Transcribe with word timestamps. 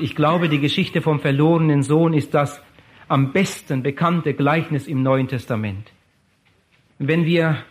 Ich 0.00 0.16
glaube, 0.16 0.48
die 0.48 0.60
Geschichte 0.60 1.02
vom 1.02 1.20
verlorenen 1.20 1.82
Sohn 1.82 2.14
ist 2.14 2.32
das 2.32 2.62
am 3.08 3.32
besten 3.32 3.82
bekannte 3.82 4.32
Gleichnis 4.32 4.86
im 4.86 5.02
Neuen 5.02 5.28
Testament. 5.28 5.92
Wenn 6.98 7.26
wir 7.26 7.62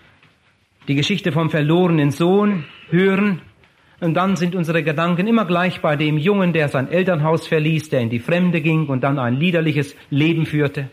die 0.88 0.94
Geschichte 0.96 1.32
vom 1.32 1.50
verlorenen 1.50 2.12
Sohn 2.12 2.66
hören, 2.90 3.42
und 4.00 4.14
dann 4.14 4.36
sind 4.36 4.56
unsere 4.56 4.84
Gedanken 4.84 5.28
immer 5.28 5.46
gleich 5.46 5.82
bei 5.82 5.96
dem 5.96 6.18
Jungen, 6.18 6.54
der 6.54 6.70
sein 6.70 6.88
Elternhaus 6.90 7.48
verließ, 7.48 7.90
der 7.90 8.02
in 8.02 8.10
die 8.10 8.20
Fremde 8.20 8.62
ging 8.62 8.88
und 8.88 9.04
dann 9.04 9.20
ein 9.20 9.36
liederliches 9.36 9.96
Leben 10.10 10.46
führte. 10.46 10.90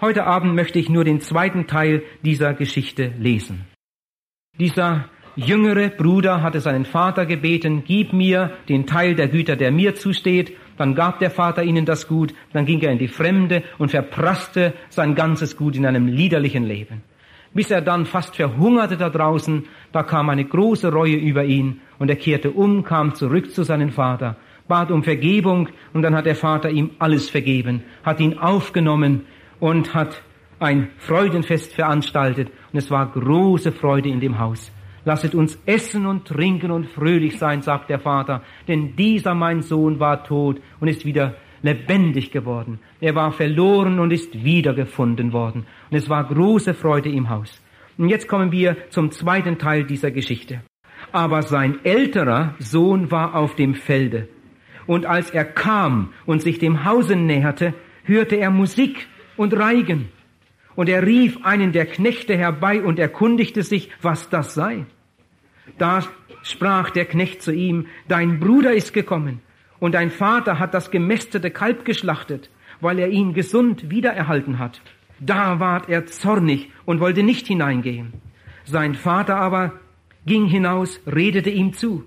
Heute 0.00 0.24
Abend 0.24 0.54
möchte 0.54 0.78
ich 0.78 0.88
nur 0.88 1.04
den 1.04 1.20
zweiten 1.20 1.66
Teil 1.66 2.02
dieser 2.22 2.52
Geschichte 2.52 3.12
lesen. 3.18 3.64
Dieser 4.58 5.08
jüngere 5.36 5.88
Bruder 5.88 6.42
hatte 6.42 6.60
seinen 6.60 6.84
Vater 6.84 7.26
gebeten, 7.26 7.84
gib 7.86 8.12
mir 8.12 8.52
den 8.68 8.86
Teil 8.86 9.14
der 9.14 9.28
Güter, 9.28 9.56
der 9.56 9.70
mir 9.70 9.94
zusteht. 9.94 10.56
Dann 10.78 10.94
gab 10.94 11.18
der 11.18 11.30
Vater 11.30 11.62
ihnen 11.62 11.84
das 11.84 12.08
Gut, 12.08 12.34
dann 12.52 12.66
ging 12.66 12.80
er 12.80 12.92
in 12.92 12.98
die 12.98 13.08
Fremde 13.08 13.62
und 13.78 13.90
verprasste 13.90 14.72
sein 14.88 15.14
ganzes 15.14 15.56
Gut 15.56 15.76
in 15.76 15.86
einem 15.86 16.06
liederlichen 16.06 16.64
Leben. 16.64 17.02
Bis 17.54 17.70
er 17.70 17.82
dann 17.82 18.06
fast 18.06 18.36
verhungerte 18.36 18.96
da 18.96 19.10
draußen, 19.10 19.64
da 19.92 20.02
kam 20.02 20.30
eine 20.30 20.44
große 20.44 20.90
Reue 20.90 21.16
über 21.16 21.44
ihn 21.44 21.80
und 21.98 22.08
er 22.08 22.16
kehrte 22.16 22.50
um, 22.50 22.82
kam 22.82 23.14
zurück 23.14 23.52
zu 23.52 23.62
seinem 23.62 23.90
Vater, 23.90 24.36
bat 24.66 24.90
um 24.90 25.02
Vergebung 25.02 25.68
und 25.92 26.02
dann 26.02 26.14
hat 26.14 26.24
der 26.24 26.36
Vater 26.36 26.70
ihm 26.70 26.90
alles 26.98 27.28
vergeben, 27.28 27.82
hat 28.02 28.20
ihn 28.20 28.38
aufgenommen 28.38 29.26
und 29.60 29.94
hat 29.94 30.22
ein 30.58 30.88
Freudenfest 30.96 31.74
veranstaltet 31.74 32.48
und 32.72 32.78
es 32.78 32.90
war 32.90 33.06
große 33.06 33.72
Freude 33.72 34.08
in 34.08 34.20
dem 34.20 34.38
Haus. 34.38 34.72
Lasset 35.04 35.34
uns 35.34 35.58
essen 35.66 36.06
und 36.06 36.26
trinken 36.26 36.70
und 36.70 36.86
fröhlich 36.86 37.38
sein, 37.38 37.62
sagt 37.62 37.90
der 37.90 37.98
Vater, 37.98 38.42
denn 38.68 38.94
dieser 38.96 39.34
mein 39.34 39.62
Sohn 39.62 39.98
war 39.98 40.24
tot 40.24 40.60
und 40.80 40.88
ist 40.88 41.04
wieder 41.04 41.34
lebendig 41.62 42.30
geworden. 42.30 42.78
Er 43.00 43.14
war 43.14 43.32
verloren 43.32 43.98
und 43.98 44.12
ist 44.12 44.44
wiedergefunden 44.44 45.32
worden. 45.32 45.66
Und 45.90 45.96
es 45.96 46.08
war 46.08 46.24
große 46.24 46.74
Freude 46.74 47.10
im 47.10 47.30
Haus. 47.30 47.60
Und 47.98 48.08
jetzt 48.08 48.28
kommen 48.28 48.52
wir 48.52 48.76
zum 48.90 49.10
zweiten 49.10 49.58
Teil 49.58 49.84
dieser 49.84 50.10
Geschichte. 50.10 50.62
Aber 51.10 51.42
sein 51.42 51.84
älterer 51.84 52.54
Sohn 52.58 53.10
war 53.10 53.34
auf 53.34 53.54
dem 53.54 53.74
Felde. 53.74 54.28
Und 54.86 55.06
als 55.06 55.30
er 55.30 55.44
kam 55.44 56.12
und 56.26 56.42
sich 56.42 56.58
dem 56.58 56.84
Hause 56.84 57.16
näherte, 57.16 57.74
hörte 58.04 58.36
er 58.36 58.50
Musik 58.50 59.06
und 59.36 59.56
Reigen. 59.56 60.08
Und 60.74 60.88
er 60.88 61.06
rief 61.06 61.44
einen 61.44 61.72
der 61.72 61.86
Knechte 61.86 62.36
herbei 62.36 62.82
und 62.82 62.98
erkundigte 62.98 63.62
sich, 63.62 63.90
was 64.00 64.28
das 64.30 64.54
sei. 64.54 64.86
Da 65.78 66.02
sprach 66.42 66.90
der 66.90 67.04
Knecht 67.04 67.42
zu 67.42 67.52
ihm, 67.52 67.86
dein 68.08 68.40
Bruder 68.40 68.72
ist 68.72 68.92
gekommen 68.92 69.40
und 69.78 69.94
dein 69.94 70.10
Vater 70.10 70.58
hat 70.58 70.74
das 70.74 70.90
gemästete 70.90 71.50
Kalb 71.50 71.84
geschlachtet, 71.84 72.50
weil 72.80 72.98
er 72.98 73.08
ihn 73.08 73.34
gesund 73.34 73.90
wiedererhalten 73.90 74.58
hat. 74.58 74.80
Da 75.20 75.60
ward 75.60 75.88
er 75.88 76.06
zornig 76.06 76.70
und 76.84 77.00
wollte 77.00 77.22
nicht 77.22 77.46
hineingehen. 77.46 78.12
Sein 78.64 78.94
Vater 78.94 79.36
aber 79.36 79.72
ging 80.26 80.46
hinaus, 80.46 81.00
redete 81.06 81.50
ihm 81.50 81.72
zu. 81.74 82.04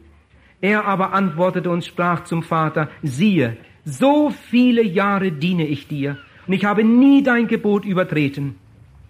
Er 0.61 0.85
aber 0.85 1.13
antwortete 1.13 1.69
und 1.69 1.85
sprach 1.85 2.23
zum 2.23 2.43
Vater, 2.43 2.89
siehe, 3.03 3.57
so 3.83 4.31
viele 4.49 4.83
Jahre 4.83 5.31
diene 5.31 5.67
ich 5.67 5.87
dir 5.87 6.17
und 6.47 6.53
ich 6.53 6.65
habe 6.65 6.83
nie 6.83 7.23
dein 7.23 7.47
Gebot 7.47 7.85
übertreten. 7.85 8.55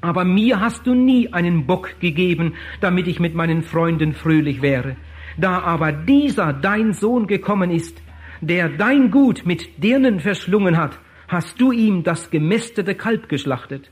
Aber 0.01 0.23
mir 0.23 0.59
hast 0.59 0.85
du 0.85 0.93
nie 0.93 1.33
einen 1.33 1.65
Bock 1.65 1.99
gegeben, 1.99 2.53
damit 2.81 3.07
ich 3.07 3.19
mit 3.19 3.33
meinen 3.33 3.63
Freunden 3.63 4.13
fröhlich 4.13 4.61
wäre. 4.61 4.95
Da 5.37 5.59
aber 5.61 5.91
dieser 5.91 6.53
dein 6.53 6.93
Sohn 6.93 7.27
gekommen 7.27 7.71
ist, 7.71 8.01
der 8.41 8.69
dein 8.69 9.11
Gut 9.11 9.45
mit 9.45 9.83
Dirnen 9.83 10.19
verschlungen 10.19 10.77
hat, 10.77 10.99
hast 11.27 11.59
du 11.59 11.71
ihm 11.71 12.03
das 12.03 12.29
gemästete 12.29 12.95
Kalb 12.95 13.29
geschlachtet. 13.29 13.89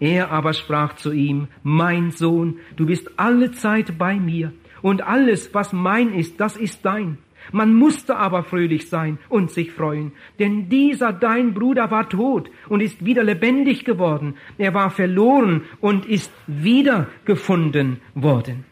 Er 0.00 0.30
aber 0.30 0.52
sprach 0.52 0.94
zu 0.94 1.12
ihm, 1.12 1.48
mein 1.62 2.10
Sohn, 2.10 2.58
du 2.76 2.86
bist 2.86 3.10
alle 3.16 3.52
Zeit 3.52 3.98
bei 3.98 4.16
mir, 4.16 4.52
und 4.82 5.02
alles, 5.02 5.54
was 5.54 5.72
mein 5.72 6.14
ist, 6.14 6.40
das 6.40 6.56
ist 6.56 6.84
dein. 6.84 7.18
Man 7.52 7.74
musste 7.74 8.16
aber 8.16 8.42
fröhlich 8.42 8.88
sein 8.88 9.18
und 9.28 9.50
sich 9.50 9.72
freuen, 9.72 10.12
denn 10.38 10.68
dieser 10.68 11.12
dein 11.12 11.54
Bruder 11.54 11.90
war 11.90 12.08
tot 12.08 12.50
und 12.68 12.80
ist 12.80 13.04
wieder 13.04 13.24
lebendig 13.24 13.84
geworden. 13.84 14.34
Er 14.58 14.74
war 14.74 14.90
verloren 14.90 15.62
und 15.80 16.06
ist 16.06 16.32
wieder 16.46 17.08
gefunden 17.24 18.00
worden. 18.14 18.64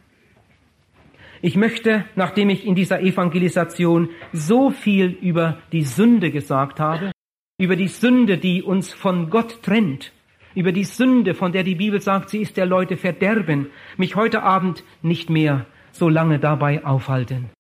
Ich 1.42 1.56
möchte, 1.56 2.04
nachdem 2.16 2.50
ich 2.50 2.66
in 2.66 2.74
dieser 2.74 3.00
Evangelisation 3.00 4.08
so 4.32 4.70
viel 4.70 5.16
über 5.20 5.58
die 5.72 5.82
Sünde 5.82 6.30
gesagt 6.30 6.80
habe, 6.80 7.12
über 7.58 7.76
die 7.76 7.88
Sünde, 7.88 8.38
die 8.38 8.62
uns 8.62 8.92
von 8.92 9.30
Gott 9.30 9.62
trennt, 9.62 10.12
über 10.54 10.72
die 10.72 10.84
Sünde, 10.84 11.34
von 11.34 11.52
der 11.52 11.62
die 11.62 11.74
Bibel 11.74 12.00
sagt, 12.00 12.30
sie 12.30 12.40
ist 12.40 12.56
der 12.56 12.66
Leute 12.66 12.96
Verderben, 12.96 13.68
mich 13.96 14.16
heute 14.16 14.42
Abend 14.42 14.82
nicht 15.02 15.30
mehr 15.30 15.66
so 15.92 16.08
lange 16.08 16.38
dabei 16.38 16.84
aufhalten. 16.84 17.50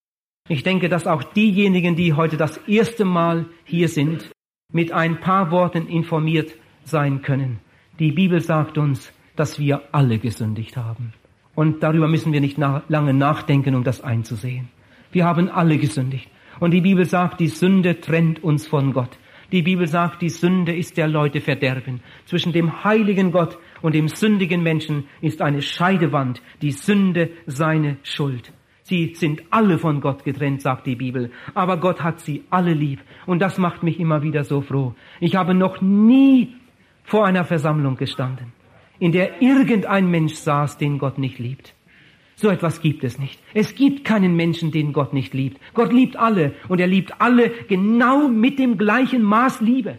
Ich 0.48 0.62
denke, 0.62 0.88
dass 0.88 1.08
auch 1.08 1.24
diejenigen, 1.24 1.96
die 1.96 2.12
heute 2.12 2.36
das 2.36 2.56
erste 2.68 3.04
Mal 3.04 3.46
hier 3.64 3.88
sind, 3.88 4.30
mit 4.72 4.92
ein 4.92 5.18
paar 5.18 5.50
Worten 5.50 5.88
informiert 5.88 6.54
sein 6.84 7.22
können. 7.22 7.58
Die 7.98 8.12
Bibel 8.12 8.40
sagt 8.40 8.78
uns, 8.78 9.12
dass 9.34 9.58
wir 9.58 9.82
alle 9.92 10.18
gesündigt 10.18 10.76
haben. 10.76 11.12
Und 11.54 11.82
darüber 11.82 12.06
müssen 12.06 12.32
wir 12.32 12.40
nicht 12.40 12.58
nach, 12.58 12.82
lange 12.88 13.12
nachdenken, 13.12 13.74
um 13.74 13.82
das 13.82 14.02
einzusehen. 14.02 14.68
Wir 15.10 15.24
haben 15.24 15.48
alle 15.48 15.78
gesündigt. 15.78 16.28
Und 16.60 16.70
die 16.70 16.80
Bibel 16.80 17.04
sagt, 17.04 17.40
die 17.40 17.48
Sünde 17.48 18.00
trennt 18.00 18.44
uns 18.44 18.66
von 18.66 18.92
Gott. 18.92 19.18
Die 19.52 19.62
Bibel 19.62 19.86
sagt, 19.86 20.22
die 20.22 20.28
Sünde 20.28 20.74
ist 20.74 20.96
der 20.96 21.08
Leute 21.08 21.40
Verderben. 21.40 22.00
Zwischen 22.24 22.52
dem 22.52 22.84
heiligen 22.84 23.32
Gott 23.32 23.58
und 23.82 23.94
dem 23.94 24.08
sündigen 24.08 24.62
Menschen 24.62 25.06
ist 25.20 25.42
eine 25.42 25.62
Scheidewand, 25.62 26.42
die 26.62 26.72
Sünde 26.72 27.30
seine 27.46 27.96
Schuld. 28.02 28.52
Sie 28.88 29.14
sind 29.16 29.42
alle 29.50 29.78
von 29.78 30.00
Gott 30.00 30.22
getrennt, 30.22 30.62
sagt 30.62 30.86
die 30.86 30.94
Bibel. 30.94 31.32
Aber 31.54 31.76
Gott 31.78 32.04
hat 32.04 32.20
sie 32.20 32.44
alle 32.50 32.72
lieb. 32.72 33.00
Und 33.26 33.40
das 33.40 33.58
macht 33.58 33.82
mich 33.82 33.98
immer 33.98 34.22
wieder 34.22 34.44
so 34.44 34.60
froh. 34.60 34.94
Ich 35.18 35.34
habe 35.34 35.54
noch 35.54 35.80
nie 35.80 36.54
vor 37.02 37.26
einer 37.26 37.44
Versammlung 37.44 37.96
gestanden, 37.96 38.52
in 39.00 39.10
der 39.10 39.42
irgendein 39.42 40.08
Mensch 40.08 40.34
saß, 40.34 40.78
den 40.78 40.98
Gott 40.98 41.18
nicht 41.18 41.40
liebt. 41.40 41.74
So 42.36 42.48
etwas 42.48 42.80
gibt 42.80 43.02
es 43.02 43.18
nicht. 43.18 43.40
Es 43.54 43.74
gibt 43.74 44.04
keinen 44.04 44.36
Menschen, 44.36 44.70
den 44.70 44.92
Gott 44.92 45.12
nicht 45.12 45.34
liebt. 45.34 45.58
Gott 45.74 45.92
liebt 45.92 46.16
alle 46.16 46.54
und 46.68 46.80
er 46.80 46.86
liebt 46.86 47.20
alle 47.20 47.50
genau 47.66 48.28
mit 48.28 48.60
dem 48.60 48.78
gleichen 48.78 49.24
Maß 49.24 49.62
Liebe. 49.62 49.98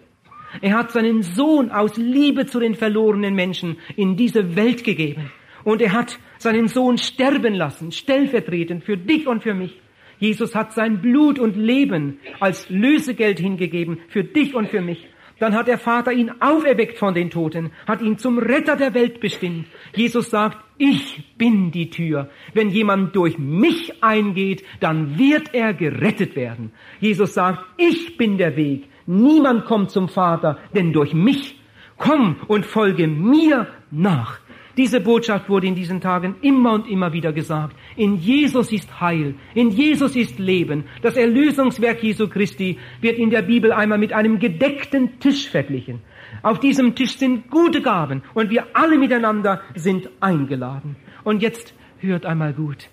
Er 0.62 0.78
hat 0.78 0.92
seinen 0.92 1.24
Sohn 1.24 1.72
aus 1.72 1.98
Liebe 1.98 2.46
zu 2.46 2.62
den 2.62 2.76
verlorenen 2.76 3.36
Menschen 3.36 3.76
in 3.98 4.16
diese 4.16 4.56
Welt 4.56 4.86
gegeben. 4.86 5.30
Und 5.68 5.82
er 5.82 5.92
hat 5.92 6.18
seinen 6.38 6.70
Sohn 6.70 6.98
sterben 6.98 7.54
lassen, 7.54 7.92
stellvertretend 7.92 8.86
für 8.86 8.96
dich 8.96 9.28
und 9.28 9.44
für 9.44 9.54
mich. 9.54 9.78
Jesus 10.18 10.56
hat 10.56 10.72
sein 10.72 11.02
Blut 11.02 11.40
und 11.40 11.58
Leben 11.58 12.20
als 12.40 12.70
Lösegeld 12.70 13.38
hingegeben 13.38 14.00
für 14.08 14.24
dich 14.24 14.56
und 14.56 14.70
für 14.70 14.80
mich. 14.80 15.10
Dann 15.40 15.54
hat 15.54 15.68
der 15.68 15.78
Vater 15.78 16.14
ihn 16.14 16.32
auferweckt 16.40 16.98
von 16.98 17.14
den 17.14 17.30
Toten, 17.30 17.72
hat 17.86 18.02
ihn 18.02 18.18
zum 18.18 18.40
Retter 18.40 18.78
der 18.78 18.94
Welt 18.94 19.20
bestimmt. 19.20 19.68
Jesus 19.94 20.30
sagt, 20.30 20.58
ich 20.78 21.36
bin 21.38 21.70
die 21.72 21.90
Tür. 21.90 22.30
Wenn 22.54 22.70
jemand 22.70 23.14
durch 23.14 23.38
mich 23.38 24.02
eingeht, 24.02 24.64
dann 24.80 25.20
wird 25.20 25.54
er 25.54 25.74
gerettet 25.74 26.38
werden. 26.38 26.72
Jesus 27.02 27.34
sagt, 27.34 27.66
ich 27.76 28.16
bin 28.16 28.38
der 28.38 28.56
Weg. 28.56 28.86
Niemand 29.06 29.66
kommt 29.66 29.92
zum 29.92 30.08
Vater, 30.08 30.60
denn 30.74 30.94
durch 30.94 31.14
mich. 31.14 31.60
Komm 31.98 32.38
und 32.48 32.66
folge 32.66 33.08
mir 33.08 33.68
nach. 33.92 34.40
Diese 34.78 35.02
Botschaft 35.02 35.50
wurde 35.50 35.66
in 35.66 35.74
diesen 35.74 36.02
Tagen 36.02 36.36
immer 36.42 36.74
und 36.74 36.88
immer 36.88 37.12
wieder 37.12 37.34
gesagt. 37.34 37.76
In 37.96 38.18
Jesus 38.18 38.72
ist 38.72 39.02
Heil, 39.02 39.34
in 39.56 39.72
Jesus 39.72 40.16
ist 40.16 40.38
Leben. 40.38 40.84
Das 41.02 41.18
Erlösungswerk 41.18 42.04
Jesu 42.04 42.28
Christi 42.28 42.78
wird 43.02 43.18
in 43.18 43.32
der 43.32 43.42
Bibel 43.42 43.72
einmal 43.72 43.98
mit 43.98 44.14
einem 44.14 44.38
gedeckten 44.38 45.20
Tisch 45.20 45.50
verglichen. 45.50 46.02
Auf 46.44 46.60
diesem 46.60 46.94
Tisch 46.94 47.18
sind 47.18 47.50
gute 47.50 47.82
Gaben 47.82 48.22
und 48.36 48.52
wir 48.52 48.68
alle 48.74 49.00
miteinander 49.00 49.62
sind 49.74 50.10
eingeladen. 50.20 50.96
Und 51.24 51.42
jetzt 51.42 51.74
hört 52.00 52.28
einmal 52.28 52.54
gut. 52.54 52.90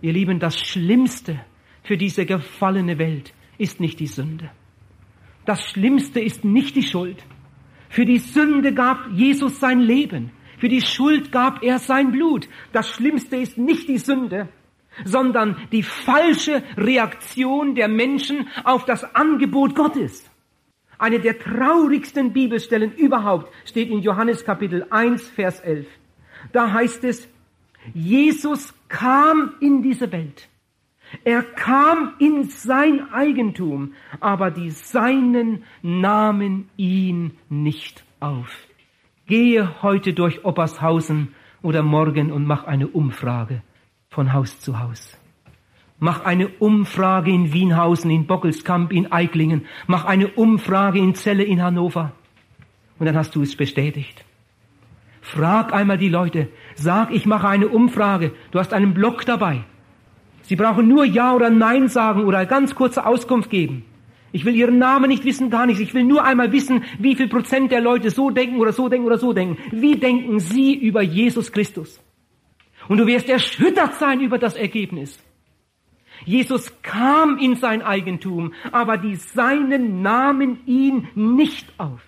Ihr 0.00 0.14
Lieben, 0.14 0.38
das 0.38 0.58
Schlimmste 0.58 1.38
für 1.82 1.98
diese 1.98 2.24
gefallene 2.24 2.98
Welt 2.98 3.34
ist 3.58 3.78
nicht 3.78 4.00
die 4.00 4.06
Sünde. 4.06 4.50
Das 5.44 5.62
Schlimmste 5.62 6.20
ist 6.20 6.44
nicht 6.44 6.76
die 6.76 6.82
Schuld. 6.82 7.22
Für 7.90 8.06
die 8.06 8.18
Sünde 8.18 8.72
gab 8.72 9.06
Jesus 9.12 9.60
sein 9.60 9.80
Leben. 9.80 10.30
Für 10.58 10.68
die 10.68 10.80
Schuld 10.80 11.32
gab 11.32 11.62
er 11.62 11.78
sein 11.78 12.12
Blut. 12.12 12.48
Das 12.72 12.88
Schlimmste 12.88 13.36
ist 13.36 13.58
nicht 13.58 13.88
die 13.88 13.98
Sünde, 13.98 14.48
sondern 15.04 15.56
die 15.72 15.82
falsche 15.82 16.62
Reaktion 16.76 17.74
der 17.74 17.88
Menschen 17.88 18.48
auf 18.64 18.84
das 18.84 19.14
Angebot 19.14 19.74
Gottes. 19.74 20.30
Eine 20.98 21.20
der 21.20 21.38
traurigsten 21.38 22.32
Bibelstellen 22.32 22.94
überhaupt 22.94 23.52
steht 23.66 23.90
in 23.90 24.00
Johannes 24.00 24.44
Kapitel 24.44 24.86
1, 24.88 25.28
Vers 25.28 25.60
11. 25.60 25.86
Da 26.52 26.72
heißt 26.72 27.04
es, 27.04 27.28
Jesus 27.92 28.72
kam 28.88 29.54
in 29.60 29.82
diese 29.82 30.10
Welt. 30.10 30.48
Er 31.24 31.42
kam 31.42 32.14
in 32.18 32.44
sein 32.44 33.12
Eigentum, 33.12 33.94
aber 34.20 34.50
die 34.50 34.70
Seinen 34.70 35.64
nahmen 35.82 36.68
ihn 36.76 37.36
nicht 37.48 38.04
auf. 38.18 38.66
Gehe 39.26 39.82
heute 39.82 40.12
durch 40.12 40.44
Oppershausen 40.44 41.34
oder 41.60 41.82
morgen 41.82 42.30
und 42.30 42.46
mach 42.46 42.64
eine 42.64 42.86
Umfrage 42.86 43.62
von 44.08 44.32
Haus 44.32 44.60
zu 44.60 44.78
Haus. 44.78 45.18
Mach 45.98 46.24
eine 46.24 46.46
Umfrage 46.46 47.32
in 47.32 47.52
Wienhausen, 47.52 48.10
in 48.10 48.26
Bockelskamp, 48.28 48.92
in 48.92 49.10
Eiklingen. 49.10 49.66
Mach 49.88 50.04
eine 50.04 50.28
Umfrage 50.28 51.00
in 51.00 51.14
Celle 51.14 51.42
in 51.42 51.60
Hannover. 51.60 52.12
Und 53.00 53.06
dann 53.06 53.16
hast 53.16 53.34
du 53.34 53.42
es 53.42 53.56
bestätigt. 53.56 54.24
Frag 55.22 55.72
einmal 55.72 55.98
die 55.98 56.08
Leute. 56.08 56.48
Sag, 56.76 57.10
ich 57.10 57.26
mache 57.26 57.48
eine 57.48 57.66
Umfrage. 57.66 58.32
Du 58.52 58.60
hast 58.60 58.72
einen 58.72 58.94
Block 58.94 59.26
dabei. 59.26 59.64
Sie 60.42 60.54
brauchen 60.54 60.86
nur 60.86 61.04
Ja 61.04 61.34
oder 61.34 61.50
Nein 61.50 61.88
sagen 61.88 62.24
oder 62.24 62.46
ganz 62.46 62.76
kurze 62.76 63.04
Auskunft 63.04 63.50
geben. 63.50 63.84
Ich 64.36 64.44
will 64.44 64.54
Ihren 64.54 64.76
Namen 64.76 65.08
nicht 65.08 65.24
wissen, 65.24 65.48
gar 65.48 65.64
nichts. 65.64 65.80
Ich 65.80 65.94
will 65.94 66.04
nur 66.04 66.22
einmal 66.22 66.52
wissen, 66.52 66.84
wie 66.98 67.16
viel 67.16 67.26
Prozent 67.26 67.72
der 67.72 67.80
Leute 67.80 68.10
so 68.10 68.28
denken 68.28 68.58
oder 68.58 68.74
so 68.74 68.90
denken 68.90 69.06
oder 69.06 69.16
so 69.16 69.32
denken. 69.32 69.56
Wie 69.70 69.96
denken 69.96 70.40
Sie 70.40 70.74
über 70.74 71.00
Jesus 71.00 71.50
Christus? 71.50 72.02
Und 72.86 72.98
du 72.98 73.06
wirst 73.06 73.30
erschüttert 73.30 73.94
sein 73.94 74.20
über 74.20 74.36
das 74.36 74.54
Ergebnis. 74.54 75.18
Jesus 76.26 76.70
kam 76.82 77.38
in 77.38 77.56
sein 77.56 77.80
Eigentum, 77.80 78.52
aber 78.72 78.98
die 78.98 79.14
Seinen 79.14 80.02
nahmen 80.02 80.58
ihn 80.66 81.08
nicht 81.14 81.72
auf. 81.78 82.02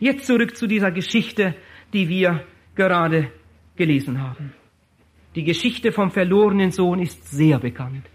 Jetzt 0.00 0.26
zurück 0.26 0.56
zu 0.56 0.66
dieser 0.66 0.90
Geschichte, 0.90 1.54
die 1.92 2.08
wir 2.08 2.46
gerade 2.74 3.30
gelesen 3.76 4.22
haben. 4.22 4.54
Die 5.34 5.44
Geschichte 5.44 5.92
vom 5.92 6.10
verlorenen 6.10 6.70
Sohn 6.70 6.98
ist 7.02 7.30
sehr 7.30 7.58
bekannt. 7.58 8.06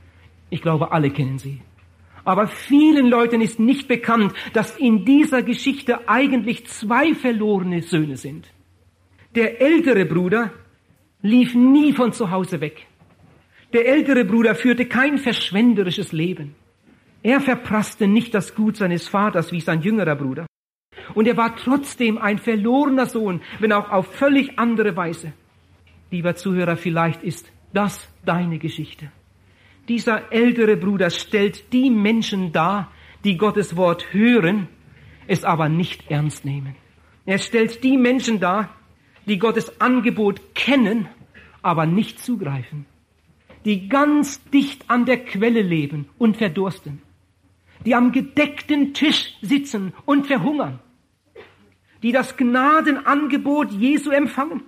Ich 0.50 0.64
glaube, 0.64 0.92
alle 0.92 1.12
kennen 1.12 1.38
sie. 1.38 1.62
Aber 2.26 2.48
vielen 2.48 3.08
Leuten 3.08 3.42
ist 3.42 3.60
nicht 3.60 3.88
bekannt, 3.88 4.34
dass 4.54 4.78
in 4.78 5.06
dieser 5.06 5.44
Geschichte 5.44 6.08
eigentlich 6.08 6.68
zwei 6.68 7.14
verlorene 7.14 7.82
Söhne 7.82 8.18
sind. 8.18 8.52
Der 9.36 9.62
ältere 9.62 10.06
Bruder 10.06 10.52
lief 11.22 11.56
nie 11.56 11.92
von 11.94 12.14
zu 12.14 12.32
Hause 12.32 12.62
weg. 12.62 12.88
Der 13.74 13.88
ältere 13.88 14.24
Bruder 14.24 14.56
führte 14.56 14.86
kein 14.86 15.18
verschwenderisches 15.18 16.12
Leben. 16.12 16.56
Er 17.24 17.42
verprasste 17.42 18.08
nicht 18.08 18.34
das 18.34 18.54
Gut 18.54 18.78
seines 18.78 19.08
Vaters 19.08 19.52
wie 19.52 19.62
sein 19.62 19.82
jüngerer 19.82 20.16
Bruder. 20.16 20.46
Und 21.16 21.28
er 21.28 21.38
war 21.38 21.56
trotzdem 21.56 22.18
ein 22.18 22.38
verlorener 22.38 23.08
Sohn, 23.08 23.42
wenn 23.60 23.72
auch 23.72 23.90
auf 23.90 24.14
völlig 24.14 24.60
andere 24.60 24.96
Weise. 24.96 25.34
Lieber 26.12 26.36
Zuhörer, 26.36 26.78
vielleicht 26.78 27.24
ist 27.24 27.52
das 27.74 28.08
deine 28.26 28.60
Geschichte. 28.60 29.12
Dieser 29.90 30.32
ältere 30.32 30.78
Bruder 30.78 31.10
stellt 31.10 31.74
die 31.74 31.90
Menschen 31.90 32.54
dar, 32.54 32.92
die 33.26 33.38
Gottes 33.38 33.76
Wort 33.76 34.14
hören, 34.14 34.68
es 35.28 35.44
aber 35.44 35.68
nicht 35.68 36.10
ernst 36.10 36.46
nehmen. 36.46 36.76
Er 37.26 37.38
stellt 37.38 37.84
die 37.84 37.98
Menschen 37.98 38.40
dar, 38.40 38.70
die 39.26 39.40
Gottes 39.40 39.82
Angebot 39.82 40.56
kennen, 40.56 41.08
aber 41.62 41.86
nicht 41.86 42.20
zugreifen. 42.20 42.86
Die 43.66 43.90
ganz 43.90 44.44
dicht 44.52 44.90
an 44.90 45.06
der 45.06 45.24
Quelle 45.24 45.62
leben 45.62 46.08
und 46.18 46.38
verdursten, 46.38 47.02
die 47.86 47.96
am 47.96 48.12
gedeckten 48.12 48.94
Tisch 48.94 49.34
sitzen 49.42 49.94
und 50.06 50.28
verhungern, 50.28 50.80
die 52.02 52.12
das 52.12 52.38
Gnadenangebot 52.38 53.72
Jesu 53.72 54.12
empfangen, 54.12 54.64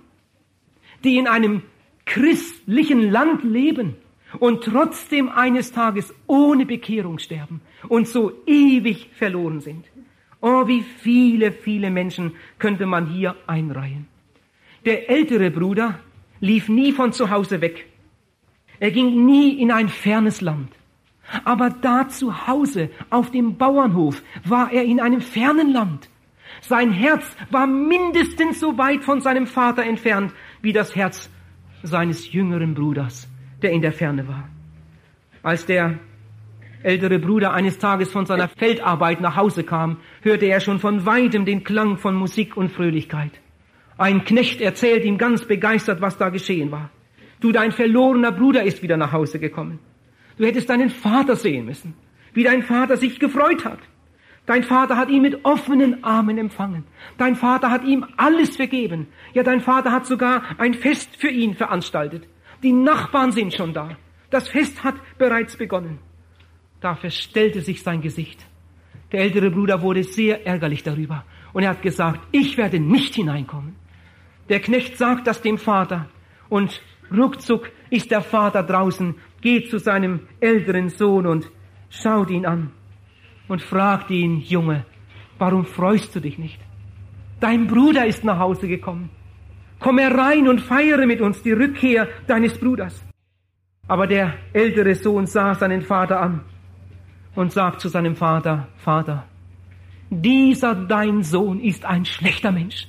die 1.04 1.16
in 1.16 1.26
einem 1.26 1.62
christlichen 2.04 3.10
Land 3.10 3.42
leben 3.44 3.96
und 4.38 4.64
trotzdem 4.64 5.28
eines 5.28 5.72
Tages 5.72 6.14
ohne 6.26 6.66
Bekehrung 6.66 7.18
sterben 7.18 7.60
und 7.88 8.08
so 8.08 8.32
ewig 8.46 9.10
verloren 9.12 9.60
sind. 9.60 9.86
Oh, 10.40 10.66
wie 10.66 10.82
viele, 10.82 11.52
viele 11.52 11.90
Menschen 11.90 12.32
könnte 12.58 12.86
man 12.86 13.06
hier 13.06 13.36
einreihen. 13.46 14.06
Der 14.84 15.08
ältere 15.10 15.50
Bruder 15.50 15.98
lief 16.40 16.68
nie 16.68 16.92
von 16.92 17.12
zu 17.12 17.30
Hause 17.30 17.60
weg, 17.60 17.86
er 18.78 18.90
ging 18.90 19.24
nie 19.24 19.60
in 19.60 19.70
ein 19.72 19.88
fernes 19.88 20.40
Land. 20.40 20.70
Aber 21.44 21.70
da 21.70 22.08
zu 22.08 22.46
Hause 22.46 22.90
auf 23.10 23.30
dem 23.30 23.56
Bauernhof 23.56 24.22
war 24.44 24.72
er 24.72 24.84
in 24.84 25.00
einem 25.00 25.20
fernen 25.20 25.72
Land. 25.72 26.08
Sein 26.60 26.92
Herz 26.92 27.24
war 27.50 27.66
mindestens 27.66 28.60
so 28.60 28.78
weit 28.78 29.02
von 29.02 29.20
seinem 29.20 29.46
Vater 29.46 29.82
entfernt 29.82 30.32
wie 30.62 30.72
das 30.72 30.94
Herz 30.94 31.28
seines 31.82 32.32
jüngeren 32.32 32.74
Bruders, 32.74 33.28
der 33.62 33.72
in 33.72 33.82
der 33.82 33.92
Ferne 33.92 34.28
war. 34.28 34.48
Als 35.42 35.66
der 35.66 35.98
ältere 36.82 37.18
Bruder 37.18 37.52
eines 37.52 37.78
Tages 37.78 38.12
von 38.12 38.26
seiner 38.26 38.48
Feldarbeit 38.48 39.20
nach 39.20 39.36
Hause 39.36 39.64
kam, 39.64 39.98
hörte 40.22 40.46
er 40.46 40.60
schon 40.60 40.78
von 40.78 41.06
weitem 41.06 41.44
den 41.44 41.64
Klang 41.64 41.98
von 41.98 42.14
Musik 42.14 42.56
und 42.56 42.70
Fröhlichkeit. 42.70 43.32
Ein 43.98 44.24
Knecht 44.24 44.60
erzählt 44.60 45.04
ihm 45.04 45.18
ganz 45.18 45.44
begeistert, 45.44 46.00
was 46.00 46.18
da 46.18 46.28
geschehen 46.28 46.70
war. 46.70 46.90
Du, 47.40 47.52
dein 47.52 47.72
verlorener 47.72 48.32
Bruder 48.32 48.62
ist 48.62 48.82
wieder 48.82 48.96
nach 48.96 49.12
Hause 49.12 49.38
gekommen. 49.38 49.78
Du 50.38 50.44
hättest 50.44 50.68
deinen 50.68 50.90
Vater 50.90 51.36
sehen 51.36 51.64
müssen, 51.64 51.94
wie 52.34 52.44
dein 52.44 52.62
Vater 52.62 52.96
sich 52.96 53.18
gefreut 53.18 53.64
hat. 53.64 53.78
Dein 54.44 54.62
Vater 54.62 54.96
hat 54.96 55.10
ihn 55.10 55.22
mit 55.22 55.44
offenen 55.44 56.04
Armen 56.04 56.38
empfangen. 56.38 56.84
Dein 57.18 57.34
Vater 57.34 57.70
hat 57.70 57.84
ihm 57.84 58.06
alles 58.16 58.56
vergeben. 58.56 59.08
Ja, 59.32 59.42
dein 59.42 59.60
Vater 59.60 59.90
hat 59.90 60.06
sogar 60.06 60.42
ein 60.58 60.74
Fest 60.74 61.16
für 61.16 61.28
ihn 61.28 61.54
veranstaltet. 61.54 62.28
Die 62.62 62.72
Nachbarn 62.72 63.32
sind 63.32 63.54
schon 63.54 63.72
da. 63.72 63.96
Das 64.30 64.48
Fest 64.48 64.82
hat 64.82 64.96
bereits 65.18 65.56
begonnen. 65.56 65.98
Da 66.80 66.94
verstellte 66.94 67.60
sich 67.60 67.82
sein 67.82 68.00
Gesicht. 68.00 68.44
Der 69.12 69.20
ältere 69.20 69.50
Bruder 69.50 69.82
wurde 69.82 70.02
sehr 70.02 70.46
ärgerlich 70.46 70.82
darüber 70.82 71.24
und 71.52 71.62
er 71.62 71.70
hat 71.70 71.82
gesagt, 71.82 72.20
ich 72.32 72.56
werde 72.56 72.80
nicht 72.80 73.14
hineinkommen. 73.14 73.76
Der 74.48 74.60
Knecht 74.60 74.98
sagt 74.98 75.26
das 75.26 75.42
dem 75.42 75.58
Vater 75.58 76.08
und 76.48 76.82
Ruckzuck 77.16 77.70
ist 77.90 78.10
der 78.10 78.20
Vater 78.20 78.62
draußen, 78.62 79.14
geht 79.40 79.70
zu 79.70 79.78
seinem 79.78 80.20
älteren 80.40 80.88
Sohn 80.88 81.26
und 81.26 81.50
schaut 81.88 82.30
ihn 82.30 82.46
an 82.46 82.72
und 83.48 83.62
fragt 83.62 84.10
ihn, 84.10 84.40
Junge, 84.40 84.84
warum 85.38 85.64
freust 85.64 86.14
du 86.16 86.20
dich 86.20 86.36
nicht? 86.36 86.60
Dein 87.40 87.66
Bruder 87.66 88.06
ist 88.06 88.24
nach 88.24 88.38
Hause 88.38 88.66
gekommen. 88.66 89.10
Komm 89.78 89.98
herein 89.98 90.48
und 90.48 90.60
feiere 90.60 91.06
mit 91.06 91.20
uns 91.20 91.42
die 91.42 91.52
Rückkehr 91.52 92.08
deines 92.26 92.58
Bruders. 92.58 93.04
Aber 93.88 94.06
der 94.06 94.34
ältere 94.52 94.94
Sohn 94.94 95.26
sah 95.26 95.54
seinen 95.54 95.82
Vater 95.82 96.20
an 96.20 96.40
und 97.34 97.52
sagt 97.52 97.80
zu 97.80 97.88
seinem 97.88 98.16
Vater, 98.16 98.68
Vater, 98.78 99.26
dieser 100.10 100.74
dein 100.74 101.22
Sohn 101.22 101.60
ist 101.60 101.84
ein 101.84 102.04
schlechter 102.04 102.52
Mensch. 102.52 102.88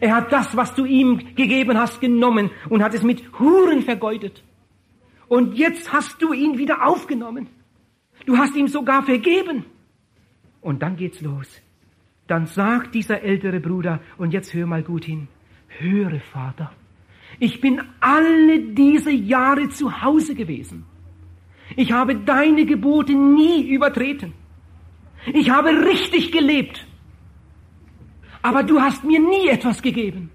Er 0.00 0.14
hat 0.14 0.32
das, 0.32 0.56
was 0.56 0.74
du 0.74 0.84
ihm 0.84 1.34
gegeben 1.34 1.78
hast, 1.78 2.00
genommen 2.00 2.50
und 2.68 2.82
hat 2.82 2.94
es 2.94 3.02
mit 3.02 3.22
Huren 3.38 3.82
vergeudet. 3.82 4.42
Und 5.28 5.54
jetzt 5.54 5.92
hast 5.92 6.20
du 6.22 6.32
ihn 6.32 6.58
wieder 6.58 6.86
aufgenommen. 6.86 7.48
Du 8.26 8.36
hast 8.36 8.56
ihm 8.56 8.68
sogar 8.68 9.02
vergeben. 9.02 9.64
Und 10.60 10.82
dann 10.82 10.96
geht's 10.96 11.20
los. 11.20 11.60
Dann 12.26 12.46
sagt 12.46 12.94
dieser 12.94 13.22
ältere 13.22 13.60
Bruder, 13.60 14.00
und 14.18 14.32
jetzt 14.32 14.52
hör 14.52 14.66
mal 14.66 14.82
gut 14.82 15.04
hin, 15.04 15.28
höre 15.68 16.20
Vater, 16.20 16.72
ich 17.38 17.60
bin 17.60 17.82
alle 18.00 18.60
diese 18.60 19.10
Jahre 19.10 19.68
zu 19.68 20.02
Hause 20.02 20.34
gewesen. 20.34 20.84
Ich 21.74 21.92
habe 21.92 22.14
deine 22.16 22.64
Gebote 22.64 23.14
nie 23.14 23.68
übertreten. 23.68 24.32
Ich 25.32 25.50
habe 25.50 25.70
richtig 25.70 26.30
gelebt 26.30 26.86
aber 28.46 28.62
du 28.62 28.80
hast 28.80 29.02
mir 29.02 29.18
nie 29.18 29.48
etwas 29.48 29.82
gegeben. 29.82 30.30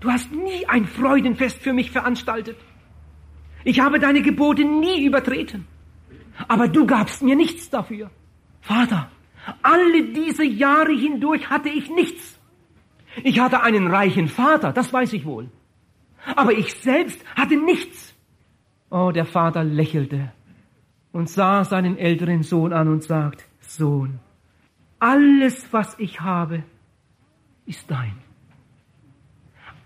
Du 0.00 0.10
hast 0.10 0.32
nie 0.32 0.66
ein 0.66 0.86
Freudenfest 0.86 1.58
für 1.58 1.74
mich 1.74 1.90
veranstaltet. 1.90 2.56
Ich 3.64 3.80
habe 3.80 3.98
deine 3.98 4.22
Gebote 4.22 4.64
nie 4.64 5.04
übertreten. 5.04 5.66
Aber 6.48 6.68
du 6.68 6.86
gabst 6.86 7.20
mir 7.20 7.36
nichts 7.36 7.68
dafür. 7.68 8.10
Vater, 8.62 9.10
alle 9.60 10.04
diese 10.04 10.42
Jahre 10.42 10.92
hindurch 10.92 11.50
hatte 11.50 11.68
ich 11.68 11.90
nichts. 11.90 12.39
Ich 13.22 13.40
hatte 13.40 13.62
einen 13.62 13.88
reichen 13.88 14.28
Vater, 14.28 14.72
das 14.72 14.92
weiß 14.92 15.12
ich 15.12 15.24
wohl. 15.24 15.50
Aber 16.36 16.52
ich 16.52 16.74
selbst 16.74 17.24
hatte 17.34 17.56
nichts. 17.56 18.14
Oh, 18.90 19.10
der 19.12 19.24
Vater 19.24 19.64
lächelte 19.64 20.32
und 21.12 21.28
sah 21.28 21.64
seinen 21.64 21.96
älteren 21.98 22.42
Sohn 22.42 22.72
an 22.72 22.88
und 22.88 23.02
sagt, 23.02 23.46
Sohn, 23.60 24.20
alles, 24.98 25.72
was 25.72 25.98
ich 25.98 26.20
habe, 26.20 26.64
ist 27.66 27.90
dein. 27.90 28.16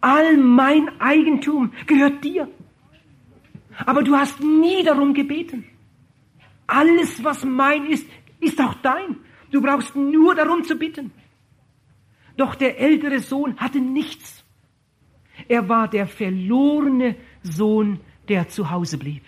All 0.00 0.36
mein 0.36 1.00
Eigentum 1.00 1.72
gehört 1.86 2.24
dir. 2.24 2.48
Aber 3.86 4.02
du 4.02 4.14
hast 4.14 4.40
nie 4.40 4.82
darum 4.84 5.14
gebeten. 5.14 5.64
Alles, 6.66 7.22
was 7.22 7.44
mein 7.44 7.86
ist, 7.86 8.06
ist 8.40 8.60
auch 8.60 8.74
dein. 8.74 9.16
Du 9.50 9.60
brauchst 9.60 9.94
nur 9.96 10.34
darum 10.34 10.62
zu 10.64 10.76
bitten. 10.76 11.10
Doch 12.36 12.54
der 12.54 12.80
ältere 12.80 13.20
Sohn 13.20 13.56
hatte 13.58 13.80
nichts. 13.80 14.44
Er 15.48 15.68
war 15.68 15.88
der 15.88 16.06
verlorene 16.06 17.16
Sohn, 17.42 18.00
der 18.28 18.48
zu 18.48 18.70
Hause 18.70 18.98
blieb. 18.98 19.22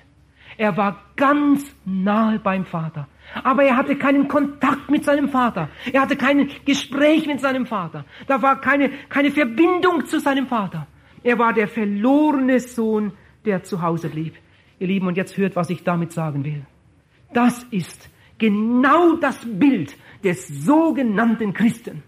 Er 0.58 0.76
war 0.76 1.02
ganz 1.16 1.76
nahe 1.84 2.38
beim 2.38 2.64
Vater. 2.64 3.08
Aber 3.42 3.64
er 3.64 3.76
hatte 3.76 3.96
keinen 3.96 4.28
Kontakt 4.28 4.90
mit 4.90 5.04
seinem 5.04 5.28
Vater. 5.28 5.68
Er 5.92 6.02
hatte 6.02 6.16
kein 6.16 6.50
Gespräch 6.64 7.26
mit 7.26 7.40
seinem 7.40 7.66
Vater. 7.66 8.04
Da 8.26 8.40
war 8.40 8.60
keine, 8.60 8.90
keine 9.08 9.30
Verbindung 9.30 10.06
zu 10.06 10.20
seinem 10.20 10.46
Vater. 10.46 10.86
Er 11.22 11.38
war 11.38 11.52
der 11.52 11.68
verlorene 11.68 12.60
Sohn, 12.60 13.12
der 13.44 13.62
zu 13.64 13.82
Hause 13.82 14.08
blieb. 14.08 14.34
Ihr 14.78 14.86
Lieben, 14.86 15.06
und 15.06 15.16
jetzt 15.16 15.36
hört, 15.36 15.56
was 15.56 15.70
ich 15.70 15.82
damit 15.84 16.12
sagen 16.12 16.44
will. 16.44 16.64
Das 17.32 17.64
ist 17.64 18.08
genau 18.38 19.16
das 19.16 19.44
Bild 19.44 19.96
des 20.22 20.46
sogenannten 20.48 21.52
Christen. 21.52 22.02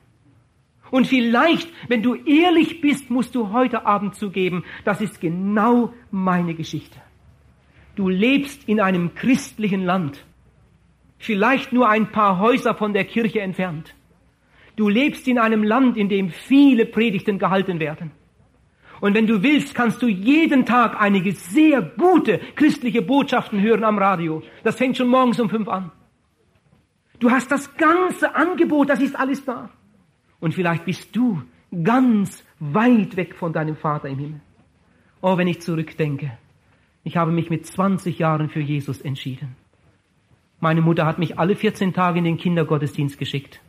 Und 0.90 1.06
vielleicht, 1.06 1.68
wenn 1.88 2.02
du 2.02 2.14
ehrlich 2.14 2.80
bist, 2.80 3.10
musst 3.10 3.34
du 3.34 3.52
heute 3.52 3.86
Abend 3.86 4.14
zugeben, 4.14 4.64
das 4.84 5.00
ist 5.00 5.20
genau 5.20 5.92
meine 6.10 6.54
Geschichte. 6.54 6.98
Du 7.94 8.08
lebst 8.08 8.68
in 8.68 8.80
einem 8.80 9.14
christlichen 9.14 9.84
Land, 9.84 10.24
vielleicht 11.18 11.72
nur 11.72 11.88
ein 11.88 12.10
paar 12.10 12.38
Häuser 12.38 12.74
von 12.74 12.92
der 12.92 13.04
Kirche 13.04 13.40
entfernt. 13.40 13.94
Du 14.76 14.88
lebst 14.88 15.26
in 15.26 15.38
einem 15.38 15.64
Land, 15.64 15.96
in 15.96 16.08
dem 16.08 16.30
viele 16.30 16.86
Predigten 16.86 17.38
gehalten 17.38 17.80
werden. 17.80 18.12
Und 19.00 19.14
wenn 19.14 19.26
du 19.26 19.42
willst, 19.42 19.74
kannst 19.74 20.02
du 20.02 20.06
jeden 20.06 20.64
Tag 20.64 21.00
einige 21.00 21.32
sehr 21.32 21.82
gute 21.82 22.38
christliche 22.56 23.02
Botschaften 23.02 23.60
hören 23.60 23.84
am 23.84 23.98
Radio. 23.98 24.42
Das 24.64 24.76
fängt 24.76 24.96
schon 24.96 25.08
morgens 25.08 25.38
um 25.40 25.50
fünf 25.50 25.68
an. 25.68 25.90
Du 27.18 27.30
hast 27.30 27.50
das 27.50 27.76
ganze 27.76 28.34
Angebot, 28.34 28.88
das 28.88 29.00
ist 29.00 29.18
alles 29.18 29.44
da. 29.44 29.70
Und 30.40 30.54
vielleicht 30.54 30.84
bist 30.84 31.14
du 31.14 31.42
ganz 31.82 32.44
weit 32.60 33.16
weg 33.16 33.34
von 33.34 33.52
deinem 33.52 33.76
Vater 33.76 34.08
im 34.08 34.18
Himmel. 34.18 34.40
Oh, 35.20 35.36
wenn 35.36 35.48
ich 35.48 35.60
zurückdenke. 35.60 36.32
Ich 37.04 37.16
habe 37.16 37.32
mich 37.32 37.50
mit 37.50 37.66
20 37.66 38.18
Jahren 38.18 38.48
für 38.48 38.60
Jesus 38.60 39.00
entschieden. 39.00 39.56
Meine 40.60 40.80
Mutter 40.80 41.06
hat 41.06 41.18
mich 41.18 41.38
alle 41.38 41.56
14 41.56 41.92
Tage 41.92 42.18
in 42.18 42.24
den 42.24 42.36
Kindergottesdienst 42.36 43.18
geschickt. 43.18 43.60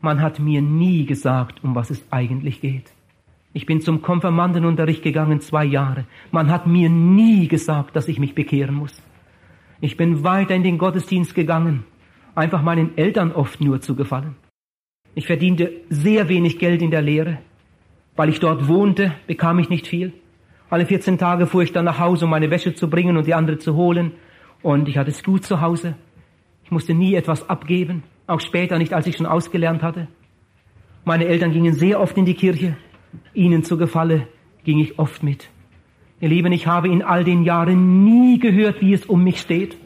Man 0.00 0.20
hat 0.20 0.38
mir 0.38 0.60
nie 0.60 1.06
gesagt, 1.06 1.62
um 1.64 1.74
was 1.74 1.90
es 1.90 2.04
eigentlich 2.10 2.60
geht. 2.60 2.92
Ich 3.52 3.66
bin 3.66 3.80
zum 3.80 4.02
Konfirmandenunterricht 4.02 5.02
gegangen, 5.02 5.40
zwei 5.40 5.64
Jahre. 5.64 6.06
Man 6.32 6.50
hat 6.50 6.66
mir 6.66 6.90
nie 6.90 7.46
gesagt, 7.46 7.94
dass 7.94 8.08
ich 8.08 8.18
mich 8.18 8.34
bekehren 8.34 8.74
muss. 8.74 9.00
Ich 9.80 9.96
bin 9.96 10.24
weiter 10.24 10.54
in 10.54 10.62
den 10.62 10.78
Gottesdienst 10.78 11.34
gegangen, 11.34 11.84
einfach 12.34 12.62
meinen 12.62 12.96
Eltern 12.98 13.32
oft 13.32 13.60
nur 13.60 13.80
zu 13.80 13.94
gefallen. 13.94 14.34
Ich 15.14 15.26
verdiente 15.26 15.72
sehr 15.90 16.28
wenig 16.28 16.58
Geld 16.58 16.82
in 16.82 16.90
der 16.90 17.02
Lehre. 17.02 17.38
Weil 18.16 18.28
ich 18.28 18.40
dort 18.40 18.68
wohnte, 18.68 19.14
bekam 19.26 19.58
ich 19.58 19.68
nicht 19.68 19.86
viel. 19.86 20.12
Alle 20.70 20.86
14 20.86 21.18
Tage 21.18 21.46
fuhr 21.46 21.62
ich 21.62 21.72
dann 21.72 21.84
nach 21.84 21.98
Hause, 21.98 22.24
um 22.24 22.30
meine 22.30 22.50
Wäsche 22.50 22.74
zu 22.74 22.88
bringen 22.88 23.16
und 23.16 23.26
die 23.26 23.34
andere 23.34 23.58
zu 23.58 23.74
holen. 23.74 24.12
Und 24.62 24.88
ich 24.88 24.98
hatte 24.98 25.10
es 25.10 25.22
gut 25.22 25.44
zu 25.44 25.60
Hause. 25.60 25.94
Ich 26.64 26.70
musste 26.70 26.94
nie 26.94 27.14
etwas 27.14 27.48
abgeben, 27.48 28.02
auch 28.26 28.40
später 28.40 28.78
nicht, 28.78 28.94
als 28.94 29.06
ich 29.06 29.16
schon 29.16 29.26
ausgelernt 29.26 29.82
hatte. 29.82 30.08
Meine 31.04 31.26
Eltern 31.26 31.52
gingen 31.52 31.74
sehr 31.74 32.00
oft 32.00 32.16
in 32.16 32.24
die 32.24 32.34
Kirche. 32.34 32.76
Ihnen 33.34 33.62
zu 33.62 33.76
Gefalle 33.76 34.26
ging 34.64 34.78
ich 34.78 34.98
oft 34.98 35.22
mit. 35.22 35.50
Ihr 36.20 36.30
Lieben, 36.30 36.52
ich 36.52 36.66
habe 36.66 36.88
in 36.88 37.02
all 37.02 37.22
den 37.22 37.44
Jahren 37.44 38.04
nie 38.04 38.38
gehört, 38.38 38.80
wie 38.80 38.94
es 38.94 39.04
um 39.04 39.22
mich 39.22 39.38
steht. 39.38 39.76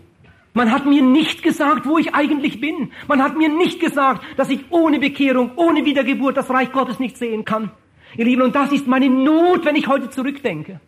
Man 0.59 0.73
hat 0.73 0.87
mir 0.87 1.03
nicht 1.03 1.45
gesagt, 1.45 1.87
wo 1.87 1.99
ich 1.99 2.17
eigentlich 2.17 2.61
bin. 2.61 2.91
Man 3.07 3.23
hat 3.23 3.37
mir 3.37 3.49
nicht 3.49 3.79
gesagt, 3.79 4.25
dass 4.37 4.51
ich 4.51 4.59
ohne 4.71 4.99
Bekehrung, 4.99 5.53
ohne 5.55 5.85
Wiedergeburt 5.85 6.37
das 6.37 6.51
Reich 6.51 6.73
Gottes 6.73 6.99
nicht 6.99 7.17
sehen 7.17 7.45
kann. 7.45 7.71
Ihr 8.17 8.25
Lieben, 8.25 8.43
und 8.43 8.57
das 8.57 8.73
ist 8.73 8.89
meine 8.89 9.09
Not, 9.09 9.65
wenn 9.65 9.77
ich 9.77 9.87
heute 9.87 10.11
zurückdenke. 10.11 10.81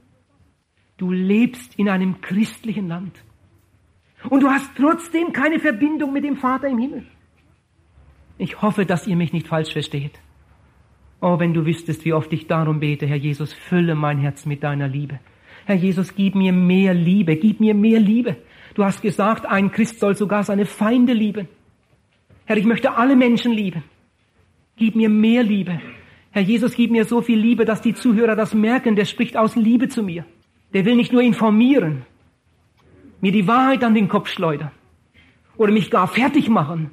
Du 0.97 1.13
lebst 1.13 1.79
in 1.79 1.89
einem 1.89 2.21
christlichen 2.21 2.89
Land. 2.89 3.23
Und 4.29 4.43
du 4.43 4.51
hast 4.51 4.73
trotzdem 4.77 5.33
keine 5.33 5.61
Verbindung 5.61 6.13
mit 6.13 6.25
dem 6.25 6.37
Vater 6.37 6.67
im 6.67 6.79
Himmel. 6.79 7.07
Ich 8.39 8.63
hoffe, 8.63 8.87
dass 8.87 9.07
ihr 9.07 9.15
mich 9.15 9.33
nicht 9.33 9.47
falsch 9.47 9.73
versteht. 9.73 10.19
Oh, 11.21 11.39
wenn 11.39 11.55
du 11.55 11.65
wüsstest, 11.65 12.05
wie 12.05 12.13
oft 12.13 12.33
ich 12.33 12.49
darum 12.49 12.81
bete, 12.81 13.07
Herr 13.07 13.19
Jesus, 13.19 13.53
fülle 13.53 13.95
mein 13.95 14.19
Herz 14.19 14.47
mit 14.47 14.65
deiner 14.65 14.89
Liebe. 14.89 15.21
Herr 15.65 15.77
Jesus, 15.77 16.17
gib 16.17 16.35
mir 16.35 16.53
mehr 16.53 16.93
Liebe, 16.93 17.37
gib 17.37 17.61
mir 17.61 17.75
mehr 17.75 18.01
Liebe. 18.01 18.37
Du 18.75 18.85
hast 18.85 19.03
gesagt, 19.03 19.47
ein 19.47 19.71
Christ 19.71 20.01
soll 20.01 20.17
sogar 20.17 20.45
seine 20.45 20.67
Feinde 20.67 21.13
lieben. 21.13 21.49
Herr, 22.45 22.57
ich 22.57 22.65
möchte 22.65 22.97
alle 22.97 23.17
Menschen 23.17 23.53
lieben. 23.53 23.85
Gib 24.77 24.97
mir 24.97 25.09
mehr 25.09 25.43
Liebe. 25.43 25.81
Herr 26.31 26.43
Jesus, 26.43 26.75
gib 26.75 26.91
mir 26.91 27.05
so 27.05 27.21
viel 27.23 27.39
Liebe, 27.39 27.65
dass 27.65 27.83
die 27.83 27.95
Zuhörer 27.95 28.37
das 28.37 28.55
merken, 28.55 28.97
der 28.97 29.05
spricht 29.05 29.37
aus 29.37 29.57
Liebe 29.57 29.89
zu 29.89 30.03
mir. 30.03 30.25
Der 30.73 30.85
will 30.85 30.95
nicht 30.95 31.13
nur 31.13 31.23
informieren, 31.23 32.03
mir 33.21 33.33
die 33.33 33.49
Wahrheit 33.49 33.83
an 33.83 33.95
den 33.95 34.09
Kopf 34.09 34.29
schleudern 34.29 34.71
oder 35.57 35.73
mich 35.73 35.91
gar 35.91 36.07
fertig 36.07 36.49
machen. 36.49 36.93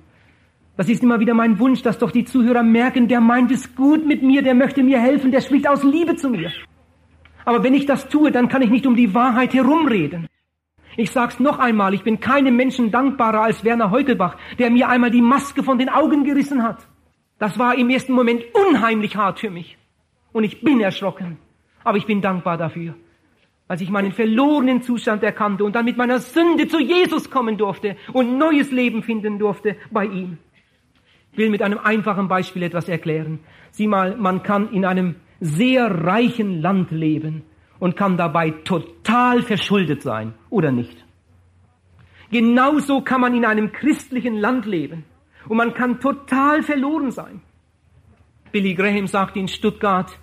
Das 0.75 0.89
ist 0.89 1.03
immer 1.03 1.19
wieder 1.19 1.33
mein 1.33 1.59
Wunsch, 1.59 1.81
dass 1.83 1.99
doch 1.99 2.11
die 2.11 2.25
Zuhörer 2.25 2.63
merken, 2.63 3.07
der 3.07 3.21
meint 3.21 3.51
es 3.51 3.75
gut 3.75 4.05
mit 4.05 4.23
mir, 4.23 4.41
der 4.41 4.55
möchte 4.55 4.83
mir 4.83 4.99
helfen, 4.99 5.31
der 5.31 5.41
spricht 5.41 5.67
aus 5.67 5.83
Liebe 5.83 6.15
zu 6.15 6.29
mir. 6.29 6.51
Aber 7.45 7.63
wenn 7.63 7.73
ich 7.73 7.85
das 7.85 8.09
tue, 8.09 8.31
dann 8.31 8.49
kann 8.49 8.61
ich 8.61 8.69
nicht 8.69 8.85
um 8.85 8.95
die 8.95 9.13
Wahrheit 9.13 9.53
herumreden. 9.53 10.27
Ich 10.99 11.11
sag's 11.11 11.39
noch 11.39 11.59
einmal, 11.59 11.93
ich 11.93 12.01
bin 12.01 12.19
keinem 12.19 12.55
Menschen 12.55 12.89
dankbarer 12.89 13.43
als 13.43 13.63
Werner 13.63 13.91
Heugelbach, 13.91 14.35
der 14.57 14.71
mir 14.71 14.89
einmal 14.89 15.11
die 15.11 15.21
Maske 15.21 15.61
von 15.61 15.77
den 15.77 15.89
Augen 15.89 16.23
gerissen 16.23 16.63
hat. 16.63 16.87
Das 17.37 17.59
war 17.59 17.77
im 17.77 17.91
ersten 17.91 18.13
Moment 18.13 18.43
unheimlich 18.53 19.15
hart 19.15 19.39
für 19.39 19.51
mich. 19.51 19.77
Und 20.33 20.43
ich 20.43 20.61
bin 20.61 20.81
erschrocken. 20.81 21.37
Aber 21.83 21.99
ich 21.99 22.07
bin 22.07 22.19
dankbar 22.19 22.57
dafür. 22.57 22.95
Als 23.67 23.81
ich 23.81 23.91
meinen 23.91 24.11
verlorenen 24.11 24.81
Zustand 24.81 25.21
erkannte 25.21 25.63
und 25.65 25.75
dann 25.75 25.85
mit 25.85 25.97
meiner 25.97 26.17
Sünde 26.17 26.67
zu 26.67 26.79
Jesus 26.79 27.29
kommen 27.29 27.57
durfte 27.57 27.95
und 28.11 28.39
neues 28.39 28.71
Leben 28.71 29.03
finden 29.03 29.37
durfte 29.37 29.75
bei 29.91 30.05
ihm. 30.05 30.39
Ich 31.31 31.37
will 31.37 31.51
mit 31.51 31.61
einem 31.61 31.77
einfachen 31.77 32.27
Beispiel 32.27 32.63
etwas 32.63 32.89
erklären. 32.89 33.39
Sieh 33.69 33.85
mal, 33.85 34.17
man 34.17 34.41
kann 34.41 34.71
in 34.71 34.83
einem 34.83 35.15
sehr 35.39 36.05
reichen 36.05 36.59
Land 36.59 36.89
leben 36.89 37.43
und 37.79 37.95
kann 37.95 38.17
dabei 38.17 38.51
total 38.51 39.41
verschuldet 39.41 40.01
sein 40.01 40.33
oder 40.49 40.71
nicht. 40.71 41.05
Genauso 42.31 43.01
kann 43.01 43.21
man 43.21 43.33
in 43.35 43.45
einem 43.45 43.71
christlichen 43.71 44.35
Land 44.35 44.65
leben 44.65 45.05
und 45.47 45.57
man 45.57 45.73
kann 45.73 45.99
total 45.99 46.63
verloren 46.63 47.11
sein. 47.11 47.41
Billy 48.51 48.73
Graham 48.73 49.07
sagt 49.07 49.37
in 49.37 49.47
Stuttgart 49.47 50.17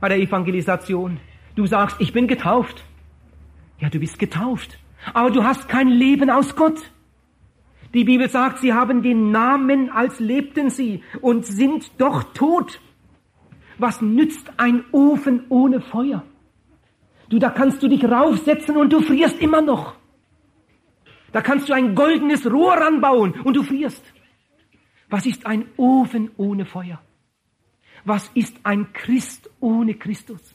bei 0.00 0.08
der 0.08 0.18
Evangelisation, 0.18 1.18
du 1.56 1.66
sagst, 1.66 1.96
ich 2.00 2.12
bin 2.12 2.28
getauft. 2.28 2.84
Ja, 3.80 3.88
du 3.88 3.98
bist 3.98 4.18
getauft, 4.18 4.78
aber 5.14 5.30
du 5.30 5.44
hast 5.44 5.68
kein 5.68 5.88
Leben 5.88 6.30
aus 6.30 6.54
Gott. 6.54 6.78
Die 7.94 8.04
Bibel 8.04 8.28
sagt, 8.28 8.58
sie 8.58 8.72
haben 8.72 9.02
den 9.02 9.30
Namen, 9.30 9.90
als 9.90 10.20
lebten 10.20 10.70
sie 10.70 11.02
und 11.20 11.46
sind 11.46 11.90
doch 11.98 12.22
tot. 12.34 12.80
Was 13.78 14.02
nützt 14.02 14.52
ein 14.58 14.84
Ofen 14.92 15.44
ohne 15.48 15.80
Feuer? 15.80 16.22
Du, 17.28 17.38
da 17.38 17.50
kannst 17.50 17.82
du 17.82 17.88
dich 17.88 18.04
raufsetzen 18.04 18.76
und 18.76 18.92
du 18.92 19.00
frierst 19.00 19.40
immer 19.40 19.60
noch. 19.60 19.94
Da 21.32 21.42
kannst 21.42 21.68
du 21.68 21.74
ein 21.74 21.94
goldenes 21.94 22.50
Rohr 22.50 22.74
ranbauen 22.74 23.38
und 23.40 23.54
du 23.54 23.62
frierst. 23.62 24.02
Was 25.10 25.26
ist 25.26 25.46
ein 25.46 25.66
Ofen 25.76 26.30
ohne 26.36 26.64
Feuer? 26.64 27.00
Was 28.04 28.30
ist 28.34 28.56
ein 28.62 28.92
Christ 28.92 29.50
ohne 29.60 29.94
Christus? 29.94 30.54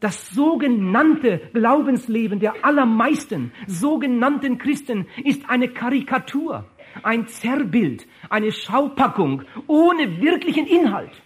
Das 0.00 0.30
sogenannte 0.30 1.50
Glaubensleben 1.52 2.38
der 2.38 2.64
allermeisten 2.64 3.52
sogenannten 3.66 4.58
Christen 4.58 5.06
ist 5.24 5.48
eine 5.48 5.68
Karikatur, 5.68 6.66
ein 7.02 7.26
Zerrbild, 7.26 8.06
eine 8.28 8.52
Schaupackung 8.52 9.42
ohne 9.66 10.20
wirklichen 10.20 10.66
Inhalt. 10.66 11.22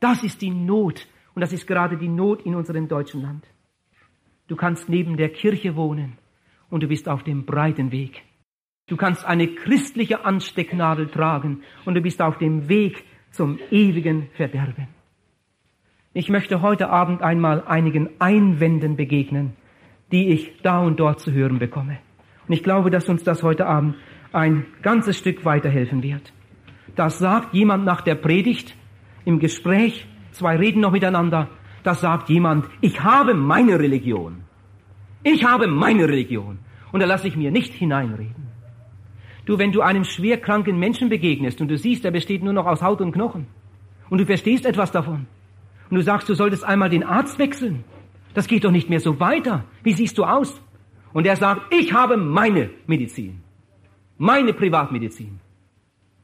Das 0.00 0.22
ist 0.22 0.40
die 0.40 0.50
Not 0.50 1.06
und 1.36 1.42
das 1.42 1.52
ist 1.52 1.66
gerade 1.66 1.98
die 1.98 2.08
Not 2.08 2.46
in 2.46 2.54
unserem 2.54 2.88
deutschen 2.88 3.20
Land. 3.20 3.46
Du 4.48 4.56
kannst 4.56 4.88
neben 4.88 5.18
der 5.18 5.28
Kirche 5.28 5.76
wohnen 5.76 6.16
und 6.70 6.82
du 6.82 6.88
bist 6.88 7.10
auf 7.10 7.24
dem 7.24 7.44
breiten 7.44 7.92
Weg. 7.92 8.22
Du 8.88 8.96
kannst 8.96 9.26
eine 9.26 9.46
christliche 9.48 10.24
Anstecknadel 10.24 11.08
tragen 11.08 11.62
und 11.84 11.94
du 11.94 12.00
bist 12.00 12.22
auf 12.22 12.38
dem 12.38 12.70
Weg 12.70 13.04
zum 13.32 13.58
ewigen 13.70 14.30
Verderben. 14.32 14.88
Ich 16.14 16.30
möchte 16.30 16.62
heute 16.62 16.88
Abend 16.88 17.20
einmal 17.20 17.62
einigen 17.66 18.08
Einwänden 18.18 18.96
begegnen, 18.96 19.52
die 20.12 20.30
ich 20.30 20.62
da 20.62 20.80
und 20.80 20.98
dort 20.98 21.20
zu 21.20 21.32
hören 21.32 21.58
bekomme. 21.58 21.98
Und 22.48 22.54
ich 22.54 22.62
glaube, 22.62 22.88
dass 22.88 23.10
uns 23.10 23.24
das 23.24 23.42
heute 23.42 23.66
Abend 23.66 23.96
ein 24.32 24.64
ganzes 24.80 25.18
Stück 25.18 25.44
weiterhelfen 25.44 26.02
wird. 26.02 26.32
Das 26.94 27.18
sagt 27.18 27.52
jemand 27.52 27.84
nach 27.84 28.00
der 28.00 28.14
Predigt 28.14 28.74
im 29.26 29.38
Gespräch 29.38 30.06
Zwei 30.36 30.56
reden 30.56 30.80
noch 30.80 30.92
miteinander. 30.92 31.48
Da 31.82 31.94
sagt 31.94 32.28
jemand, 32.28 32.66
ich 32.82 33.02
habe 33.02 33.32
meine 33.32 33.78
Religion. 33.78 34.42
Ich 35.22 35.44
habe 35.44 35.66
meine 35.66 36.06
Religion. 36.06 36.58
Und 36.92 37.00
da 37.00 37.06
lasse 37.06 37.26
ich 37.26 37.36
mir 37.36 37.50
nicht 37.50 37.72
hineinreden. 37.72 38.48
Du, 39.46 39.58
wenn 39.58 39.72
du 39.72 39.80
einem 39.80 40.04
schwerkranken 40.04 40.78
Menschen 40.78 41.08
begegnest 41.08 41.60
und 41.62 41.68
du 41.68 41.78
siehst, 41.78 42.04
er 42.04 42.10
besteht 42.10 42.42
nur 42.42 42.52
noch 42.52 42.66
aus 42.66 42.82
Haut 42.82 43.00
und 43.00 43.12
Knochen 43.12 43.46
und 44.10 44.18
du 44.18 44.26
verstehst 44.26 44.66
etwas 44.66 44.92
davon 44.92 45.26
und 45.88 45.96
du 45.96 46.02
sagst, 46.02 46.28
du 46.28 46.34
solltest 46.34 46.64
einmal 46.64 46.90
den 46.90 47.04
Arzt 47.04 47.38
wechseln. 47.38 47.84
Das 48.34 48.46
geht 48.46 48.64
doch 48.64 48.72
nicht 48.72 48.90
mehr 48.90 49.00
so 49.00 49.18
weiter. 49.20 49.64
Wie 49.82 49.94
siehst 49.94 50.18
du 50.18 50.24
aus? 50.24 50.60
Und 51.14 51.26
er 51.26 51.36
sagt, 51.36 51.72
ich 51.72 51.94
habe 51.94 52.18
meine 52.18 52.70
Medizin. 52.86 53.40
Meine 54.18 54.52
Privatmedizin. 54.52 55.40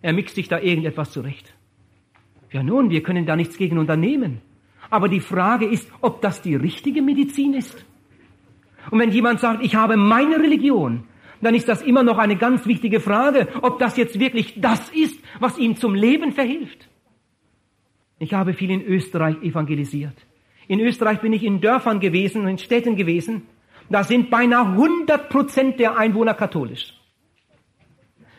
Er 0.02 0.12
mixt 0.12 0.34
sich 0.34 0.48
da 0.48 0.58
irgendetwas 0.58 1.12
zurecht. 1.12 1.54
Ja 2.52 2.62
nun, 2.62 2.90
wir 2.90 3.02
können 3.02 3.26
da 3.26 3.34
nichts 3.34 3.56
gegen 3.56 3.78
unternehmen. 3.78 4.40
Aber 4.90 5.08
die 5.08 5.20
Frage 5.20 5.66
ist, 5.66 5.90
ob 6.00 6.20
das 6.20 6.42
die 6.42 6.54
richtige 6.54 7.02
Medizin 7.02 7.54
ist. 7.54 7.84
Und 8.90 8.98
wenn 8.98 9.10
jemand 9.10 9.40
sagt, 9.40 9.64
ich 9.64 9.74
habe 9.74 9.96
meine 9.96 10.36
Religion, 10.36 11.04
dann 11.40 11.54
ist 11.54 11.68
das 11.68 11.82
immer 11.82 12.02
noch 12.02 12.18
eine 12.18 12.36
ganz 12.36 12.66
wichtige 12.66 13.00
Frage, 13.00 13.48
ob 13.62 13.78
das 13.78 13.96
jetzt 13.96 14.20
wirklich 14.20 14.60
das 14.60 14.90
ist, 14.90 15.18
was 15.40 15.58
ihm 15.58 15.76
zum 15.76 15.94
Leben 15.94 16.32
verhilft. 16.32 16.88
Ich 18.18 18.34
habe 18.34 18.54
viel 18.54 18.70
in 18.70 18.82
Österreich 18.82 19.42
evangelisiert. 19.42 20.14
In 20.68 20.78
Österreich 20.78 21.20
bin 21.20 21.32
ich 21.32 21.42
in 21.42 21.60
Dörfern 21.60 22.00
gewesen, 22.00 22.46
in 22.46 22.58
Städten 22.58 22.96
gewesen. 22.96 23.42
Da 23.90 24.04
sind 24.04 24.30
beinahe 24.30 24.66
100 24.66 25.28
Prozent 25.28 25.80
der 25.80 25.98
Einwohner 25.98 26.34
katholisch. 26.34 26.94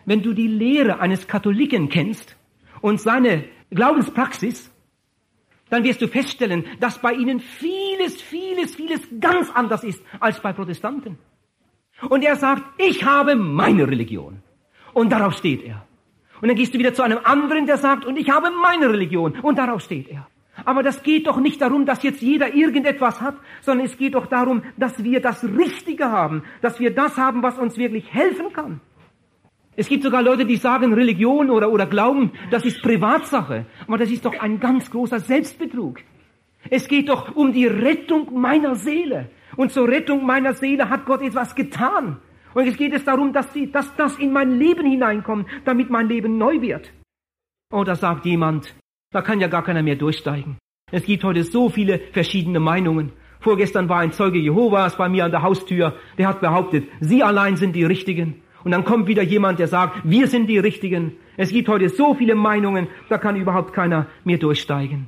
Wenn 0.05 0.22
du 0.22 0.34
die 0.34 0.48
Lehre 0.48 1.00
eines 1.00 1.27
Katholiken 1.27 1.89
kennst 1.89 2.38
und 2.82 3.01
seine 3.01 3.43
Glaubenspraxis, 3.73 4.71
dann 5.69 5.83
wirst 5.83 6.01
du 6.01 6.07
feststellen, 6.07 6.65
dass 6.79 6.99
bei 6.99 7.13
ihnen 7.13 7.39
vieles, 7.39 8.21
vieles, 8.21 8.75
vieles 8.75 9.01
ganz 9.19 9.49
anders 9.51 9.83
ist 9.83 10.03
als 10.19 10.39
bei 10.39 10.53
Protestanten. 10.53 11.17
Und 12.09 12.23
er 12.23 12.35
sagt, 12.35 12.63
ich 12.77 13.03
habe 13.03 13.35
meine 13.35 13.87
Religion. 13.87 14.43
Und 14.93 15.11
darauf 15.11 15.37
steht 15.37 15.63
er. 15.63 15.85
Und 16.41 16.49
dann 16.49 16.57
gehst 16.57 16.73
du 16.73 16.79
wieder 16.79 16.93
zu 16.93 17.03
einem 17.03 17.19
anderen, 17.23 17.65
der 17.65 17.77
sagt, 17.77 18.05
und 18.05 18.17
ich 18.17 18.29
habe 18.29 18.51
meine 18.51 18.89
Religion. 18.89 19.39
Und 19.39 19.57
darauf 19.57 19.81
steht 19.81 20.09
er. 20.09 20.27
Aber 20.65 20.83
das 20.83 21.01
geht 21.01 21.25
doch 21.25 21.39
nicht 21.39 21.61
darum, 21.61 21.85
dass 21.85 22.03
jetzt 22.03 22.21
jeder 22.21 22.53
irgendetwas 22.53 23.21
hat, 23.21 23.35
sondern 23.61 23.87
es 23.87 23.97
geht 23.97 24.13
doch 24.13 24.27
darum, 24.27 24.61
dass 24.77 25.03
wir 25.03 25.19
das 25.19 25.43
Richtige 25.43 26.11
haben, 26.11 26.43
dass 26.61 26.79
wir 26.79 26.93
das 26.93 27.17
haben, 27.17 27.41
was 27.41 27.57
uns 27.57 27.77
wirklich 27.77 28.13
helfen 28.13 28.53
kann. 28.53 28.81
Es 29.75 29.87
gibt 29.87 30.03
sogar 30.03 30.21
Leute, 30.21 30.45
die 30.45 30.57
sagen, 30.57 30.93
Religion 30.93 31.49
oder, 31.49 31.71
oder 31.71 31.87
Glauben, 31.87 32.31
das 32.51 32.63
ist 32.65 32.81
Privatsache. 32.81 33.65
Aber 33.87 33.97
das 33.97 34.11
ist 34.11 34.25
doch 34.25 34.39
ein 34.39 34.59
ganz 34.59 34.91
großer 34.91 35.19
Selbstbetrug. 35.19 35.99
Es 36.69 36.87
geht 36.87 37.09
doch 37.09 37.35
um 37.35 37.51
die 37.53 37.65
Rettung 37.65 38.39
meiner 38.39 38.75
Seele. 38.75 39.29
Und 39.55 39.71
zur 39.71 39.87
Rettung 39.87 40.25
meiner 40.25 40.53
Seele 40.53 40.89
hat 40.89 41.05
Gott 41.05 41.21
etwas 41.21 41.55
getan. 41.55 42.17
Und 42.53 42.67
es 42.67 42.77
geht 42.77 42.93
es 42.93 43.03
darum, 43.03 43.33
dass, 43.33 43.51
die, 43.51 43.71
dass 43.71 43.95
das 43.95 44.17
in 44.19 44.31
mein 44.31 44.59
Leben 44.59 44.85
hineinkommt, 44.85 45.47
damit 45.65 45.89
mein 45.89 46.07
Leben 46.07 46.37
neu 46.37 46.61
wird. 46.61 46.91
Oh, 47.71 47.83
da 47.83 47.95
sagt 47.95 48.25
jemand, 48.25 48.75
da 49.11 49.21
kann 49.21 49.39
ja 49.39 49.47
gar 49.47 49.63
keiner 49.63 49.81
mehr 49.81 49.95
durchsteigen. 49.95 50.57
Es 50.91 51.05
gibt 51.05 51.23
heute 51.23 51.43
so 51.43 51.69
viele 51.69 51.99
verschiedene 52.11 52.59
Meinungen. 52.59 53.11
Vorgestern 53.39 53.89
war 53.89 53.99
ein 53.99 54.11
Zeuge 54.11 54.37
Jehovas 54.37 54.95
bei 54.95 55.09
mir 55.09 55.25
an 55.25 55.31
der 55.31 55.41
Haustür, 55.41 55.95
der 56.17 56.27
hat 56.27 56.39
behauptet, 56.39 56.87
Sie 56.99 57.23
allein 57.23 57.57
sind 57.57 57.75
die 57.75 57.83
Richtigen. 57.83 58.42
Und 58.63 58.72
dann 58.72 58.86
kommt 58.86 59.08
wieder 59.08 59.24
jemand, 59.24 59.60
der 59.60 59.67
sagt, 59.67 60.01
wir 60.03 60.27
sind 60.27 60.48
die 60.48 60.58
Richtigen. 60.58 61.13
Es 61.38 61.50
gibt 61.50 61.67
heute 61.67 61.89
so 61.89 62.13
viele 62.13 62.36
Meinungen, 62.36 62.88
da 63.10 63.17
kann 63.17 63.36
überhaupt 63.36 63.74
keiner 63.74 64.08
mehr 64.24 64.38
durchsteigen. 64.38 65.08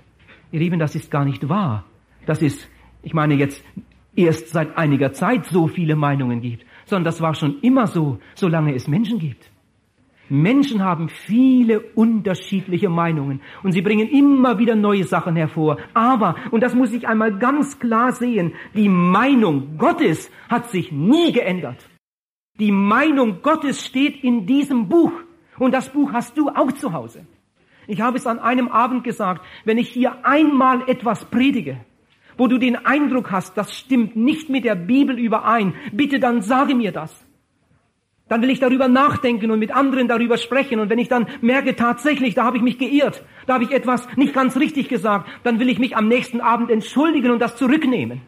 Ihr 0.51 0.59
Lieben, 0.59 0.79
das 0.79 0.95
ist 0.95 1.11
gar 1.11 1.25
nicht 1.25 1.47
wahr. 1.49 1.85
Das 2.25 2.41
ist, 2.41 2.69
ich 3.03 3.13
meine 3.13 3.35
jetzt 3.35 3.63
erst 4.15 4.49
seit 4.49 4.77
einiger 4.77 5.13
Zeit 5.13 5.45
so 5.45 5.67
viele 5.67 5.95
Meinungen 5.95 6.41
gibt, 6.41 6.65
sondern 6.85 7.05
das 7.05 7.21
war 7.21 7.35
schon 7.35 7.59
immer 7.61 7.87
so, 7.87 8.19
solange 8.35 8.73
es 8.73 8.87
Menschen 8.87 9.19
gibt. 9.19 9.51
Menschen 10.27 10.83
haben 10.83 11.09
viele 11.09 11.81
unterschiedliche 11.81 12.89
Meinungen 12.89 13.41
und 13.61 13.73
sie 13.73 13.81
bringen 13.81 14.09
immer 14.09 14.57
wieder 14.57 14.75
neue 14.75 15.03
Sachen 15.03 15.35
hervor. 15.35 15.77
Aber, 15.93 16.35
und 16.49 16.61
das 16.61 16.73
muss 16.73 16.93
ich 16.93 17.07
einmal 17.07 17.37
ganz 17.37 17.79
klar 17.79 18.11
sehen, 18.11 18.53
die 18.73 18.89
Meinung 18.89 19.77
Gottes 19.77 20.31
hat 20.49 20.71
sich 20.71 20.91
nie 20.91 21.31
geändert. 21.31 21.77
Die 22.59 22.71
Meinung 22.71 23.41
Gottes 23.41 23.85
steht 23.85 24.23
in 24.23 24.45
diesem 24.45 24.87
Buch. 24.87 25.11
Und 25.57 25.73
das 25.73 25.89
Buch 25.89 26.13
hast 26.13 26.37
du 26.37 26.49
auch 26.49 26.71
zu 26.71 26.93
Hause. 26.93 27.25
Ich 27.87 28.01
habe 28.01 28.17
es 28.17 28.27
an 28.27 28.39
einem 28.39 28.67
Abend 28.67 29.03
gesagt, 29.03 29.45
wenn 29.63 29.77
ich 29.77 29.89
hier 29.89 30.25
einmal 30.25 30.89
etwas 30.89 31.25
predige, 31.25 31.77
wo 32.37 32.47
du 32.47 32.57
den 32.57 32.75
Eindruck 32.75 33.31
hast, 33.31 33.57
das 33.57 33.77
stimmt 33.77 34.15
nicht 34.15 34.49
mit 34.49 34.65
der 34.65 34.75
Bibel 34.75 35.17
überein, 35.17 35.73
bitte 35.91 36.19
dann 36.19 36.41
sage 36.41 36.75
mir 36.75 36.91
das. 36.91 37.25
Dann 38.27 38.41
will 38.41 38.49
ich 38.49 38.59
darüber 38.59 38.87
nachdenken 38.87 39.51
und 39.51 39.59
mit 39.59 39.71
anderen 39.71 40.07
darüber 40.07 40.37
sprechen. 40.37 40.79
Und 40.79 40.89
wenn 40.89 40.97
ich 40.97 41.09
dann 41.09 41.27
merke, 41.41 41.75
tatsächlich, 41.75 42.33
da 42.33 42.43
habe 42.43 42.57
ich 42.57 42.63
mich 42.63 42.79
geirrt, 42.79 43.23
da 43.45 43.53
habe 43.53 43.65
ich 43.65 43.71
etwas 43.71 44.07
nicht 44.17 44.33
ganz 44.33 44.57
richtig 44.57 44.89
gesagt, 44.89 45.29
dann 45.43 45.59
will 45.59 45.69
ich 45.69 45.77
mich 45.77 45.95
am 45.95 46.07
nächsten 46.07 46.41
Abend 46.41 46.71
entschuldigen 46.71 47.29
und 47.29 47.39
das 47.39 47.55
zurücknehmen. 47.55 48.21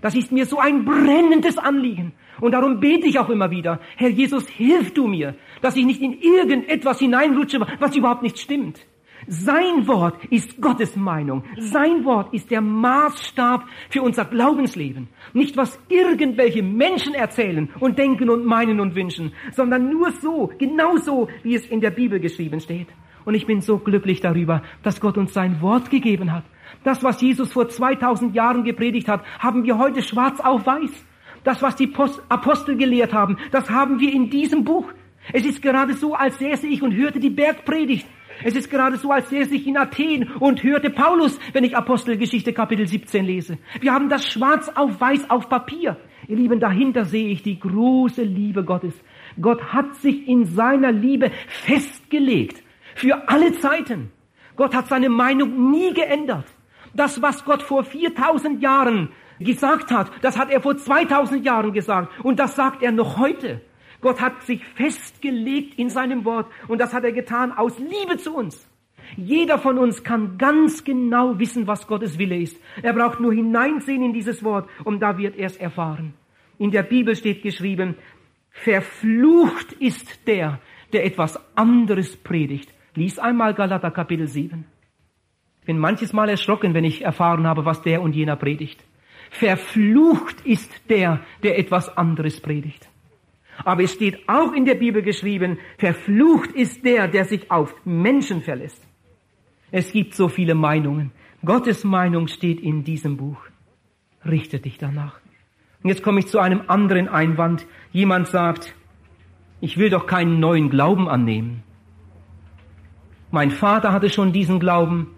Das 0.00 0.14
ist 0.14 0.32
mir 0.32 0.46
so 0.46 0.58
ein 0.58 0.86
brennendes 0.86 1.58
Anliegen. 1.58 2.12
Und 2.40 2.52
darum 2.52 2.80
bete 2.80 3.06
ich 3.06 3.18
auch 3.18 3.30
immer 3.30 3.50
wieder, 3.50 3.80
Herr 3.96 4.10
Jesus, 4.10 4.48
hilf 4.48 4.92
du 4.94 5.06
mir, 5.06 5.34
dass 5.62 5.76
ich 5.76 5.84
nicht 5.84 6.02
in 6.02 6.20
irgendetwas 6.20 6.98
hineinrutsche, 6.98 7.60
was 7.78 7.96
überhaupt 7.96 8.22
nicht 8.22 8.38
stimmt. 8.38 8.86
Sein 9.26 9.86
Wort 9.86 10.22
ist 10.26 10.60
Gottes 10.60 10.96
Meinung. 10.96 11.44
Sein 11.58 12.04
Wort 12.04 12.34
ist 12.34 12.50
der 12.50 12.60
Maßstab 12.60 13.64
für 13.88 14.02
unser 14.02 14.26
Glaubensleben. 14.26 15.08
Nicht 15.32 15.56
was 15.56 15.80
irgendwelche 15.88 16.62
Menschen 16.62 17.14
erzählen 17.14 17.70
und 17.80 17.98
denken 17.98 18.28
und 18.28 18.44
meinen 18.44 18.80
und 18.80 18.94
wünschen, 18.94 19.32
sondern 19.52 19.88
nur 19.90 20.10
so, 20.12 20.50
genau 20.58 20.96
so, 20.98 21.28
wie 21.42 21.54
es 21.54 21.66
in 21.66 21.80
der 21.80 21.90
Bibel 21.90 22.20
geschrieben 22.20 22.60
steht. 22.60 22.88
Und 23.24 23.34
ich 23.34 23.46
bin 23.46 23.62
so 23.62 23.78
glücklich 23.78 24.20
darüber, 24.20 24.62
dass 24.82 25.00
Gott 25.00 25.16
uns 25.16 25.32
sein 25.32 25.62
Wort 25.62 25.90
gegeben 25.90 26.32
hat. 26.32 26.44
Das, 26.82 27.02
was 27.02 27.20
Jesus 27.22 27.52
vor 27.52 27.68
2000 27.68 28.34
Jahren 28.34 28.64
gepredigt 28.64 29.08
hat, 29.08 29.24
haben 29.38 29.64
wir 29.64 29.78
heute 29.78 30.02
schwarz 30.02 30.40
auf 30.40 30.66
weiß. 30.66 31.06
Das, 31.44 31.62
was 31.62 31.76
die 31.76 31.92
Apostel 32.28 32.76
gelehrt 32.76 33.12
haben, 33.12 33.38
das 33.52 33.70
haben 33.70 34.00
wir 34.00 34.12
in 34.12 34.30
diesem 34.30 34.64
Buch. 34.64 34.92
Es 35.32 35.44
ist 35.44 35.62
gerade 35.62 35.94
so, 35.94 36.14
als 36.14 36.38
säße 36.38 36.66
ich 36.66 36.82
und 36.82 36.94
hörte 36.94 37.20
die 37.20 37.30
Bergpredigt. 37.30 38.06
Es 38.42 38.56
ist 38.56 38.70
gerade 38.70 38.96
so, 38.96 39.10
als 39.10 39.30
säße 39.30 39.54
ich 39.54 39.66
in 39.66 39.76
Athen 39.76 40.30
und 40.40 40.62
hörte 40.62 40.90
Paulus, 40.90 41.38
wenn 41.52 41.64
ich 41.64 41.76
Apostelgeschichte 41.76 42.52
Kapitel 42.52 42.86
17 42.86 43.24
lese. 43.24 43.58
Wir 43.80 43.92
haben 43.92 44.08
das 44.08 44.26
schwarz 44.26 44.68
auf 44.74 45.00
weiß 45.00 45.30
auf 45.30 45.48
Papier. 45.48 45.96
Ihr 46.26 46.36
Lieben, 46.36 46.58
dahinter 46.58 47.04
sehe 47.04 47.28
ich 47.28 47.42
die 47.42 47.60
große 47.60 48.22
Liebe 48.22 48.64
Gottes. 48.64 48.94
Gott 49.40 49.62
hat 49.72 49.94
sich 49.96 50.26
in 50.26 50.46
seiner 50.46 50.90
Liebe 50.90 51.30
festgelegt. 51.46 52.62
Für 52.94 53.28
alle 53.28 53.52
Zeiten. 53.52 54.10
Gott 54.56 54.74
hat 54.74 54.88
seine 54.88 55.10
Meinung 55.10 55.70
nie 55.70 55.92
geändert. 55.92 56.46
Das, 56.94 57.20
was 57.20 57.44
Gott 57.44 57.62
vor 57.62 57.84
4000 57.84 58.62
Jahren 58.62 59.10
gesagt 59.40 59.90
hat, 59.90 60.10
das 60.22 60.38
hat 60.38 60.50
er 60.50 60.60
vor 60.60 60.76
2000 60.76 61.44
Jahren 61.44 61.72
gesagt 61.72 62.12
und 62.24 62.38
das 62.38 62.56
sagt 62.56 62.82
er 62.82 62.92
noch 62.92 63.18
heute. 63.18 63.60
Gott 64.00 64.20
hat 64.20 64.42
sich 64.42 64.64
festgelegt 64.64 65.78
in 65.78 65.88
seinem 65.88 66.24
Wort 66.24 66.46
und 66.68 66.78
das 66.78 66.92
hat 66.92 67.04
er 67.04 67.12
getan 67.12 67.52
aus 67.52 67.78
Liebe 67.78 68.18
zu 68.18 68.34
uns. 68.34 68.68
Jeder 69.16 69.58
von 69.58 69.78
uns 69.78 70.02
kann 70.02 70.38
ganz 70.38 70.84
genau 70.84 71.38
wissen, 71.38 71.66
was 71.66 71.86
Gottes 71.86 72.18
Wille 72.18 72.38
ist. 72.38 72.60
Er 72.82 72.92
braucht 72.92 73.20
nur 73.20 73.32
hineinsehen 73.32 74.02
in 74.02 74.12
dieses 74.12 74.42
Wort 74.42 74.68
und 74.84 75.00
da 75.00 75.16
wird 75.18 75.36
er 75.36 75.46
es 75.46 75.56
erfahren. 75.56 76.14
In 76.58 76.70
der 76.70 76.82
Bibel 76.82 77.14
steht 77.16 77.42
geschrieben, 77.42 77.96
verflucht 78.50 79.72
ist 79.74 80.26
der, 80.26 80.60
der 80.92 81.04
etwas 81.04 81.38
anderes 81.56 82.16
predigt. 82.16 82.72
Lies 82.94 83.18
einmal 83.18 83.54
Galater 83.54 83.90
Kapitel 83.90 84.28
7. 84.28 84.64
Ich 85.60 85.66
bin 85.66 85.78
manches 85.78 86.12
Mal 86.12 86.28
erschrocken, 86.28 86.74
wenn 86.74 86.84
ich 86.84 87.02
erfahren 87.02 87.46
habe, 87.46 87.64
was 87.64 87.82
der 87.82 88.02
und 88.02 88.14
jener 88.14 88.36
predigt. 88.36 88.84
Verflucht 89.34 90.46
ist 90.46 90.70
der, 90.88 91.20
der 91.42 91.58
etwas 91.58 91.96
anderes 91.96 92.40
predigt. 92.40 92.88
Aber 93.64 93.82
es 93.82 93.92
steht 93.92 94.28
auch 94.28 94.52
in 94.52 94.64
der 94.64 94.76
Bibel 94.76 95.02
geschrieben, 95.02 95.58
verflucht 95.76 96.52
ist 96.52 96.84
der, 96.84 97.08
der 97.08 97.24
sich 97.24 97.50
auf 97.50 97.74
Menschen 97.84 98.42
verlässt. 98.42 98.80
Es 99.72 99.90
gibt 99.90 100.14
so 100.14 100.28
viele 100.28 100.54
Meinungen. 100.54 101.10
Gottes 101.44 101.82
Meinung 101.82 102.28
steht 102.28 102.60
in 102.60 102.84
diesem 102.84 103.16
Buch. 103.16 103.38
Richte 104.24 104.60
dich 104.60 104.78
danach. 104.78 105.18
Und 105.82 105.90
jetzt 105.90 106.04
komme 106.04 106.20
ich 106.20 106.28
zu 106.28 106.38
einem 106.38 106.62
anderen 106.68 107.08
Einwand. 107.08 107.66
Jemand 107.90 108.28
sagt, 108.28 108.72
ich 109.60 109.78
will 109.78 109.90
doch 109.90 110.06
keinen 110.06 110.38
neuen 110.38 110.70
Glauben 110.70 111.08
annehmen. 111.08 111.64
Mein 113.32 113.50
Vater 113.50 113.92
hatte 113.92 114.10
schon 114.10 114.32
diesen 114.32 114.60
Glauben 114.60 115.10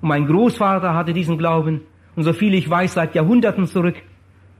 und 0.00 0.08
mein 0.08 0.26
Großvater 0.26 0.94
hatte 0.94 1.12
diesen 1.12 1.36
Glauben 1.36 1.82
und 2.18 2.24
so 2.24 2.32
viel 2.32 2.52
ich 2.54 2.68
weiß, 2.68 2.94
seit 2.94 3.14
Jahrhunderten 3.14 3.68
zurück 3.68 3.94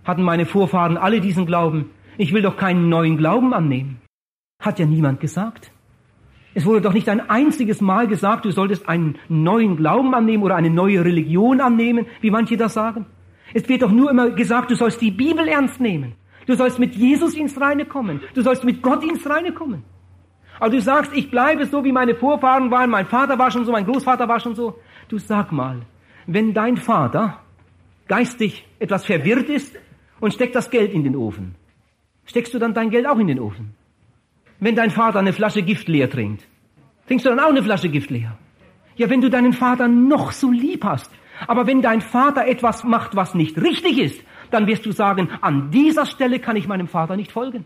hatten 0.05 0.23
meine 0.23 0.47
Vorfahren 0.47 0.97
alle 0.97 1.21
diesen 1.21 1.45
Glauben. 1.45 1.91
Ich 2.17 2.33
will 2.33 2.41
doch 2.41 2.57
keinen 2.57 2.89
neuen 2.89 3.17
Glauben 3.17 3.53
annehmen. 3.53 4.01
Hat 4.63 4.79
ja 4.79 4.87
niemand 4.87 5.19
gesagt. 5.19 5.73
Es 6.55 6.65
wurde 6.65 6.83
doch 6.83 6.93
nicht 6.93 7.09
ein 7.09 7.29
einziges 7.29 7.81
Mal 7.81 8.07
gesagt, 8.07 8.45
du 8.45 8.53
solltest 8.53 8.89
einen 8.89 9.17
neuen 9.29 9.77
Glauben 9.77 10.15
annehmen 10.15 10.45
oder 10.45 10.55
eine 10.55 10.71
neue 10.71 11.05
Religion 11.05 11.61
annehmen, 11.61 12.07
wie 12.21 12.31
manche 12.31 12.57
das 12.57 12.75
sagen. 12.75 13.07
Es 13.53 13.69
wird 13.69 13.83
doch 13.83 13.91
nur 13.91 14.09
immer 14.09 14.31
gesagt, 14.31 14.71
du 14.71 14.77
sollst 14.77 15.01
die 15.01 15.11
Bibel 15.11 15.49
ernst 15.49 15.81
nehmen. 15.81 16.13
Du 16.47 16.55
sollst 16.55 16.79
mit 16.79 16.95
Jesus 16.95 17.35
ins 17.35 17.61
Reine 17.61 17.87
kommen. 17.87 18.21
Du 18.35 18.43
sollst 18.43 18.63
mit 18.63 18.83
Gott 18.83 19.03
ins 19.03 19.29
Reine 19.29 19.51
kommen. 19.51 19.83
Aber 20.61 20.71
du 20.71 20.81
sagst, 20.81 21.11
ich 21.13 21.29
bleibe 21.29 21.67
so, 21.67 21.83
wie 21.83 21.91
meine 21.91 22.15
Vorfahren 22.15 22.71
waren. 22.71 22.91
Mein 22.91 23.07
Vater 23.07 23.37
war 23.37 23.51
schon 23.51 23.65
so, 23.65 23.73
mein 23.73 23.85
Großvater 23.85 24.29
war 24.29 24.39
schon 24.39 24.55
so. 24.55 24.79
Du 25.09 25.19
sag 25.19 25.51
mal, 25.51 25.81
wenn 26.29 26.55
dein 26.55 26.77
Vater 26.77 27.41
geistig 28.09 28.67
etwas 28.79 29.05
verwirrt 29.05 29.49
ist 29.49 29.77
und 30.21 30.35
steckt 30.35 30.55
das 30.55 30.71
Geld 30.71 30.93
in 30.93 31.05
den 31.05 31.17
Ofen. 31.17 31.55
steckst 32.25 32.53
du 32.53 32.59
dann 32.59 32.75
dein 32.75 32.91
Geld 32.91 33.07
auch 33.07 33.19
in 33.19 33.27
den 33.27 33.41
Ofen? 33.41 33.75
Wenn 34.61 34.75
dein 34.75 34.91
Vater 34.91 35.21
eine 35.21 35.33
Flasche 35.33 35.63
Gift 35.63 35.89
leer 35.89 36.11
trinkt, 36.11 36.47
trinkst 37.07 37.25
du 37.25 37.31
dann 37.31 37.41
auch 37.41 37.51
eine 37.51 37.63
Flasche 37.63 37.89
Gift 37.89 38.11
leer? 38.11 38.37
Ja, 38.97 39.09
wenn 39.09 39.21
du 39.21 39.31
deinen 39.31 39.53
Vater 39.53 39.87
noch 39.87 40.33
so 40.33 40.51
lieb 40.51 40.85
hast, 40.85 41.11
aber 41.47 41.67
wenn 41.67 41.83
dein 41.83 42.01
Vater 42.01 42.47
etwas 42.47 42.83
macht, 42.83 43.15
was 43.15 43.35
nicht 43.35 43.57
richtig 43.63 43.99
ist, 43.99 44.25
dann 44.51 44.67
wirst 44.67 44.85
du 44.87 44.93
sagen, 44.93 45.29
an 45.41 45.71
dieser 45.71 46.07
Stelle 46.07 46.41
kann 46.41 46.57
ich 46.57 46.67
meinem 46.67 46.89
Vater 46.89 47.17
nicht 47.17 47.31
folgen. 47.31 47.65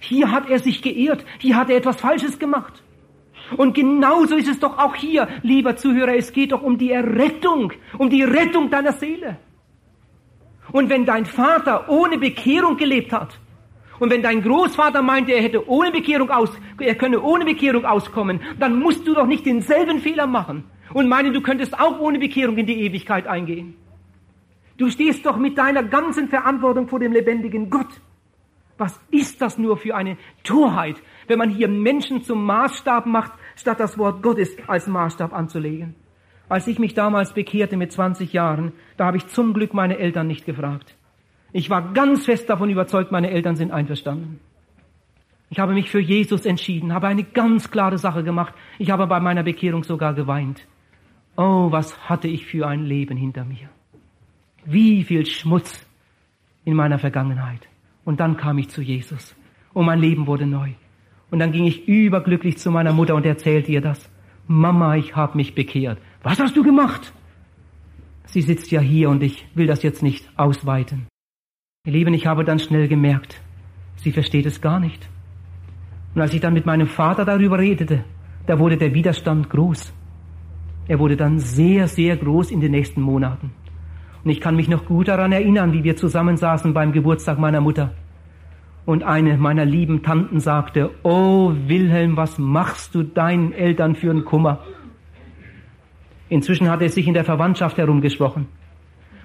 Hier 0.00 0.30
hat 0.30 0.48
er 0.48 0.60
sich 0.60 0.82
geehrt, 0.82 1.24
hier 1.38 1.56
hat 1.56 1.70
er 1.70 1.76
etwas 1.76 1.96
Falsches 1.96 2.38
gemacht. 2.38 2.82
Und 3.56 3.74
genauso 3.74 4.36
ist 4.36 4.48
es 4.48 4.58
doch 4.58 4.78
auch 4.78 4.94
hier, 4.94 5.28
lieber 5.42 5.76
Zuhörer, 5.76 6.14
es 6.16 6.32
geht 6.32 6.52
doch 6.52 6.62
um 6.62 6.78
die 6.78 6.92
Errettung, 6.92 7.72
um 7.98 8.08
die 8.08 8.22
Rettung 8.22 8.70
deiner 8.70 8.92
Seele. 8.92 9.38
Und 10.74 10.90
wenn 10.90 11.06
dein 11.06 11.24
Vater 11.24 11.88
ohne 11.88 12.18
Bekehrung 12.18 12.76
gelebt 12.76 13.12
hat, 13.12 13.38
und 14.00 14.10
wenn 14.10 14.22
dein 14.22 14.42
Großvater 14.42 15.02
meinte, 15.02 15.30
er 15.30 15.40
hätte 15.40 15.68
ohne 15.68 15.92
Bekehrung 15.92 16.30
aus, 16.30 16.50
er 16.80 16.96
könne 16.96 17.22
ohne 17.22 17.44
Bekehrung 17.44 17.84
auskommen, 17.84 18.40
dann 18.58 18.80
musst 18.80 19.06
du 19.06 19.14
doch 19.14 19.28
nicht 19.28 19.46
denselben 19.46 20.00
Fehler 20.00 20.26
machen 20.26 20.64
und 20.92 21.08
meinen, 21.08 21.32
du 21.32 21.42
könntest 21.42 21.78
auch 21.78 22.00
ohne 22.00 22.18
Bekehrung 22.18 22.58
in 22.58 22.66
die 22.66 22.80
Ewigkeit 22.86 23.28
eingehen. 23.28 23.76
Du 24.76 24.90
stehst 24.90 25.24
doch 25.24 25.36
mit 25.36 25.56
deiner 25.58 25.84
ganzen 25.84 26.28
Verantwortung 26.28 26.88
vor 26.88 26.98
dem 26.98 27.12
lebendigen 27.12 27.70
Gott. 27.70 28.00
Was 28.76 28.98
ist 29.12 29.40
das 29.40 29.56
nur 29.58 29.76
für 29.76 29.94
eine 29.94 30.16
Torheit, 30.42 30.96
wenn 31.28 31.38
man 31.38 31.50
hier 31.50 31.68
Menschen 31.68 32.24
zum 32.24 32.44
Maßstab 32.44 33.06
macht, 33.06 33.30
statt 33.54 33.78
das 33.78 33.96
Wort 33.96 34.24
Gottes 34.24 34.50
als 34.66 34.88
Maßstab 34.88 35.32
anzulegen? 35.32 35.94
Als 36.54 36.68
ich 36.68 36.78
mich 36.78 36.94
damals 36.94 37.32
bekehrte 37.32 37.76
mit 37.76 37.90
20 37.90 38.32
Jahren, 38.32 38.70
da 38.96 39.06
habe 39.06 39.16
ich 39.16 39.26
zum 39.26 39.54
Glück 39.54 39.74
meine 39.74 39.98
Eltern 39.98 40.28
nicht 40.28 40.46
gefragt. 40.46 40.94
Ich 41.52 41.68
war 41.68 41.92
ganz 41.92 42.26
fest 42.26 42.48
davon 42.48 42.70
überzeugt, 42.70 43.10
meine 43.10 43.30
Eltern 43.30 43.56
sind 43.56 43.72
einverstanden. 43.72 44.38
Ich 45.50 45.58
habe 45.58 45.74
mich 45.74 45.90
für 45.90 45.98
Jesus 45.98 46.46
entschieden, 46.46 46.94
habe 46.94 47.08
eine 47.08 47.24
ganz 47.24 47.72
klare 47.72 47.98
Sache 47.98 48.22
gemacht. 48.22 48.54
Ich 48.78 48.92
habe 48.92 49.08
bei 49.08 49.18
meiner 49.18 49.42
Bekehrung 49.42 49.82
sogar 49.82 50.14
geweint. 50.14 50.64
Oh, 51.36 51.72
was 51.72 52.08
hatte 52.08 52.28
ich 52.28 52.46
für 52.46 52.68
ein 52.68 52.84
Leben 52.84 53.16
hinter 53.16 53.44
mir. 53.44 53.68
Wie 54.64 55.02
viel 55.02 55.26
Schmutz 55.26 55.84
in 56.64 56.74
meiner 56.74 57.00
Vergangenheit. 57.00 57.66
Und 58.04 58.20
dann 58.20 58.36
kam 58.36 58.58
ich 58.58 58.68
zu 58.68 58.80
Jesus 58.80 59.34
und 59.72 59.86
mein 59.86 59.98
Leben 59.98 60.28
wurde 60.28 60.46
neu. 60.46 60.70
Und 61.32 61.40
dann 61.40 61.50
ging 61.50 61.64
ich 61.64 61.88
überglücklich 61.88 62.58
zu 62.58 62.70
meiner 62.70 62.92
Mutter 62.92 63.16
und 63.16 63.26
erzählte 63.26 63.72
ihr 63.72 63.80
das. 63.80 64.08
Mama, 64.46 64.94
ich 64.96 65.16
habe 65.16 65.36
mich 65.36 65.56
bekehrt. 65.56 65.98
Was 66.24 66.40
hast 66.40 66.56
du 66.56 66.62
gemacht? 66.62 67.12
Sie 68.24 68.40
sitzt 68.40 68.70
ja 68.70 68.80
hier 68.80 69.10
und 69.10 69.22
ich 69.22 69.46
will 69.54 69.66
das 69.66 69.82
jetzt 69.82 70.02
nicht 70.02 70.26
ausweiten. 70.36 71.06
Ihr 71.86 71.92
Lieben, 71.92 72.14
ich 72.14 72.26
habe 72.26 72.44
dann 72.44 72.58
schnell 72.58 72.88
gemerkt, 72.88 73.42
sie 73.96 74.10
versteht 74.10 74.46
es 74.46 74.62
gar 74.62 74.80
nicht. 74.80 75.06
Und 76.14 76.22
als 76.22 76.32
ich 76.32 76.40
dann 76.40 76.54
mit 76.54 76.64
meinem 76.64 76.86
Vater 76.86 77.26
darüber 77.26 77.58
redete, 77.58 78.04
da 78.46 78.58
wurde 78.58 78.78
der 78.78 78.94
Widerstand 78.94 79.50
groß. 79.50 79.92
Er 80.88 80.98
wurde 80.98 81.16
dann 81.16 81.38
sehr, 81.38 81.88
sehr 81.88 82.16
groß 82.16 82.50
in 82.52 82.62
den 82.62 82.70
nächsten 82.70 83.02
Monaten. 83.02 83.52
Und 84.24 84.30
ich 84.30 84.40
kann 84.40 84.56
mich 84.56 84.68
noch 84.68 84.86
gut 84.86 85.08
daran 85.08 85.32
erinnern, 85.32 85.74
wie 85.74 85.84
wir 85.84 85.96
zusammensaßen 85.96 86.72
beim 86.72 86.92
Geburtstag 86.92 87.38
meiner 87.38 87.60
Mutter. 87.60 87.92
Und 88.86 89.02
eine 89.02 89.36
meiner 89.36 89.66
lieben 89.66 90.02
Tanten 90.02 90.40
sagte, 90.40 90.90
Oh 91.02 91.52
Wilhelm, 91.66 92.16
was 92.16 92.38
machst 92.38 92.94
du 92.94 93.02
deinen 93.02 93.52
Eltern 93.52 93.94
für 93.94 94.10
einen 94.10 94.24
Kummer? 94.24 94.60
Inzwischen 96.28 96.70
hatte 96.70 96.84
es 96.84 96.94
sich 96.94 97.06
in 97.06 97.14
der 97.14 97.24
Verwandtschaft 97.24 97.78
herumgesprochen. 97.78 98.46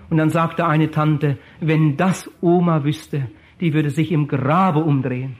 Und 0.09 0.17
dann 0.17 0.29
sagte 0.29 0.65
eine 0.65 0.91
Tante, 0.91 1.37
wenn 1.59 1.97
das 1.97 2.29
Oma 2.41 2.83
wüsste, 2.83 3.29
die 3.59 3.73
würde 3.73 3.89
sich 3.89 4.11
im 4.11 4.27
Grabe 4.27 4.79
umdrehen. 4.79 5.37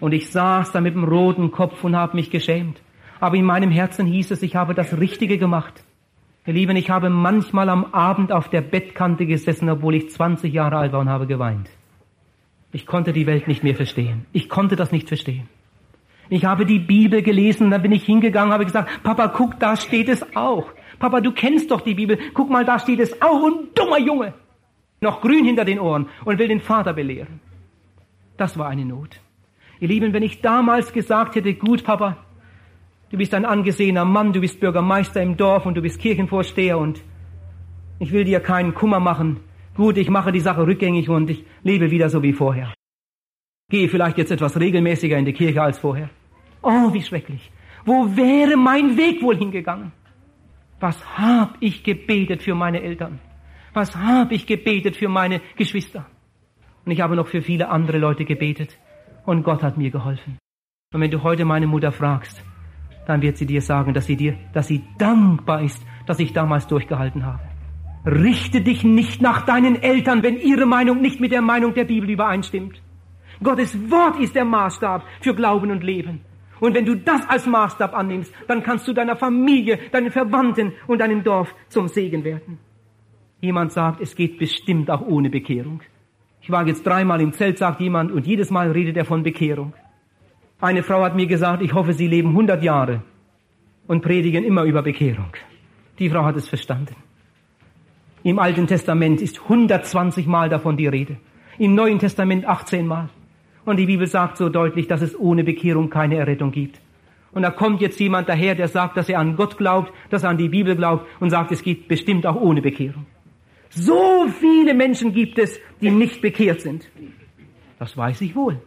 Und 0.00 0.12
ich 0.12 0.30
saß 0.30 0.72
da 0.72 0.80
mit 0.80 0.94
dem 0.94 1.04
roten 1.04 1.50
Kopf 1.50 1.82
und 1.82 1.96
habe 1.96 2.16
mich 2.16 2.30
geschämt. 2.30 2.80
Aber 3.20 3.36
in 3.36 3.44
meinem 3.44 3.70
Herzen 3.70 4.06
hieß 4.06 4.32
es, 4.32 4.42
ich 4.42 4.54
habe 4.54 4.74
das 4.74 4.98
Richtige 4.98 5.38
gemacht. 5.38 5.82
Ihr 6.46 6.52
Lieben, 6.52 6.76
ich 6.76 6.90
habe 6.90 7.08
manchmal 7.08 7.70
am 7.70 7.86
Abend 7.94 8.30
auf 8.30 8.50
der 8.50 8.60
Bettkante 8.60 9.24
gesessen, 9.24 9.70
obwohl 9.70 9.94
ich 9.94 10.10
20 10.10 10.52
Jahre 10.52 10.76
alt 10.76 10.92
war 10.92 11.00
und 11.00 11.08
habe 11.08 11.26
geweint. 11.26 11.70
Ich 12.70 12.86
konnte 12.86 13.12
die 13.12 13.26
Welt 13.26 13.48
nicht 13.48 13.62
mehr 13.62 13.74
verstehen. 13.74 14.26
Ich 14.32 14.48
konnte 14.48 14.76
das 14.76 14.92
nicht 14.92 15.08
verstehen. 15.08 15.48
Ich 16.30 16.44
habe 16.44 16.66
die 16.66 16.78
Bibel 16.78 17.22
gelesen, 17.22 17.70
dann 17.70 17.82
bin 17.82 17.92
ich 17.92 18.04
hingegangen, 18.04 18.52
habe 18.52 18.64
gesagt, 18.64 19.02
Papa, 19.02 19.28
guck, 19.28 19.58
da 19.60 19.76
steht 19.76 20.08
es 20.08 20.36
auch. 20.36 20.66
Papa, 20.98 21.20
du 21.20 21.32
kennst 21.32 21.70
doch 21.70 21.80
die 21.80 21.94
Bibel. 21.94 22.18
Guck 22.32 22.50
mal, 22.50 22.64
da 22.64 22.78
steht 22.78 23.00
es 23.00 23.20
auch. 23.20 23.42
Und 23.42 23.78
dummer 23.78 23.98
Junge. 23.98 24.34
Noch 25.00 25.20
grün 25.20 25.44
hinter 25.44 25.64
den 25.64 25.80
Ohren 25.80 26.08
und 26.24 26.38
will 26.38 26.48
den 26.48 26.60
Vater 26.60 26.94
belehren. 26.94 27.40
Das 28.36 28.58
war 28.58 28.68
eine 28.68 28.84
Not. 28.84 29.20
Ihr 29.80 29.88
Lieben, 29.88 30.12
wenn 30.12 30.22
ich 30.22 30.40
damals 30.40 30.92
gesagt 30.92 31.34
hätte, 31.34 31.54
gut, 31.54 31.84
Papa, 31.84 32.16
Du 33.14 33.18
bist 33.18 33.32
ein 33.32 33.44
angesehener 33.44 34.04
Mann, 34.04 34.32
du 34.32 34.40
bist 34.40 34.58
Bürgermeister 34.58 35.22
im 35.22 35.36
Dorf 35.36 35.66
und 35.66 35.76
du 35.76 35.82
bist 35.82 36.00
Kirchenvorsteher 36.00 36.76
und 36.76 37.00
ich 38.00 38.10
will 38.10 38.24
dir 38.24 38.40
keinen 38.40 38.74
Kummer 38.74 38.98
machen. 38.98 39.38
Gut, 39.76 39.98
ich 39.98 40.10
mache 40.10 40.32
die 40.32 40.40
Sache 40.40 40.66
rückgängig 40.66 41.08
und 41.08 41.30
ich 41.30 41.44
lebe 41.62 41.92
wieder 41.92 42.08
so 42.10 42.24
wie 42.24 42.32
vorher. 42.32 42.74
Gehe 43.70 43.88
vielleicht 43.88 44.18
jetzt 44.18 44.30
etwas 44.30 44.58
regelmäßiger 44.58 45.16
in 45.16 45.24
die 45.24 45.32
Kirche 45.32 45.62
als 45.62 45.78
vorher. 45.78 46.10
Oh, 46.62 46.92
wie 46.92 47.02
schrecklich. 47.02 47.50
Wo 47.84 48.16
wäre 48.16 48.56
mein 48.56 48.96
Weg 48.96 49.22
wohl 49.22 49.36
hingegangen? 49.36 49.92
Was 50.80 50.96
hab 51.18 51.56
ich 51.60 51.82
gebetet 51.82 52.42
für 52.42 52.54
meine 52.54 52.82
Eltern? 52.82 53.20
Was 53.72 53.96
hab 53.96 54.32
ich 54.32 54.46
gebetet 54.46 54.96
für 54.96 55.08
meine 55.08 55.40
Geschwister? 55.56 56.06
Und 56.84 56.92
ich 56.92 57.00
habe 57.00 57.16
noch 57.16 57.26
für 57.26 57.42
viele 57.42 57.68
andere 57.68 57.98
Leute 57.98 58.24
gebetet. 58.24 58.78
Und 59.24 59.42
Gott 59.42 59.62
hat 59.62 59.78
mir 59.78 59.90
geholfen. 59.90 60.38
Und 60.92 61.00
wenn 61.00 61.10
du 61.10 61.22
heute 61.22 61.44
meine 61.44 61.66
Mutter 61.66 61.92
fragst, 61.92 62.44
dann 63.06 63.22
wird 63.22 63.36
sie 63.36 63.46
dir 63.46 63.62
sagen, 63.62 63.94
dass 63.94 64.06
sie 64.06 64.16
dir, 64.16 64.36
dass 64.52 64.68
sie 64.68 64.82
dankbar 64.98 65.62
ist, 65.62 65.84
dass 66.06 66.20
ich 66.20 66.32
damals 66.32 66.66
durchgehalten 66.66 67.24
habe. 67.24 67.42
Richte 68.06 68.60
dich 68.60 68.84
nicht 68.84 69.22
nach 69.22 69.46
deinen 69.46 69.82
Eltern, 69.82 70.22
wenn 70.22 70.36
ihre 70.36 70.66
Meinung 70.66 71.00
nicht 71.00 71.20
mit 71.20 71.32
der 71.32 71.42
Meinung 71.42 71.72
der 71.74 71.84
Bibel 71.84 72.10
übereinstimmt. 72.10 72.82
Gottes 73.42 73.90
Wort 73.90 74.20
ist 74.20 74.34
der 74.34 74.44
Maßstab 74.44 75.02
für 75.20 75.34
Glauben 75.34 75.70
und 75.70 75.82
Leben. 75.82 76.20
Und 76.60 76.74
wenn 76.74 76.84
du 76.84 76.96
das 76.96 77.28
als 77.28 77.46
Maßstab 77.46 77.94
annimmst, 77.94 78.32
dann 78.46 78.62
kannst 78.62 78.86
du 78.86 78.92
deiner 78.92 79.16
Familie, 79.16 79.78
deinen 79.90 80.10
Verwandten 80.10 80.72
und 80.86 81.00
deinem 81.00 81.22
Dorf 81.24 81.54
zum 81.68 81.88
Segen 81.88 82.24
werden. 82.24 82.58
Jemand 83.40 83.72
sagt, 83.72 84.00
es 84.00 84.14
geht 84.14 84.38
bestimmt 84.38 84.90
auch 84.90 85.02
ohne 85.02 85.28
Bekehrung. 85.30 85.82
Ich 86.40 86.50
war 86.50 86.66
jetzt 86.66 86.86
dreimal 86.86 87.20
im 87.20 87.32
Zelt, 87.32 87.58
sagt 87.58 87.80
jemand, 87.80 88.12
und 88.12 88.26
jedes 88.26 88.50
Mal 88.50 88.70
redet 88.70 88.96
er 88.96 89.04
von 89.04 89.22
Bekehrung. 89.22 89.74
Eine 90.60 90.82
Frau 90.82 91.02
hat 91.02 91.16
mir 91.16 91.26
gesagt, 91.26 91.62
ich 91.62 91.74
hoffe, 91.74 91.92
Sie 91.92 92.06
leben 92.06 92.30
100 92.30 92.62
Jahre 92.62 93.02
und 93.86 94.02
predigen 94.02 94.44
immer 94.44 94.64
über 94.64 94.82
Bekehrung. 94.82 95.32
Die 95.98 96.08
Frau 96.08 96.24
hat 96.24 96.36
es 96.36 96.48
verstanden. 96.48 96.96
Im 98.22 98.38
Alten 98.38 98.66
Testament 98.66 99.20
ist 99.20 99.42
120 99.42 100.26
Mal 100.26 100.48
davon 100.48 100.78
die 100.78 100.86
Rede. 100.86 101.18
Im 101.58 101.74
Neuen 101.74 101.98
Testament 101.98 102.46
18 102.46 102.86
Mal. 102.86 103.10
Und 103.64 103.78
die 103.78 103.86
Bibel 103.86 104.06
sagt 104.06 104.36
so 104.36 104.48
deutlich, 104.48 104.86
dass 104.88 105.02
es 105.02 105.18
ohne 105.18 105.44
Bekehrung 105.44 105.90
keine 105.90 106.16
Errettung 106.16 106.52
gibt. 106.52 106.80
Und 107.32 107.42
da 107.42 107.50
kommt 107.50 107.80
jetzt 107.80 107.98
jemand 107.98 108.28
daher, 108.28 108.54
der 108.54 108.68
sagt, 108.68 108.96
dass 108.96 109.08
er 109.08 109.18
an 109.18 109.36
Gott 109.36 109.56
glaubt, 109.58 109.92
dass 110.10 110.22
er 110.22 110.30
an 110.30 110.38
die 110.38 110.48
Bibel 110.48 110.76
glaubt 110.76 111.06
und 111.20 111.30
sagt, 111.30 111.50
es 111.50 111.62
geht 111.62 111.88
bestimmt 111.88 112.26
auch 112.26 112.36
ohne 112.36 112.62
Bekehrung. 112.62 113.06
So 113.70 114.26
viele 114.28 114.72
Menschen 114.72 115.12
gibt 115.12 115.38
es, 115.38 115.58
die 115.80 115.90
nicht 115.90 116.20
bekehrt 116.20 116.60
sind. 116.60 116.88
Das 117.78 117.96
weiß 117.96 118.20
ich 118.20 118.36
wohl. 118.36 118.60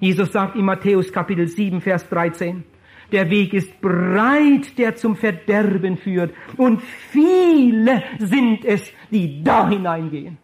Jesus 0.00 0.32
sagt 0.32 0.56
in 0.56 0.64
Matthäus 0.64 1.12
Kapitel 1.12 1.46
7, 1.46 1.82
Vers 1.82 2.08
13, 2.08 2.64
der 3.12 3.28
Weg 3.28 3.52
ist 3.52 3.80
breit, 3.82 4.78
der 4.78 4.96
zum 4.96 5.16
Verderben 5.16 5.98
führt, 5.98 6.32
und 6.56 6.80
viele 6.82 8.02
sind 8.18 8.64
es, 8.64 8.90
die 9.10 9.44
da 9.44 9.68
hineingehen. 9.68 10.38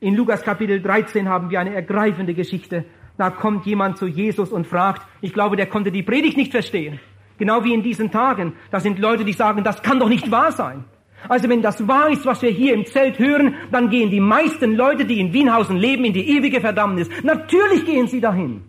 In 0.00 0.16
Lukas 0.16 0.42
Kapitel 0.42 0.80
13 0.80 1.28
haben 1.28 1.50
wir 1.50 1.60
eine 1.60 1.74
ergreifende 1.74 2.34
Geschichte. 2.34 2.86
Da 3.16 3.30
kommt 3.30 3.66
jemand 3.66 3.98
zu 3.98 4.06
Jesus 4.06 4.52
und 4.52 4.66
fragt, 4.66 5.06
ich 5.20 5.32
glaube, 5.32 5.56
der 5.56 5.66
konnte 5.66 5.92
die 5.92 6.02
Predigt 6.02 6.36
nicht 6.36 6.52
verstehen. 6.52 6.98
Genau 7.38 7.64
wie 7.64 7.74
in 7.74 7.82
diesen 7.82 8.10
Tagen. 8.10 8.54
Da 8.70 8.80
sind 8.80 8.98
Leute, 8.98 9.24
die 9.24 9.32
sagen, 9.32 9.64
das 9.64 9.82
kann 9.82 10.00
doch 10.00 10.08
nicht 10.08 10.30
wahr 10.30 10.52
sein. 10.52 10.84
Also 11.28 11.48
wenn 11.48 11.62
das 11.62 11.86
wahr 11.86 12.10
ist, 12.10 12.26
was 12.26 12.42
wir 12.42 12.50
hier 12.50 12.74
im 12.74 12.86
Zelt 12.86 13.18
hören, 13.18 13.54
dann 13.70 13.90
gehen 13.90 14.10
die 14.10 14.20
meisten 14.20 14.74
Leute, 14.74 15.04
die 15.04 15.20
in 15.20 15.32
Wienhausen 15.32 15.76
leben, 15.76 16.04
in 16.04 16.12
die 16.12 16.28
ewige 16.36 16.60
Verdammnis. 16.60 17.08
Natürlich 17.22 17.84
gehen 17.84 18.08
sie 18.08 18.20
dahin. 18.20 18.64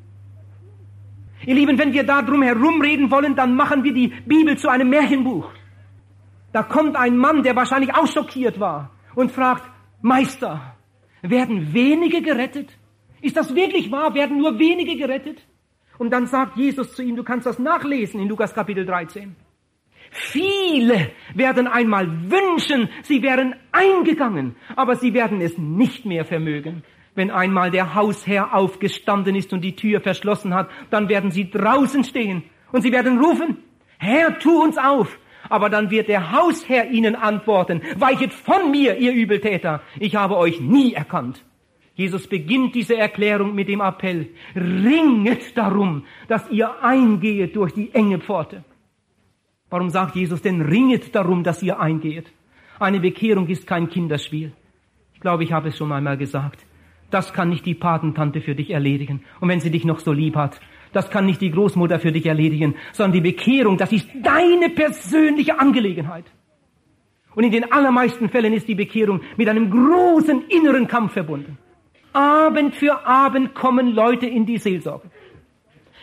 Ihr 1.45 1.55
Lieben, 1.55 1.77
wenn 1.77 1.93
wir 1.93 2.03
da 2.03 2.21
drum 2.21 2.41
herum 2.41 2.81
reden 2.81 3.11
wollen, 3.11 3.35
dann 3.35 3.55
machen 3.55 3.83
wir 3.83 3.93
die 3.93 4.13
Bibel 4.25 4.57
zu 4.57 4.69
einem 4.69 4.89
Märchenbuch. 4.89 5.49
Da 6.53 6.63
kommt 6.63 6.95
ein 6.95 7.17
Mann, 7.17 7.43
der 7.43 7.55
wahrscheinlich 7.55 7.93
auch 7.95 8.07
schockiert 8.07 8.59
war 8.59 8.91
und 9.15 9.31
fragt, 9.31 9.63
Meister, 10.01 10.75
werden 11.21 11.73
wenige 11.73 12.21
gerettet? 12.21 12.77
Ist 13.23 13.37
das 13.37 13.55
wirklich 13.55 13.89
wahr? 13.89 14.13
Werden 14.13 14.37
nur 14.37 14.59
wenige 14.59 14.97
gerettet? 14.97 15.41
Und 15.97 16.11
dann 16.11 16.27
sagt 16.27 16.57
Jesus 16.57 16.93
zu 16.93 17.01
ihm, 17.01 17.15
du 17.15 17.23
kannst 17.23 17.45
das 17.45 17.57
nachlesen 17.57 18.19
in 18.19 18.27
Lukas 18.27 18.53
Kapitel 18.53 18.85
13. 18.85 19.33
Viele 20.11 21.09
werden 21.33 21.65
einmal 21.67 22.29
wünschen, 22.29 22.89
sie 23.03 23.23
wären 23.23 23.55
eingegangen, 23.71 24.57
aber 24.75 24.97
sie 24.97 25.13
werden 25.13 25.39
es 25.39 25.57
nicht 25.57 26.05
mehr 26.05 26.25
vermögen. 26.25 26.83
Wenn 27.15 27.31
einmal 27.31 27.71
der 27.71 27.95
Hausherr 27.95 28.53
aufgestanden 28.53 29.35
ist 29.35 29.53
und 29.53 29.61
die 29.61 29.77
Tür 29.77 30.01
verschlossen 30.01 30.53
hat, 30.53 30.69
dann 30.89 31.07
werden 31.07 31.31
sie 31.31 31.49
draußen 31.49 32.03
stehen 32.03 32.43
und 32.73 32.81
sie 32.81 32.91
werden 32.91 33.23
rufen, 33.23 33.57
Herr, 33.99 34.37
tu 34.37 34.61
uns 34.61 34.77
auf. 34.77 35.17
Aber 35.47 35.69
dann 35.69 35.91
wird 35.91 36.09
der 36.09 36.33
Hausherr 36.33 36.89
ihnen 36.91 37.15
antworten, 37.15 37.81
weichet 37.95 38.33
von 38.33 38.69
mir, 38.69 38.97
ihr 38.97 39.13
Übeltäter, 39.13 39.81
ich 39.97 40.15
habe 40.17 40.35
euch 40.35 40.59
nie 40.59 40.93
erkannt. 40.93 41.45
Jesus 41.95 42.27
beginnt 42.27 42.73
diese 42.73 42.97
Erklärung 42.97 43.53
mit 43.53 43.67
dem 43.67 43.81
Appell, 43.81 44.29
ringet 44.55 45.55
darum, 45.55 46.03
dass 46.27 46.49
ihr 46.49 46.83
eingehet 46.83 47.55
durch 47.55 47.73
die 47.73 47.93
enge 47.93 48.19
Pforte. 48.19 48.63
Warum 49.69 49.89
sagt 49.89 50.15
Jesus 50.15 50.41
denn, 50.41 50.61
ringet 50.61 51.13
darum, 51.13 51.43
dass 51.43 51.61
ihr 51.61 51.79
eingehet? 51.79 52.31
Eine 52.79 52.99
Bekehrung 52.99 53.47
ist 53.47 53.67
kein 53.67 53.89
Kinderspiel. 53.89 54.51
Ich 55.13 55.19
glaube, 55.19 55.43
ich 55.43 55.51
habe 55.51 55.69
es 55.69 55.77
schon 55.77 55.91
einmal 55.91 56.17
gesagt. 56.17 56.65
Das 57.11 57.31
kann 57.31 57.49
nicht 57.49 57.65
die 57.65 57.75
Patentante 57.75 58.41
für 58.41 58.55
dich 58.55 58.71
erledigen. 58.71 59.23
Und 59.39 59.49
wenn 59.49 59.59
sie 59.59 59.69
dich 59.69 59.85
noch 59.85 59.99
so 59.99 60.11
lieb 60.11 60.35
hat, 60.35 60.59
das 60.93 61.11
kann 61.11 61.25
nicht 61.27 61.41
die 61.41 61.51
Großmutter 61.51 61.99
für 61.99 62.11
dich 62.11 62.25
erledigen, 62.25 62.75
sondern 62.91 63.13
die 63.13 63.31
Bekehrung, 63.31 63.77
das 63.77 63.91
ist 63.91 64.09
deine 64.21 64.69
persönliche 64.69 65.59
Angelegenheit. 65.59 66.25
Und 67.35 67.43
in 67.43 67.51
den 67.51 67.71
allermeisten 67.71 68.29
Fällen 68.29 68.53
ist 68.53 68.67
die 68.67 68.75
Bekehrung 68.75 69.21
mit 69.37 69.47
einem 69.47 69.69
großen 69.69 70.47
inneren 70.49 70.87
Kampf 70.87 71.13
verbunden. 71.13 71.57
Abend 72.13 72.75
für 72.75 73.05
Abend 73.05 73.55
kommen 73.55 73.93
Leute 73.93 74.27
in 74.27 74.45
die 74.45 74.57
Seelsorge. 74.57 75.09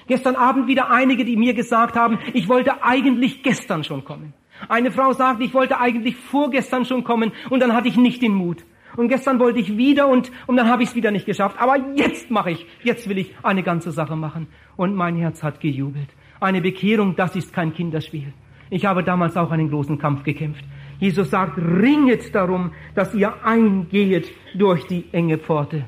Gestern 0.09 0.35
Abend 0.35 0.67
wieder 0.67 0.91
einige, 0.91 1.25
die 1.25 1.37
mir 1.37 1.55
gesagt 1.55 1.97
haben, 1.97 2.19
ich 2.35 2.49
wollte 2.49 2.83
eigentlich 2.83 3.43
gestern 3.43 3.85
schon 3.85 4.05
kommen. 4.05 4.35
Eine 4.69 4.91
Frau 4.91 5.13
sagt, 5.13 5.41
ich 5.41 5.55
wollte 5.55 5.79
eigentlich 5.79 6.17
vorgestern 6.17 6.85
schon 6.85 7.05
kommen 7.05 7.33
und 7.49 7.61
dann 7.61 7.73
hatte 7.75 7.89
ich 7.89 7.97
nicht 7.97 8.21
den 8.21 8.35
Mut. 8.35 8.65
Und 8.97 9.09
gestern 9.09 9.39
wollte 9.39 9.61
ich 9.61 9.77
wieder 9.77 10.09
und, 10.09 10.33
und 10.49 10.57
dann 10.57 10.69
habe 10.69 10.83
ich 10.83 10.91
es 10.91 10.95
wieder 10.97 11.13
nicht 11.13 11.27
geschafft. 11.27 11.57
Aber 11.61 11.77
jetzt 11.95 12.31
mache 12.31 12.51
ich, 12.51 12.67
jetzt 12.83 13.09
will 13.09 13.19
ich 13.19 13.35
eine 13.43 13.63
ganze 13.63 13.93
Sache 13.93 14.17
machen. 14.17 14.49
Und 14.77 14.97
mein 14.97 15.15
Herz 15.17 15.43
hat 15.45 15.61
gejubelt. 15.61 16.09
Eine 16.41 16.61
Bekehrung, 16.61 17.15
das 17.15 17.37
ist 17.37 17.53
kein 17.53 17.73
Kinderspiel. 17.73 18.33
Ich 18.69 18.87
habe 18.87 19.05
damals 19.05 19.37
auch 19.37 19.51
einen 19.51 19.71
großen 19.71 19.99
Kampf 19.99 20.25
gekämpft. 20.25 20.65
Jesus 20.99 21.31
sagt, 21.31 21.57
ringet 21.57 22.35
darum, 22.35 22.73
dass 22.95 23.15
ihr 23.15 23.45
eingehet 23.45 24.31
durch 24.55 24.87
die 24.87 25.05
enge 25.13 25.39
Pforte. 25.39 25.87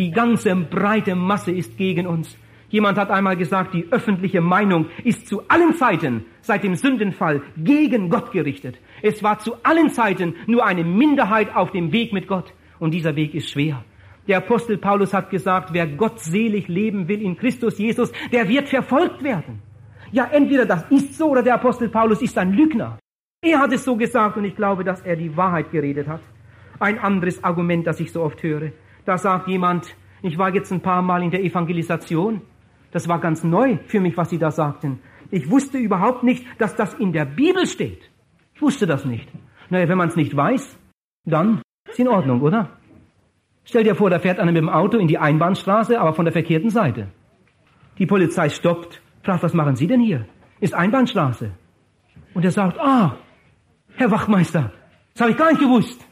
Die 0.00 0.12
ganze 0.12 0.56
breite 0.56 1.14
Masse 1.14 1.50
ist 1.50 1.76
gegen 1.76 2.06
uns. 2.06 2.34
Jemand 2.70 2.96
hat 2.96 3.10
einmal 3.10 3.36
gesagt, 3.36 3.74
die 3.74 3.86
öffentliche 3.90 4.40
Meinung 4.40 4.86
ist 5.04 5.26
zu 5.26 5.42
allen 5.48 5.74
Zeiten 5.74 6.24
seit 6.40 6.64
dem 6.64 6.74
Sündenfall 6.74 7.42
gegen 7.58 8.08
Gott 8.08 8.32
gerichtet. 8.32 8.78
Es 9.02 9.22
war 9.22 9.40
zu 9.40 9.56
allen 9.62 9.90
Zeiten 9.90 10.36
nur 10.46 10.64
eine 10.64 10.84
Minderheit 10.84 11.54
auf 11.54 11.70
dem 11.72 11.92
Weg 11.92 12.14
mit 12.14 12.28
Gott. 12.28 12.54
Und 12.78 12.94
dieser 12.94 13.14
Weg 13.14 13.34
ist 13.34 13.50
schwer. 13.50 13.84
Der 14.26 14.38
Apostel 14.38 14.78
Paulus 14.78 15.12
hat 15.12 15.28
gesagt, 15.28 15.74
wer 15.74 15.86
gottselig 15.86 16.66
leben 16.68 17.06
will 17.06 17.20
in 17.20 17.36
Christus 17.36 17.76
Jesus, 17.76 18.10
der 18.32 18.48
wird 18.48 18.70
verfolgt 18.70 19.22
werden. 19.22 19.60
Ja, 20.12 20.30
entweder 20.32 20.64
das 20.64 20.82
ist 20.88 21.18
so 21.18 21.28
oder 21.28 21.42
der 21.42 21.56
Apostel 21.56 21.90
Paulus 21.90 22.22
ist 22.22 22.38
ein 22.38 22.54
Lügner. 22.54 22.98
Er 23.42 23.58
hat 23.58 23.74
es 23.74 23.84
so 23.84 23.96
gesagt 23.96 24.38
und 24.38 24.46
ich 24.46 24.56
glaube, 24.56 24.82
dass 24.82 25.02
er 25.02 25.16
die 25.16 25.36
Wahrheit 25.36 25.70
geredet 25.70 26.08
hat. 26.08 26.22
Ein 26.78 26.98
anderes 26.98 27.44
Argument, 27.44 27.86
das 27.86 28.00
ich 28.00 28.10
so 28.10 28.22
oft 28.22 28.42
höre. 28.42 28.72
Da 29.04 29.18
sagt 29.18 29.48
jemand, 29.48 29.94
ich 30.22 30.38
war 30.38 30.54
jetzt 30.54 30.72
ein 30.72 30.80
paar 30.80 31.02
Mal 31.02 31.22
in 31.22 31.30
der 31.30 31.42
Evangelisation. 31.42 32.42
Das 32.92 33.08
war 33.08 33.20
ganz 33.20 33.44
neu 33.44 33.78
für 33.86 34.00
mich, 34.00 34.16
was 34.16 34.30
Sie 34.30 34.38
da 34.38 34.50
sagten. 34.50 35.00
Ich 35.30 35.50
wusste 35.50 35.78
überhaupt 35.78 36.22
nicht, 36.22 36.44
dass 36.58 36.74
das 36.76 36.94
in 36.94 37.12
der 37.12 37.24
Bibel 37.24 37.66
steht. 37.66 38.10
Ich 38.54 38.62
wusste 38.62 38.86
das 38.86 39.04
nicht. 39.04 39.28
Naja, 39.70 39.88
wenn 39.88 39.98
man 39.98 40.08
es 40.08 40.16
nicht 40.16 40.36
weiß, 40.36 40.76
dann 41.24 41.62
ist 41.88 41.98
in 41.98 42.08
Ordnung, 42.08 42.40
oder? 42.42 42.68
Stell 43.64 43.84
dir 43.84 43.94
vor, 43.94 44.10
da 44.10 44.18
fährt 44.18 44.40
einer 44.40 44.52
mit 44.52 44.60
dem 44.60 44.68
Auto 44.68 44.98
in 44.98 45.06
die 45.06 45.18
Einbahnstraße, 45.18 46.00
aber 46.00 46.12
von 46.14 46.24
der 46.24 46.32
verkehrten 46.32 46.70
Seite. 46.70 47.08
Die 47.98 48.06
Polizei 48.06 48.48
stoppt, 48.48 49.00
fragt, 49.22 49.42
was 49.42 49.54
machen 49.54 49.76
Sie 49.76 49.86
denn 49.86 50.00
hier? 50.00 50.26
Ist 50.60 50.74
Einbahnstraße. 50.74 51.52
Und 52.34 52.44
er 52.44 52.50
sagt, 52.50 52.78
ah, 52.80 53.16
Herr 53.94 54.10
Wachmeister, 54.10 54.72
das 55.12 55.20
habe 55.20 55.30
ich 55.32 55.36
gar 55.36 55.50
nicht 55.50 55.60
gewusst. 55.60 56.04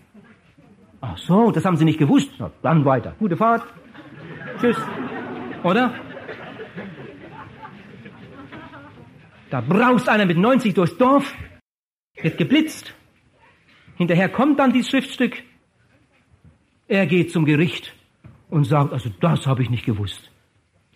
Ach 1.01 1.17
so, 1.17 1.51
das 1.51 1.65
haben 1.65 1.77
Sie 1.77 1.85
nicht 1.85 1.99
gewusst. 1.99 2.31
Na, 2.39 2.51
dann 2.63 2.85
weiter. 2.85 3.15
Gute 3.19 3.37
Fahrt. 3.37 3.63
Tschüss. 4.61 4.77
Oder? 5.63 5.95
Da 9.51 9.61
braust 9.61 10.09
einer 10.09 10.27
mit 10.27 10.37
90 10.37 10.75
durchs 10.75 10.97
Dorf, 10.99 11.35
wird 12.21 12.37
geblitzt. 12.37 12.95
Hinterher 13.97 14.29
kommt 14.29 14.59
dann 14.59 14.73
dieses 14.73 14.91
Schriftstück. 14.91 15.43
Er 16.87 17.07
geht 17.07 17.33
zum 17.33 17.45
Gericht 17.45 17.95
und 18.51 18.65
sagt, 18.65 18.93
also 18.93 19.11
das 19.21 19.47
habe 19.47 19.63
ich 19.63 19.71
nicht 19.71 19.87
gewusst. 19.87 20.31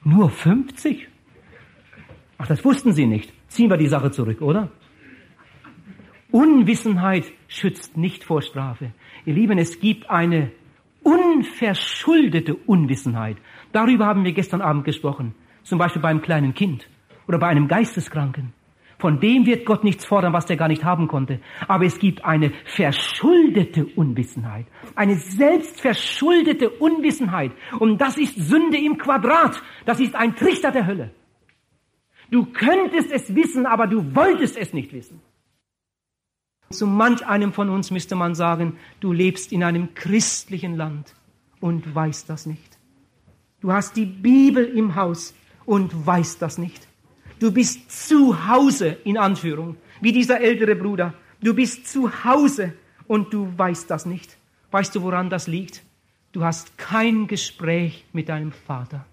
Nur 0.04 0.30
50? 0.30 1.08
Ach, 2.38 2.46
das 2.46 2.64
wussten 2.64 2.92
Sie 2.92 3.06
nicht. 3.06 3.32
Ziehen 3.48 3.70
wir 3.70 3.76
die 3.76 3.86
Sache 3.86 4.10
zurück, 4.10 4.40
oder? 4.40 4.70
Unwissenheit 6.30 7.30
schützt 7.46 7.96
nicht 7.96 8.24
vor 8.24 8.42
Strafe. 8.42 8.92
Ihr 9.24 9.34
Lieben, 9.34 9.58
es 9.58 9.78
gibt 9.80 10.10
eine 10.10 10.50
unverschuldete 11.02 12.54
Unwissenheit. 12.54 13.36
Darüber 13.72 14.06
haben 14.06 14.24
wir 14.24 14.32
gestern 14.32 14.60
Abend 14.60 14.84
gesprochen. 14.84 15.34
Zum 15.62 15.78
Beispiel 15.78 16.02
beim 16.02 16.22
kleinen 16.22 16.54
Kind 16.54 16.88
oder 17.28 17.38
bei 17.38 17.46
einem 17.48 17.68
Geisteskranken. 17.68 18.52
Von 18.98 19.18
dem 19.18 19.46
wird 19.46 19.64
Gott 19.64 19.82
nichts 19.82 20.04
fordern, 20.04 20.32
was 20.32 20.46
der 20.46 20.56
gar 20.56 20.68
nicht 20.68 20.84
haben 20.84 21.08
konnte. 21.08 21.40
Aber 21.66 21.84
es 21.84 21.98
gibt 21.98 22.24
eine 22.24 22.52
verschuldete 22.64 23.84
Unwissenheit. 23.84 24.66
Eine 24.94 25.16
selbstverschuldete 25.16 26.70
Unwissenheit. 26.70 27.50
Und 27.80 28.00
das 28.00 28.16
ist 28.16 28.36
Sünde 28.36 28.78
im 28.78 28.98
Quadrat. 28.98 29.60
Das 29.86 29.98
ist 29.98 30.14
ein 30.14 30.36
Trichter 30.36 30.70
der 30.70 30.86
Hölle. 30.86 31.10
Du 32.30 32.46
könntest 32.46 33.10
es 33.10 33.34
wissen, 33.34 33.66
aber 33.66 33.88
du 33.88 34.14
wolltest 34.14 34.56
es 34.56 34.72
nicht 34.72 34.92
wissen. 34.92 35.20
Zu 36.72 36.86
manch 36.86 37.26
einem 37.26 37.52
von 37.52 37.68
uns 37.68 37.90
müsste 37.90 38.14
man 38.14 38.34
sagen, 38.34 38.76
du 39.00 39.12
lebst 39.12 39.52
in 39.52 39.62
einem 39.62 39.94
christlichen 39.94 40.76
Land 40.76 41.14
und 41.60 41.94
weißt 41.94 42.28
das 42.28 42.46
nicht. 42.46 42.78
Du 43.60 43.72
hast 43.72 43.96
die 43.96 44.06
Bibel 44.06 44.64
im 44.64 44.94
Haus 44.96 45.34
und 45.64 46.06
weißt 46.06 46.42
das 46.42 46.58
nicht. 46.58 46.88
Du 47.38 47.52
bist 47.52 48.08
zu 48.08 48.48
Hause, 48.48 48.96
in 49.04 49.18
Anführung, 49.18 49.76
wie 50.00 50.12
dieser 50.12 50.40
ältere 50.40 50.74
Bruder. 50.76 51.14
Du 51.40 51.54
bist 51.54 51.86
zu 51.86 52.24
Hause 52.24 52.72
und 53.06 53.32
du 53.32 53.52
weißt 53.56 53.90
das 53.90 54.06
nicht. 54.06 54.36
Weißt 54.70 54.94
du, 54.94 55.02
woran 55.02 55.30
das 55.30 55.46
liegt? 55.46 55.82
Du 56.32 56.44
hast 56.44 56.78
kein 56.78 57.26
Gespräch 57.26 58.04
mit 58.12 58.28
deinem 58.28 58.52
Vater. 58.52 59.04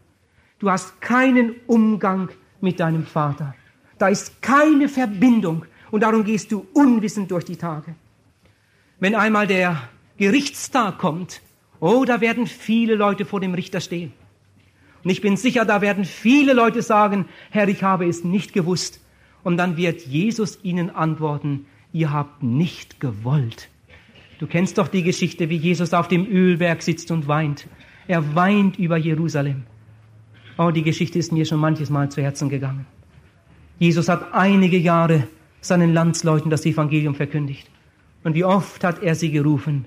Du 0.57 0.69
hast 0.69 1.01
keinen 1.01 1.55
Umgang 1.67 2.29
mit 2.61 2.79
deinem 2.79 3.05
Vater. 3.05 3.55
Da 3.97 4.07
ist 4.07 4.41
keine 4.41 4.87
Verbindung 4.87 5.65
und 5.91 6.01
darum 6.01 6.23
gehst 6.23 6.51
du 6.51 6.65
unwissend 6.73 7.31
durch 7.31 7.45
die 7.45 7.55
Tage. 7.55 7.95
Wenn 8.99 9.15
einmal 9.15 9.47
der 9.47 9.81
Gerichtstag 10.17 10.97
kommt, 10.97 11.41
oh, 11.79 12.03
da 12.05 12.21
werden 12.21 12.47
viele 12.47 12.95
Leute 12.95 13.25
vor 13.25 13.39
dem 13.39 13.53
Richter 13.53 13.79
stehen. 13.79 14.11
Und 15.03 15.09
ich 15.09 15.21
bin 15.21 15.37
sicher, 15.37 15.63
da 15.65 15.81
werden 15.81 16.03
viele 16.03 16.53
Leute 16.53 16.81
sagen, 16.81 17.25
Herr, 17.51 17.69
ich 17.69 17.83
habe 17.83 18.05
es 18.05 18.23
nicht 18.23 18.53
gewusst. 18.53 18.99
Und 19.43 19.57
dann 19.57 19.77
wird 19.77 20.01
Jesus 20.01 20.59
ihnen 20.63 20.89
antworten, 20.89 21.65
ihr 21.93 22.11
habt 22.11 22.43
nicht 22.43 22.99
gewollt. 22.99 23.69
Du 24.39 24.47
kennst 24.47 24.77
doch 24.77 24.87
die 24.89 25.03
Geschichte, 25.03 25.49
wie 25.49 25.55
Jesus 25.55 25.93
auf 25.93 26.07
dem 26.07 26.25
Ölberg 26.25 26.81
sitzt 26.81 27.11
und 27.11 27.27
weint. 27.27 27.67
Er 28.07 28.35
weint 28.35 28.77
über 28.77 28.97
Jerusalem. 28.97 29.63
Oh, 30.57 30.71
die 30.71 30.83
Geschichte 30.83 31.19
ist 31.19 31.31
mir 31.31 31.45
schon 31.45 31.59
manches 31.59 31.89
Mal 31.89 32.09
zu 32.09 32.21
Herzen 32.21 32.49
gegangen. 32.49 32.85
Jesus 33.77 34.09
hat 34.09 34.33
einige 34.33 34.77
Jahre 34.77 35.27
seinen 35.61 35.93
Landsleuten 35.93 36.49
das 36.49 36.65
Evangelium 36.65 37.15
verkündigt. 37.15 37.69
Und 38.23 38.35
wie 38.35 38.43
oft 38.43 38.83
hat 38.83 39.01
er 39.01 39.15
sie 39.15 39.31
gerufen, 39.31 39.85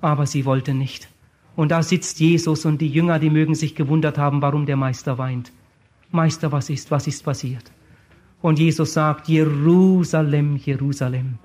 aber 0.00 0.26
sie 0.26 0.44
wollten 0.44 0.78
nicht. 0.78 1.08
Und 1.56 1.70
da 1.70 1.82
sitzt 1.82 2.20
Jesus 2.20 2.64
und 2.64 2.80
die 2.80 2.88
Jünger, 2.88 3.18
die 3.18 3.30
mögen 3.30 3.54
sich 3.54 3.74
gewundert 3.74 4.18
haben, 4.18 4.42
warum 4.42 4.66
der 4.66 4.76
Meister 4.76 5.18
weint. 5.18 5.52
Meister, 6.10 6.52
was 6.52 6.70
ist, 6.70 6.90
was 6.90 7.06
ist 7.06 7.24
passiert? 7.24 7.72
Und 8.42 8.58
Jesus 8.58 8.92
sagt, 8.92 9.28
Jerusalem, 9.28 10.56
Jerusalem, 10.56 11.38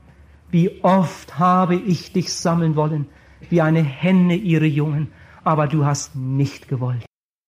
wie 0.52 0.84
oft 0.84 1.40
habe 1.40 1.76
ich 1.76 2.12
dich 2.12 2.34
sammeln 2.34 2.76
wollen, 2.76 3.08
wie 3.50 3.62
eine 3.62 3.82
Henne 3.82 4.36
ihre 4.36 4.66
Jungen, 4.66 5.08
aber 5.44 5.68
du 5.68 5.86
hast 5.86 6.16
nicht 6.16 6.68
gewollt. 6.68 7.06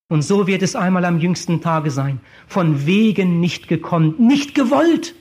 Und 0.10 0.22
so 0.22 0.48
wird 0.48 0.62
es 0.62 0.76
einmal 0.76 1.06
am 1.06 1.20
jüngsten 1.20 1.62
Tage 1.62 1.92
sein, 1.92 2.20
von 2.48 2.86
Wegen 2.86 3.40
nicht 3.40 3.68
gekommen, 3.68 4.16
nicht 4.18 4.56
gewollt. 4.56 5.16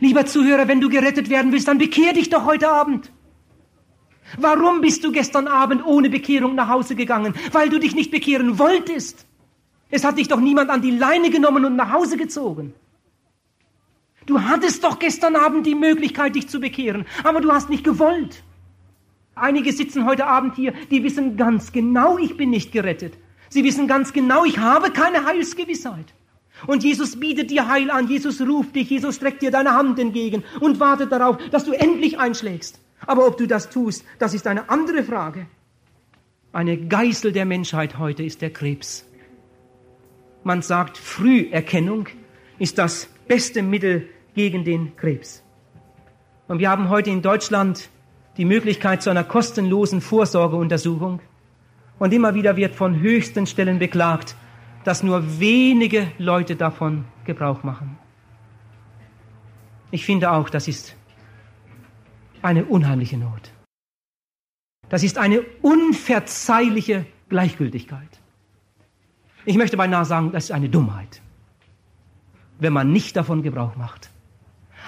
Lieber 0.00 0.26
Zuhörer, 0.26 0.68
wenn 0.68 0.80
du 0.80 0.88
gerettet 0.88 1.30
werden 1.30 1.52
willst, 1.52 1.68
dann 1.68 1.78
bekehr 1.78 2.12
dich 2.12 2.28
doch 2.28 2.44
heute 2.44 2.68
Abend. 2.68 3.10
Warum 4.38 4.80
bist 4.80 5.04
du 5.04 5.12
gestern 5.12 5.46
Abend 5.46 5.84
ohne 5.86 6.10
Bekehrung 6.10 6.54
nach 6.54 6.68
Hause 6.68 6.96
gegangen? 6.96 7.34
Weil 7.52 7.68
du 7.68 7.78
dich 7.78 7.94
nicht 7.94 8.10
bekehren 8.10 8.58
wolltest. 8.58 9.26
Es 9.88 10.04
hat 10.04 10.18
dich 10.18 10.28
doch 10.28 10.40
niemand 10.40 10.70
an 10.70 10.82
die 10.82 10.90
Leine 10.90 11.30
genommen 11.30 11.64
und 11.64 11.76
nach 11.76 11.92
Hause 11.92 12.16
gezogen. 12.16 12.74
Du 14.26 14.42
hattest 14.42 14.82
doch 14.82 14.98
gestern 14.98 15.36
Abend 15.36 15.66
die 15.66 15.76
Möglichkeit, 15.76 16.34
dich 16.34 16.48
zu 16.48 16.58
bekehren, 16.58 17.06
aber 17.22 17.40
du 17.40 17.52
hast 17.52 17.70
nicht 17.70 17.84
gewollt. 17.84 18.42
Einige 19.36 19.72
sitzen 19.72 20.04
heute 20.04 20.26
Abend 20.26 20.56
hier, 20.56 20.72
die 20.90 21.04
wissen 21.04 21.36
ganz 21.36 21.70
genau, 21.70 22.18
ich 22.18 22.36
bin 22.36 22.50
nicht 22.50 22.72
gerettet. 22.72 23.14
Sie 23.48 23.62
wissen 23.62 23.86
ganz 23.86 24.12
genau, 24.12 24.44
ich 24.44 24.58
habe 24.58 24.90
keine 24.90 25.24
Heilsgewissheit. 25.24 26.14
Und 26.66 26.82
Jesus 26.82 27.20
bietet 27.20 27.50
dir 27.50 27.68
Heil 27.68 27.90
an, 27.90 28.08
Jesus 28.08 28.40
ruft 28.40 28.74
dich, 28.74 28.88
Jesus 28.88 29.16
streckt 29.16 29.42
dir 29.42 29.50
deine 29.50 29.74
Hand 29.74 29.98
entgegen 29.98 30.42
und 30.60 30.80
wartet 30.80 31.12
darauf, 31.12 31.36
dass 31.50 31.64
du 31.64 31.72
endlich 31.72 32.18
einschlägst. 32.18 32.80
Aber 33.06 33.26
ob 33.26 33.36
du 33.36 33.46
das 33.46 33.68
tust, 33.68 34.04
das 34.18 34.32
ist 34.32 34.46
eine 34.46 34.70
andere 34.70 35.02
Frage. 35.02 35.46
Eine 36.52 36.78
Geißel 36.78 37.32
der 37.32 37.44
Menschheit 37.44 37.98
heute 37.98 38.22
ist 38.22 38.40
der 38.40 38.50
Krebs. 38.50 39.06
Man 40.44 40.62
sagt, 40.62 40.96
Früherkennung 40.96 42.08
ist 42.58 42.78
das 42.78 43.08
beste 43.28 43.62
Mittel 43.62 44.08
gegen 44.34 44.64
den 44.64 44.96
Krebs. 44.96 45.42
Und 46.48 46.60
wir 46.60 46.70
haben 46.70 46.88
heute 46.88 47.10
in 47.10 47.20
Deutschland 47.20 47.90
die 48.36 48.44
Möglichkeit 48.44 49.02
zu 49.02 49.10
einer 49.10 49.24
kostenlosen 49.24 50.00
Vorsorgeuntersuchung. 50.00 51.20
Und 51.98 52.12
immer 52.12 52.34
wieder 52.34 52.56
wird 52.56 52.74
von 52.74 53.00
höchsten 53.00 53.46
Stellen 53.46 53.78
beklagt, 53.78 54.36
dass 54.86 55.02
nur 55.02 55.40
wenige 55.40 56.12
Leute 56.16 56.54
davon 56.54 57.06
Gebrauch 57.24 57.64
machen. 57.64 57.98
Ich 59.90 60.04
finde 60.04 60.30
auch, 60.30 60.48
das 60.48 60.68
ist 60.68 60.94
eine 62.40 62.64
unheimliche 62.66 63.16
Not. 63.16 63.50
Das 64.88 65.02
ist 65.02 65.18
eine 65.18 65.40
unverzeihliche 65.62 67.04
Gleichgültigkeit. 67.28 68.20
Ich 69.44 69.56
möchte 69.56 69.76
beinahe 69.76 70.04
sagen, 70.04 70.30
das 70.30 70.44
ist 70.44 70.50
eine 70.52 70.68
Dummheit, 70.68 71.20
wenn 72.60 72.72
man 72.72 72.92
nicht 72.92 73.16
davon 73.16 73.42
Gebrauch 73.42 73.74
macht. 73.74 74.10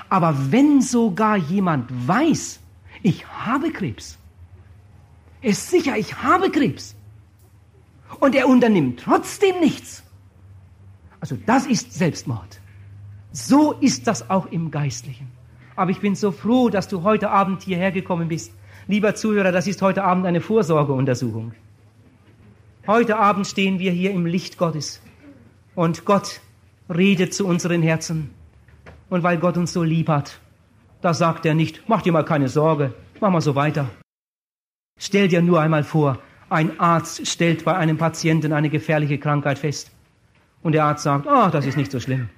Aber 0.09 0.53
wenn 0.53 0.81
sogar 0.81 1.37
jemand 1.37 1.91
weiß, 2.07 2.61
ich 3.03 3.27
habe 3.27 3.73
Krebs, 3.73 4.17
ist 5.43 5.69
sicher, 5.69 5.97
ich 5.97 6.23
habe 6.23 6.53
Krebs, 6.53 6.95
und 8.21 8.35
er 8.35 8.49
unternimmt 8.49 9.01
trotzdem 9.01 9.61
nichts, 9.61 10.03
also 11.21 11.37
das 11.47 11.67
ist 11.67 11.93
Selbstmord. 11.93 12.61
So 13.33 13.73
ist 13.73 14.07
das 14.07 14.31
auch 14.31 14.47
im 14.47 14.71
Geistlichen. 14.71 15.29
Aber 15.77 15.91
ich 15.91 16.01
bin 16.01 16.15
so 16.15 16.33
froh, 16.33 16.71
dass 16.71 16.89
du 16.89 17.03
heute 17.03 17.31
Abend 17.31 17.63
hierher 17.63 17.93
gekommen 17.93 18.29
bist. 18.29 18.53
Lieber 18.87 19.15
Zuhörer, 19.15 19.53
das 19.53 19.67
ist 19.67 19.83
heute 19.83 20.05
Abend 20.05 20.27
eine 20.27 20.41
Vorsorgeuntersuchung. 20.41 21.53
Heute 22.87 23.19
Abend 23.19 23.47
stehen 23.47 23.79
wir 23.79 23.93
hier 23.93 24.13
im 24.13 24.27
Licht 24.27 24.57
Gottes 24.57 25.03
und 25.75 26.05
Gott 26.05 26.41
redet 26.89 27.35
zu 27.35 27.47
unseren 27.47 27.83
Herzen. 27.83 28.31
Und 29.11 29.23
weil 29.23 29.39
Gott 29.39 29.57
uns 29.57 29.73
so 29.73 29.83
lieb 29.83 30.09
hat, 30.09 30.41
da 31.01 31.15
sagt 31.15 31.47
er 31.47 31.55
nicht, 31.55 31.83
mach 31.87 32.03
dir 32.03 32.13
mal 32.13 32.25
keine 32.25 32.49
Sorge, 32.49 32.95
mach 33.21 33.31
mal 33.31 33.41
so 33.41 33.55
weiter. 33.55 33.91
Stell 34.99 35.29
dir 35.29 35.43
nur 35.43 35.61
einmal 35.61 35.85
vor, 35.85 36.19
ein 36.51 36.81
Arzt 36.81 37.27
stellt 37.27 37.65
bei 37.65 37.77
einem 37.77 37.99
Patienten 37.99 38.53
eine 38.53 38.71
gefährliche 38.71 39.19
Krankheit 39.19 39.59
fest. 39.59 39.91
Und 40.63 40.73
der 40.73 40.85
Arzt 40.85 41.05
sagt, 41.05 41.27
ah, 41.27 41.47
oh, 41.47 41.51
das 41.51 41.67
ist 41.67 41.77
nicht 41.77 41.93
so 41.93 42.01
schlimm. 42.01 42.29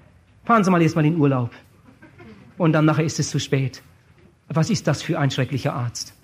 Fahren 0.44 0.64
Sie 0.64 0.70
mal 0.70 0.82
erstmal 0.82 1.06
in 1.06 1.16
Urlaub. 1.16 1.50
Und 2.58 2.72
dann 2.72 2.84
nachher 2.84 3.04
ist 3.04 3.18
es 3.18 3.30
zu 3.30 3.38
spät. 3.38 3.82
Was 4.48 4.68
ist 4.68 4.86
das 4.86 5.02
für 5.02 5.18
ein 5.18 5.30
schrecklicher 5.30 5.74
Arzt? 5.74 6.14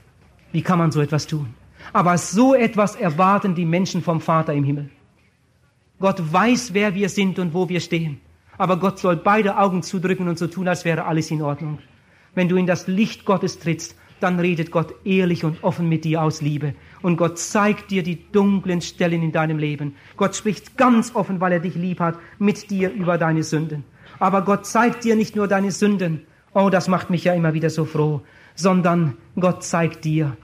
Wie 0.52 0.62
kann 0.62 0.78
man 0.78 0.90
so 0.90 1.00
etwas 1.00 1.26
tun? 1.26 1.54
Aber 1.92 2.18
so 2.18 2.54
etwas 2.54 2.96
erwarten 2.96 3.54
die 3.54 3.64
Menschen 3.64 4.02
vom 4.02 4.20
Vater 4.20 4.52
im 4.52 4.64
Himmel. 4.64 4.90
Gott 6.00 6.20
weiß, 6.32 6.74
wer 6.74 6.94
wir 6.94 7.08
sind 7.08 7.38
und 7.38 7.54
wo 7.54 7.68
wir 7.68 7.80
stehen. 7.80 8.20
Aber 8.58 8.78
Gott 8.78 8.98
soll 8.98 9.16
beide 9.16 9.58
Augen 9.58 9.82
zudrücken 9.82 10.28
und 10.28 10.38
so 10.38 10.46
tun, 10.46 10.68
als 10.68 10.84
wäre 10.84 11.04
alles 11.04 11.30
in 11.30 11.42
Ordnung. 11.42 11.78
Wenn 12.34 12.48
du 12.48 12.56
in 12.56 12.66
das 12.66 12.86
Licht 12.86 13.24
Gottes 13.24 13.58
trittst, 13.58 13.96
dann 14.20 14.40
redet 14.40 14.70
Gott 14.70 14.94
ehrlich 15.04 15.44
und 15.44 15.62
offen 15.62 15.88
mit 15.88 16.04
dir 16.04 16.22
aus 16.22 16.40
Liebe. 16.40 16.74
Und 17.02 17.16
Gott 17.16 17.38
zeigt 17.38 17.90
dir 17.90 18.02
die 18.02 18.30
dunklen 18.32 18.80
Stellen 18.80 19.22
in 19.22 19.32
deinem 19.32 19.58
Leben. 19.58 19.94
Gott 20.16 20.34
spricht 20.34 20.76
ganz 20.76 21.14
offen, 21.14 21.40
weil 21.40 21.52
er 21.52 21.60
dich 21.60 21.74
lieb 21.74 22.00
hat, 22.00 22.18
mit 22.38 22.70
dir 22.70 22.90
über 22.92 23.18
deine 23.18 23.42
Sünden. 23.42 23.84
Aber 24.18 24.42
Gott 24.42 24.66
zeigt 24.66 25.04
dir 25.04 25.16
nicht 25.16 25.36
nur 25.36 25.48
deine 25.48 25.70
Sünden. 25.70 26.22
Oh, 26.54 26.70
das 26.70 26.88
macht 26.88 27.10
mich 27.10 27.24
ja 27.24 27.34
immer 27.34 27.52
wieder 27.52 27.68
so 27.70 27.84
froh. 27.84 28.22
Sondern 28.54 29.16
Gott 29.38 29.62
zeigt 29.62 30.04
dir 30.04 30.36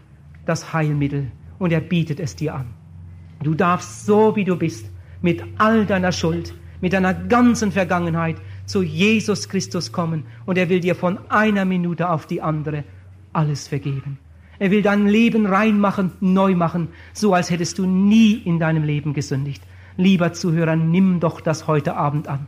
das 0.44 0.72
Heilmittel 0.72 1.30
und 1.58 1.72
er 1.72 1.80
bietet 1.80 2.20
es 2.20 2.36
dir 2.36 2.54
an. 2.54 2.66
Du 3.42 3.54
darfst 3.54 4.04
so, 4.04 4.36
wie 4.36 4.44
du 4.44 4.56
bist, 4.56 4.86
mit 5.22 5.42
all 5.58 5.86
deiner 5.86 6.12
Schuld, 6.12 6.54
mit 6.80 6.92
deiner 6.92 7.14
ganzen 7.14 7.72
Vergangenheit 7.72 8.36
zu 8.66 8.82
Jesus 8.82 9.48
Christus 9.48 9.92
kommen 9.92 10.24
und 10.44 10.58
er 10.58 10.68
will 10.68 10.80
dir 10.80 10.94
von 10.94 11.18
einer 11.30 11.64
Minute 11.64 12.10
auf 12.10 12.26
die 12.26 12.42
andere 12.42 12.84
alles 13.32 13.68
vergeben. 13.68 14.18
Er 14.58 14.70
will 14.70 14.82
dein 14.82 15.06
Leben 15.06 15.46
reinmachen, 15.46 16.12
neu 16.20 16.54
machen, 16.54 16.88
so 17.12 17.34
als 17.34 17.50
hättest 17.50 17.78
du 17.78 17.86
nie 17.86 18.34
in 18.34 18.58
deinem 18.58 18.84
Leben 18.84 19.12
gesündigt. 19.14 19.62
Lieber 19.96 20.32
Zuhörer, 20.32 20.76
nimm 20.76 21.20
doch 21.20 21.40
das 21.40 21.66
heute 21.66 21.96
Abend 21.96 22.28
an. 22.28 22.46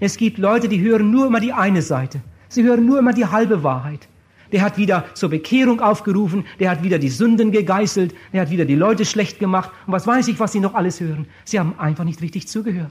Es 0.00 0.16
gibt 0.16 0.38
Leute, 0.38 0.68
die 0.68 0.80
hören 0.80 1.10
nur 1.10 1.26
immer 1.26 1.40
die 1.40 1.52
eine 1.52 1.82
Seite. 1.82 2.20
Sie 2.48 2.62
hören 2.62 2.86
nur 2.86 2.98
immer 2.98 3.12
die 3.12 3.26
halbe 3.26 3.62
Wahrheit. 3.62 4.08
Der 4.52 4.62
hat 4.62 4.78
wieder 4.78 5.04
zur 5.14 5.28
Bekehrung 5.30 5.80
aufgerufen, 5.80 6.44
der 6.58 6.70
hat 6.70 6.82
wieder 6.82 6.98
die 6.98 7.10
Sünden 7.10 7.52
gegeißelt, 7.52 8.14
der 8.32 8.42
hat 8.42 8.50
wieder 8.50 8.64
die 8.64 8.74
Leute 8.74 9.04
schlecht 9.04 9.38
gemacht 9.38 9.70
und 9.86 9.92
was 9.92 10.06
weiß 10.06 10.26
ich, 10.28 10.40
was 10.40 10.52
sie 10.52 10.60
noch 10.60 10.74
alles 10.74 11.00
hören. 11.00 11.26
Sie 11.44 11.60
haben 11.60 11.78
einfach 11.78 12.04
nicht 12.04 12.20
richtig 12.22 12.48
zugehört. 12.48 12.90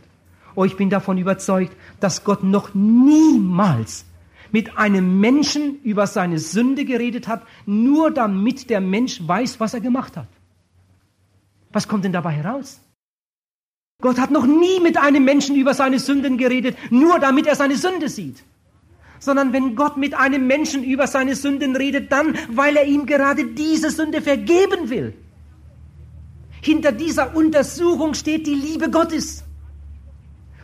Oh, 0.56 0.64
ich 0.64 0.78
bin 0.78 0.90
davon 0.90 1.18
überzeugt, 1.18 1.76
dass 2.00 2.24
Gott 2.24 2.44
noch 2.44 2.74
niemals 2.74 4.06
mit 4.52 4.78
einem 4.78 5.20
Menschen 5.20 5.82
über 5.84 6.08
seine 6.08 6.40
Sünde 6.40 6.86
geredet 6.86 7.28
hat, 7.28 7.44
nur 7.66 8.12
damit 8.12 8.70
der 8.70 8.82
Mensch 8.82 9.22
weiß, 9.26 9.60
was 9.60 9.74
er 9.74 9.82
gemacht 9.82 10.18
hat. 10.18 10.28
Was 11.72 11.88
kommt 11.88 12.04
denn 12.06 12.14
dabei 12.14 12.32
heraus? 12.32 12.80
Gott 14.02 14.18
hat 14.18 14.32
noch 14.32 14.46
nie 14.46 14.80
mit 14.80 14.98
einem 14.98 15.26
Menschen 15.26 15.56
über 15.56 15.74
seine 15.74 16.00
Sünden 16.00 16.38
geredet, 16.38 16.78
nur 16.90 17.20
damit 17.20 17.48
er 17.48 17.56
seine 17.56 17.76
Sünde 17.76 18.08
sieht. 18.08 18.44
Sondern 19.20 19.52
wenn 19.52 19.76
Gott 19.76 19.98
mit 19.98 20.14
einem 20.14 20.48
Menschen 20.48 20.84
über 20.84 21.06
seine 21.06 21.36
Sünden 21.36 21.76
redet, 21.76 22.10
dann, 22.12 22.38
weil 22.50 22.78
er 22.78 22.86
ihm 22.86 23.06
gerade 23.06 23.46
diese 23.46 23.92
Sünde 23.92 24.22
vergeben 24.22 24.90
will. 24.90 25.14
Hinter 26.62 26.94
dieser 26.94 27.36
Untersuchung 27.36 28.14
steht 28.14 28.48
die 28.48 28.56
Liebe 28.56 28.90
Gottes. 28.90 29.44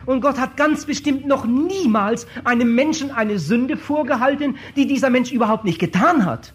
Und 0.06 0.20
Gott 0.20 0.38
hat 0.38 0.56
ganz 0.56 0.86
bestimmt 0.86 1.26
noch 1.26 1.44
niemals 1.44 2.26
einem 2.44 2.74
Menschen 2.74 3.10
eine 3.10 3.38
Sünde 3.38 3.76
vorgehalten, 3.76 4.56
die 4.76 4.86
dieser 4.86 5.10
Mensch 5.10 5.32
überhaupt 5.32 5.64
nicht 5.64 5.80
getan 5.80 6.24
hat. 6.24 6.54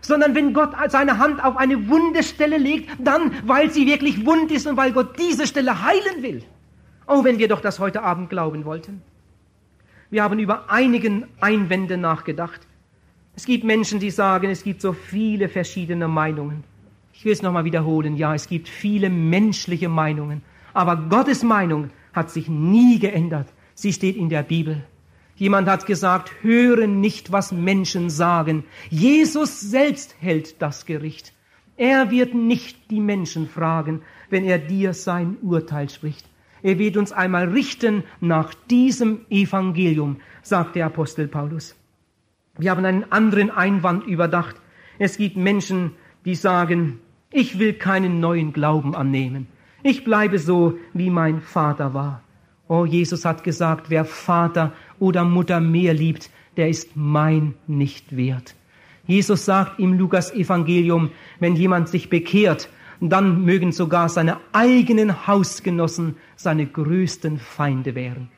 Sondern 0.00 0.34
wenn 0.34 0.52
Gott 0.52 0.72
seine 0.88 1.18
Hand 1.18 1.44
auf 1.44 1.56
eine 1.56 1.88
wunde 1.88 2.22
Stelle 2.22 2.58
legt, 2.58 2.90
dann, 2.98 3.30
weil 3.46 3.70
sie 3.70 3.86
wirklich 3.86 4.26
wund 4.26 4.50
ist 4.50 4.66
und 4.66 4.76
weil 4.76 4.92
Gott 4.92 5.18
diese 5.18 5.46
Stelle 5.46 5.84
heilen 5.84 6.22
will. 6.22 6.42
Oh, 7.06 7.22
wenn 7.24 7.38
wir 7.38 7.46
doch 7.46 7.60
das 7.60 7.78
heute 7.78 8.02
Abend 8.02 8.30
glauben 8.30 8.64
wollten. 8.64 9.02
Wir 10.10 10.22
haben 10.22 10.38
über 10.38 10.70
einigen 10.70 11.26
Einwände 11.40 11.96
nachgedacht. 11.98 12.60
Es 13.36 13.46
gibt 13.46 13.64
Menschen, 13.64 14.00
die 14.00 14.10
sagen, 14.10 14.50
es 14.50 14.62
gibt 14.62 14.80
so 14.80 14.92
viele 14.92 15.48
verschiedene 15.48 16.08
Meinungen. 16.08 16.64
Ich 17.12 17.24
will 17.24 17.32
es 17.32 17.42
nochmal 17.42 17.64
wiederholen. 17.64 18.16
Ja, 18.16 18.34
es 18.34 18.48
gibt 18.48 18.68
viele 18.68 19.08
menschliche 19.08 19.88
Meinungen. 19.88 20.42
Aber 20.72 20.96
Gottes 20.96 21.42
Meinung 21.42 21.90
hat 22.12 22.30
sich 22.30 22.48
nie 22.48 22.98
geändert. 22.98 23.48
Sie 23.74 23.92
steht 23.92 24.16
in 24.16 24.28
der 24.28 24.42
Bibel. 24.42 24.84
Jemand 25.36 25.68
hat 25.68 25.86
gesagt, 25.86 26.30
höre 26.42 26.86
nicht, 26.86 27.32
was 27.32 27.52
Menschen 27.52 28.10
sagen. 28.10 28.64
Jesus 28.90 29.60
selbst 29.60 30.14
hält 30.20 30.60
das 30.60 30.86
Gericht. 30.86 31.32
Er 31.76 32.10
wird 32.10 32.34
nicht 32.34 32.90
die 32.90 33.00
Menschen 33.00 33.48
fragen, 33.48 34.02
wenn 34.30 34.44
er 34.44 34.58
dir 34.58 34.92
sein 34.92 35.36
Urteil 35.42 35.88
spricht. 35.88 36.26
Er 36.62 36.78
wird 36.78 36.96
uns 36.96 37.12
einmal 37.12 37.48
richten 37.48 38.04
nach 38.20 38.54
diesem 38.54 39.26
Evangelium, 39.30 40.18
sagt 40.42 40.76
der 40.76 40.86
Apostel 40.86 41.26
Paulus. 41.26 41.74
Wir 42.58 42.70
haben 42.70 42.84
einen 42.84 43.10
anderen 43.10 43.50
Einwand 43.50 44.06
überdacht. 44.06 44.56
Es 44.98 45.16
gibt 45.16 45.36
Menschen, 45.36 45.92
die 46.24 46.34
sagen, 46.34 47.00
ich 47.30 47.58
will 47.58 47.72
keinen 47.72 48.20
neuen 48.20 48.52
Glauben 48.52 48.94
annehmen. 48.94 49.48
Ich 49.82 50.04
bleibe 50.04 50.38
so, 50.38 50.78
wie 50.92 51.10
mein 51.10 51.40
Vater 51.40 51.92
war. 51.92 52.22
Oh, 52.68 52.84
Jesus 52.84 53.24
hat 53.24 53.42
gesagt, 53.42 53.90
wer 53.90 54.04
Vater 54.04 54.72
oder 54.98 55.24
Mutter 55.24 55.60
mehr 55.60 55.92
liebt, 55.92 56.30
der 56.56 56.68
ist 56.68 56.96
mein 56.96 57.54
nicht 57.66 58.16
wert. 58.16 58.54
Jesus 59.06 59.44
sagt 59.44 59.80
im 59.80 59.98
Lukas 59.98 60.32
Evangelium, 60.32 61.10
wenn 61.40 61.56
jemand 61.56 61.88
sich 61.88 62.08
bekehrt, 62.08 62.68
dann 63.00 63.44
mögen 63.44 63.72
sogar 63.72 64.08
seine 64.08 64.38
eigenen 64.52 65.26
Hausgenossen 65.26 66.16
seine 66.36 66.66
größten 66.66 67.38
Feinde 67.38 67.96
werden. 67.96 68.28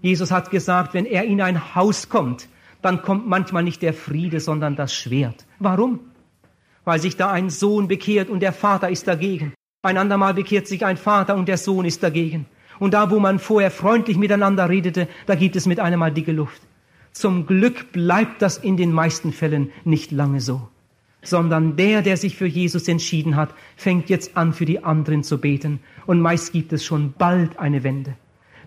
Jesus 0.00 0.30
hat 0.30 0.50
gesagt, 0.50 0.94
wenn 0.94 1.06
er 1.06 1.24
in 1.24 1.40
ein 1.40 1.74
Haus 1.74 2.08
kommt, 2.08 2.48
dann 2.82 3.02
kommt 3.02 3.26
manchmal 3.26 3.64
nicht 3.64 3.82
der 3.82 3.94
Friede, 3.94 4.38
sondern 4.38 4.76
das 4.76 4.94
Schwert. 4.94 5.44
Warum? 5.58 5.98
Weil 6.84 7.00
sich 7.00 7.16
da 7.16 7.32
ein 7.32 7.50
Sohn 7.50 7.88
bekehrt 7.88 8.30
und 8.30 8.40
der 8.40 8.52
Vater 8.52 8.88
ist 8.90 9.08
dagegen. 9.08 9.54
Ein 9.86 9.98
andermal 9.98 10.34
bekehrt 10.34 10.66
sich 10.66 10.84
ein 10.84 10.96
Vater 10.96 11.36
und 11.36 11.46
der 11.46 11.58
Sohn 11.58 11.84
ist 11.84 12.02
dagegen. 12.02 12.46
Und 12.80 12.92
da, 12.92 13.10
wo 13.10 13.20
man 13.20 13.38
vorher 13.38 13.70
freundlich 13.70 14.16
miteinander 14.18 14.68
redete, 14.68 15.06
da 15.26 15.36
gibt 15.36 15.54
es 15.54 15.66
mit 15.66 15.78
einem 15.78 16.00
Mal 16.00 16.12
dicke 16.12 16.32
Luft. 16.32 16.60
Zum 17.12 17.46
Glück 17.46 17.92
bleibt 17.92 18.42
das 18.42 18.58
in 18.58 18.76
den 18.76 18.92
meisten 18.92 19.32
Fällen 19.32 19.70
nicht 19.84 20.10
lange 20.10 20.40
so. 20.40 20.68
sondern 21.26 21.76
der, 21.76 22.02
der 22.02 22.16
sich 22.16 22.36
für 22.36 22.46
Jesus 22.46 22.88
entschieden 22.88 23.36
hat, 23.36 23.50
fängt 23.76 24.08
jetzt 24.08 24.36
an, 24.36 24.52
für 24.52 24.64
die 24.64 24.84
anderen 24.84 25.22
zu 25.22 25.38
beten. 25.38 25.80
Und 26.06 26.20
meist 26.20 26.52
gibt 26.52 26.72
es 26.72 26.84
schon 26.84 27.14
bald 27.18 27.58
eine 27.58 27.82
Wende. 27.82 28.14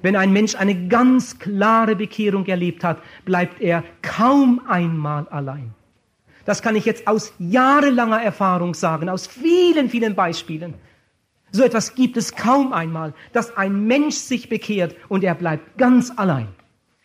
Wenn 0.01 0.15
ein 0.15 0.31
Mensch 0.31 0.55
eine 0.55 0.87
ganz 0.87 1.39
klare 1.39 1.95
Bekehrung 1.95 2.45
erlebt 2.45 2.83
hat, 2.83 3.01
bleibt 3.25 3.61
er 3.61 3.83
kaum 4.01 4.61
einmal 4.67 5.27
allein. 5.29 5.73
Das 6.45 6.61
kann 6.61 6.75
ich 6.75 6.85
jetzt 6.85 7.07
aus 7.07 7.33
jahrelanger 7.37 8.21
Erfahrung 8.21 8.73
sagen, 8.73 9.09
aus 9.09 9.27
vielen, 9.27 9.89
vielen 9.89 10.15
Beispielen. 10.15 10.73
So 11.51 11.63
etwas 11.63 11.95
gibt 11.95 12.17
es 12.17 12.35
kaum 12.35 12.73
einmal, 12.73 13.13
dass 13.33 13.57
ein 13.57 13.85
Mensch 13.85 14.15
sich 14.15 14.49
bekehrt 14.49 14.95
und 15.07 15.23
er 15.23 15.35
bleibt 15.35 15.77
ganz 15.77 16.11
allein. 16.15 16.47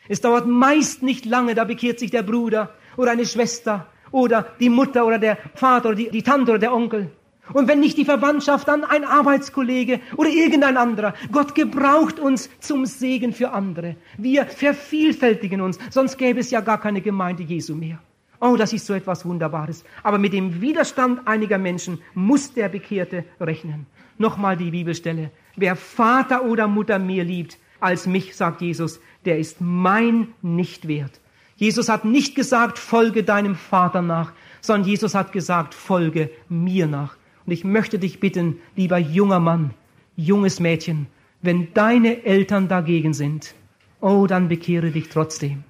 Es 0.08 0.20
dauert 0.20 0.46
meist 0.46 1.02
nicht 1.02 1.24
lange, 1.24 1.54
da 1.54 1.64
bekehrt 1.64 1.98
sich 1.98 2.10
der 2.10 2.22
Bruder 2.22 2.74
oder 2.96 3.12
eine 3.12 3.24
Schwester 3.24 3.86
oder 4.10 4.46
die 4.60 4.68
Mutter 4.68 5.06
oder 5.06 5.18
der 5.18 5.38
Vater 5.54 5.88
oder 5.88 5.96
die, 5.96 6.10
die 6.10 6.22
Tante 6.22 6.52
oder 6.52 6.58
der 6.58 6.74
Onkel. 6.74 7.10
Und 7.52 7.68
wenn 7.68 7.80
nicht 7.80 7.98
die 7.98 8.04
Verwandtschaft, 8.04 8.68
dann 8.68 8.84
ein 8.84 9.04
Arbeitskollege 9.04 10.00
oder 10.16 10.30
irgendein 10.30 10.76
anderer. 10.78 11.14
Gott 11.30 11.54
gebraucht 11.54 12.18
uns 12.18 12.48
zum 12.60 12.86
Segen 12.86 13.32
für 13.32 13.50
andere. 13.50 13.96
Wir 14.16 14.46
vervielfältigen 14.46 15.60
uns, 15.60 15.78
sonst 15.90 16.16
gäbe 16.16 16.40
es 16.40 16.50
ja 16.50 16.60
gar 16.60 16.80
keine 16.80 17.02
Gemeinde 17.02 17.42
Jesu 17.42 17.74
mehr. 17.74 17.98
Oh, 18.40 18.56
das 18.56 18.72
ist 18.72 18.86
so 18.86 18.94
etwas 18.94 19.24
Wunderbares. 19.24 19.84
Aber 20.02 20.18
mit 20.18 20.32
dem 20.32 20.60
Widerstand 20.60 21.26
einiger 21.26 21.58
Menschen 21.58 22.00
muss 22.14 22.52
der 22.52 22.68
Bekehrte 22.68 23.24
rechnen. 23.40 23.86
Nochmal 24.18 24.56
die 24.56 24.70
Bibelstelle. 24.70 25.30
Wer 25.56 25.76
Vater 25.76 26.44
oder 26.44 26.68
Mutter 26.68 26.98
mehr 26.98 27.24
liebt 27.24 27.58
als 27.80 28.06
mich, 28.06 28.34
sagt 28.36 28.60
Jesus, 28.62 29.00
der 29.24 29.38
ist 29.38 29.60
mein 29.60 30.28
nicht 30.42 30.88
wert. 30.88 31.20
Jesus 31.56 31.88
hat 31.88 32.04
nicht 32.04 32.34
gesagt, 32.34 32.78
folge 32.78 33.22
deinem 33.22 33.54
Vater 33.54 34.02
nach, 34.02 34.32
sondern 34.60 34.88
Jesus 34.88 35.14
hat 35.14 35.32
gesagt, 35.32 35.74
folge 35.74 36.30
mir 36.48 36.86
nach. 36.86 37.16
Und 37.46 37.52
ich 37.52 37.64
möchte 37.64 37.98
dich 37.98 38.20
bitten, 38.20 38.58
lieber 38.74 38.98
junger 38.98 39.38
Mann, 39.38 39.70
junges 40.16 40.60
Mädchen, 40.60 41.06
wenn 41.42 41.74
deine 41.74 42.24
Eltern 42.24 42.68
dagegen 42.68 43.12
sind, 43.12 43.54
oh, 44.00 44.26
dann 44.26 44.48
bekehre 44.48 44.90
dich 44.90 45.10
trotzdem. 45.10 45.64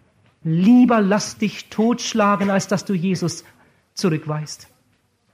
Lieber 0.44 1.00
lass 1.00 1.38
dich 1.38 1.68
totschlagen, 1.70 2.50
als 2.50 2.68
dass 2.68 2.84
du 2.84 2.94
Jesus 2.94 3.44
zurückweist. 3.94 4.68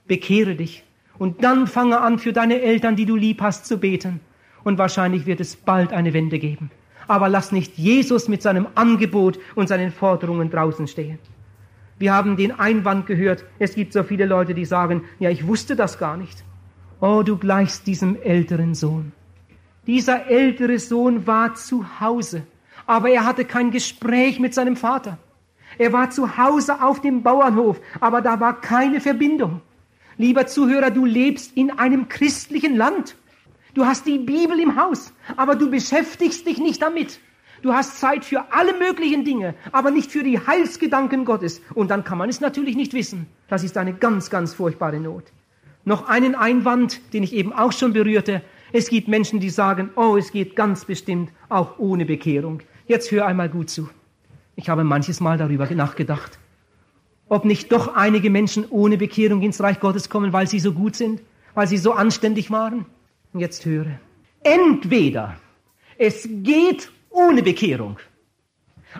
Bekehre 0.07 0.55
dich. 0.55 0.83
Und 1.17 1.43
dann 1.43 1.67
fange 1.67 2.01
an, 2.01 2.19
für 2.19 2.33
deine 2.33 2.61
Eltern, 2.61 2.95
die 2.95 3.05
du 3.05 3.15
lieb 3.15 3.41
hast, 3.41 3.65
zu 3.65 3.77
beten. 3.77 4.19
Und 4.63 4.77
wahrscheinlich 4.77 5.25
wird 5.25 5.39
es 5.39 5.55
bald 5.55 5.93
eine 5.93 6.13
Wende 6.13 6.39
geben. 6.39 6.71
Aber 7.07 7.29
lass 7.29 7.51
nicht 7.51 7.77
Jesus 7.77 8.27
mit 8.27 8.41
seinem 8.41 8.67
Angebot 8.75 9.39
und 9.55 9.67
seinen 9.67 9.91
Forderungen 9.91 10.49
draußen 10.49 10.87
stehen. 10.87 11.19
Wir 11.97 12.13
haben 12.13 12.35
den 12.35 12.57
Einwand 12.59 13.05
gehört, 13.05 13.45
es 13.59 13.75
gibt 13.75 13.93
so 13.93 14.01
viele 14.03 14.25
Leute, 14.25 14.55
die 14.55 14.65
sagen, 14.65 15.03
ja, 15.19 15.29
ich 15.29 15.45
wusste 15.45 15.75
das 15.75 15.99
gar 15.99 16.17
nicht. 16.17 16.43
Oh, 16.99 17.21
du 17.23 17.37
gleichst 17.37 17.85
diesem 17.85 18.19
älteren 18.21 18.73
Sohn. 18.73 19.11
Dieser 19.87 20.27
ältere 20.27 20.79
Sohn 20.79 21.27
war 21.27 21.55
zu 21.55 21.99
Hause, 21.99 22.43
aber 22.85 23.09
er 23.09 23.25
hatte 23.25 23.45
kein 23.45 23.71
Gespräch 23.71 24.39
mit 24.39 24.53
seinem 24.53 24.75
Vater. 24.75 25.17
Er 25.77 25.93
war 25.93 26.09
zu 26.09 26.37
Hause 26.37 26.81
auf 26.81 27.01
dem 27.01 27.23
Bauernhof, 27.23 27.79
aber 27.99 28.21
da 28.21 28.39
war 28.39 28.61
keine 28.61 28.99
Verbindung. 28.99 29.61
Lieber 30.21 30.45
Zuhörer, 30.45 30.91
du 30.91 31.03
lebst 31.03 31.57
in 31.57 31.71
einem 31.71 32.07
christlichen 32.07 32.75
Land. 32.75 33.15
Du 33.73 33.87
hast 33.87 34.05
die 34.05 34.19
Bibel 34.19 34.59
im 34.59 34.79
Haus, 34.79 35.13
aber 35.35 35.55
du 35.55 35.71
beschäftigst 35.71 36.45
dich 36.45 36.59
nicht 36.59 36.79
damit. 36.79 37.19
Du 37.63 37.73
hast 37.73 37.99
Zeit 37.99 38.23
für 38.23 38.53
alle 38.53 38.77
möglichen 38.77 39.25
Dinge, 39.25 39.55
aber 39.71 39.89
nicht 39.89 40.11
für 40.11 40.21
die 40.21 40.37
Heilsgedanken 40.37 41.25
Gottes. 41.25 41.63
Und 41.73 41.89
dann 41.89 42.03
kann 42.03 42.19
man 42.19 42.29
es 42.29 42.39
natürlich 42.39 42.75
nicht 42.75 42.93
wissen. 42.93 43.25
Das 43.47 43.63
ist 43.63 43.79
eine 43.79 43.93
ganz, 43.95 44.29
ganz 44.29 44.53
furchtbare 44.53 44.99
Not. 44.99 45.23
Noch 45.85 46.07
einen 46.07 46.35
Einwand, 46.35 47.01
den 47.13 47.23
ich 47.23 47.33
eben 47.33 47.51
auch 47.51 47.71
schon 47.71 47.93
berührte. 47.93 48.43
Es 48.73 48.89
gibt 48.89 49.07
Menschen, 49.07 49.39
die 49.39 49.49
sagen, 49.49 49.89
oh, 49.95 50.17
es 50.17 50.31
geht 50.31 50.55
ganz 50.55 50.85
bestimmt 50.85 51.31
auch 51.49 51.79
ohne 51.79 52.05
Bekehrung. 52.05 52.61
Jetzt 52.85 53.11
hör 53.11 53.25
einmal 53.25 53.49
gut 53.49 53.71
zu. 53.71 53.89
Ich 54.55 54.69
habe 54.69 54.83
manches 54.83 55.19
Mal 55.19 55.39
darüber 55.39 55.67
nachgedacht, 55.73 56.37
ob 57.31 57.45
nicht 57.45 57.71
doch 57.71 57.95
einige 57.95 58.29
Menschen 58.29 58.65
ohne 58.69 58.97
Bekehrung 58.97 59.41
ins 59.41 59.61
Reich 59.61 59.79
Gottes 59.79 60.09
kommen, 60.09 60.33
weil 60.33 60.47
sie 60.47 60.59
so 60.59 60.73
gut 60.73 60.97
sind, 60.97 61.21
weil 61.53 61.65
sie 61.65 61.77
so 61.77 61.93
anständig 61.93 62.51
waren. 62.51 62.85
Und 63.31 63.39
jetzt 63.39 63.63
höre. 63.63 64.01
Entweder 64.43 65.37
es 65.97 66.27
geht 66.29 66.91
ohne 67.09 67.41
Bekehrung. 67.41 67.97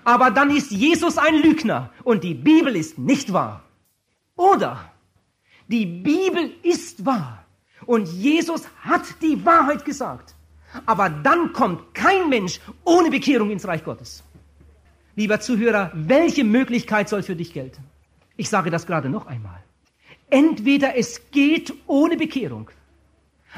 Aber 0.06 0.32
dann 0.32 0.50
ist 0.50 0.72
Jesus 0.72 1.18
ein 1.18 1.42
Lügner 1.42 1.90
und 2.06 2.24
die 2.24 2.34
Bibel 2.34 2.74
ist 2.78 2.98
nicht 2.98 3.34
wahr. 3.34 3.64
Oder 4.38 4.90
die 5.68 5.86
Bibel 5.86 6.52
ist 6.64 7.06
wahr 7.06 7.46
und 7.86 8.08
Jesus 8.08 8.64
hat 8.82 9.04
die 9.22 9.46
Wahrheit 9.46 9.84
gesagt. 9.84 10.36
Aber 10.86 11.10
dann 11.10 11.52
kommt 11.52 11.94
kein 11.94 12.30
Mensch 12.30 12.62
ohne 12.86 13.10
Bekehrung 13.10 13.52
ins 13.52 13.68
Reich 13.68 13.84
Gottes. 13.84 14.24
Lieber 15.18 15.42
Zuhörer, 15.42 15.92
welche 15.94 16.46
Möglichkeit 16.46 17.10
soll 17.10 17.24
für 17.24 17.36
dich 17.36 17.52
gelten? 17.52 17.91
Ich 18.38 18.50
sage 18.50 18.70
das 18.70 18.86
gerade 18.86 19.10
noch 19.10 19.28
einmal. 19.28 19.64
Entweder 20.30 20.96
es 20.98 21.30
geht 21.32 21.74
ohne 21.88 22.18
Bekehrung, 22.18 22.70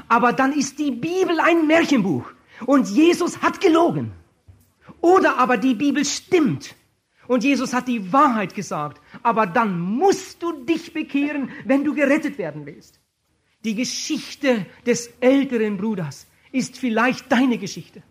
aber 0.07 0.33
dann 0.33 0.53
ist 0.53 0.79
die 0.79 0.91
Bibel 0.91 1.39
ein 1.39 1.67
Märchenbuch 1.67 2.25
und 2.65 2.87
Jesus 2.89 3.41
hat 3.41 3.61
gelogen. 3.61 4.11
Oder 5.01 5.37
aber 5.37 5.57
die 5.57 5.75
Bibel 5.75 6.03
stimmt 6.03 6.75
und 7.27 7.43
Jesus 7.43 7.73
hat 7.73 7.87
die 7.87 8.11
Wahrheit 8.11 8.55
gesagt, 8.55 9.01
aber 9.21 9.45
dann 9.45 9.79
musst 9.79 10.41
du 10.41 10.63
dich 10.65 10.93
bekehren, 10.93 11.49
wenn 11.65 11.83
du 11.83 11.93
gerettet 11.93 12.37
werden 12.37 12.65
willst. 12.65 12.99
Die 13.63 13.75
Geschichte 13.75 14.65
des 14.85 15.07
älteren 15.21 15.77
Bruders 15.77 16.27
ist 16.51 16.77
vielleicht 16.77 17.31
deine 17.31 17.57
Geschichte. 17.57 18.03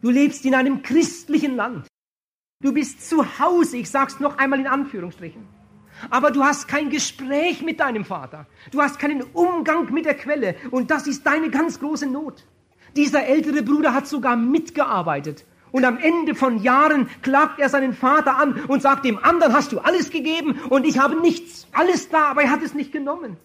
Du 0.00 0.10
lebst 0.10 0.44
in 0.44 0.54
einem 0.54 0.82
christlichen 0.82 1.56
Land. 1.56 1.86
Du 2.62 2.72
bist 2.72 3.08
zu 3.08 3.38
Hause, 3.38 3.78
ich 3.78 3.90
sag's 3.90 4.20
noch 4.20 4.38
einmal 4.38 4.60
in 4.60 4.66
Anführungsstrichen. 4.66 5.55
Aber 6.10 6.30
du 6.30 6.42
hast 6.42 6.68
kein 6.68 6.90
Gespräch 6.90 7.62
mit 7.62 7.80
deinem 7.80 8.04
Vater. 8.04 8.46
Du 8.70 8.80
hast 8.80 8.98
keinen 8.98 9.22
Umgang 9.22 9.92
mit 9.92 10.04
der 10.04 10.14
Quelle. 10.14 10.56
Und 10.70 10.90
das 10.90 11.06
ist 11.06 11.26
deine 11.26 11.50
ganz 11.50 11.80
große 11.80 12.06
Not. 12.06 12.44
Dieser 12.96 13.26
ältere 13.26 13.62
Bruder 13.62 13.94
hat 13.94 14.06
sogar 14.06 14.36
mitgearbeitet 14.36 15.44
und 15.76 15.84
am 15.84 15.98
Ende 15.98 16.34
von 16.34 16.62
Jahren 16.62 17.08
klagt 17.20 17.58
er 17.58 17.68
seinen 17.68 17.92
Vater 17.92 18.38
an 18.38 18.64
und 18.66 18.80
sagt 18.80 19.04
dem 19.04 19.22
anderen, 19.22 19.52
hast 19.52 19.72
du 19.72 19.78
alles 19.78 20.10
gegeben 20.10 20.58
und 20.70 20.86
ich 20.86 20.98
habe 20.98 21.20
nichts. 21.20 21.66
Alles 21.72 22.08
da, 22.08 22.30
aber 22.30 22.44
er 22.44 22.50
hat 22.50 22.62
es 22.62 22.72
nicht 22.72 22.92
genommen. 22.92 23.36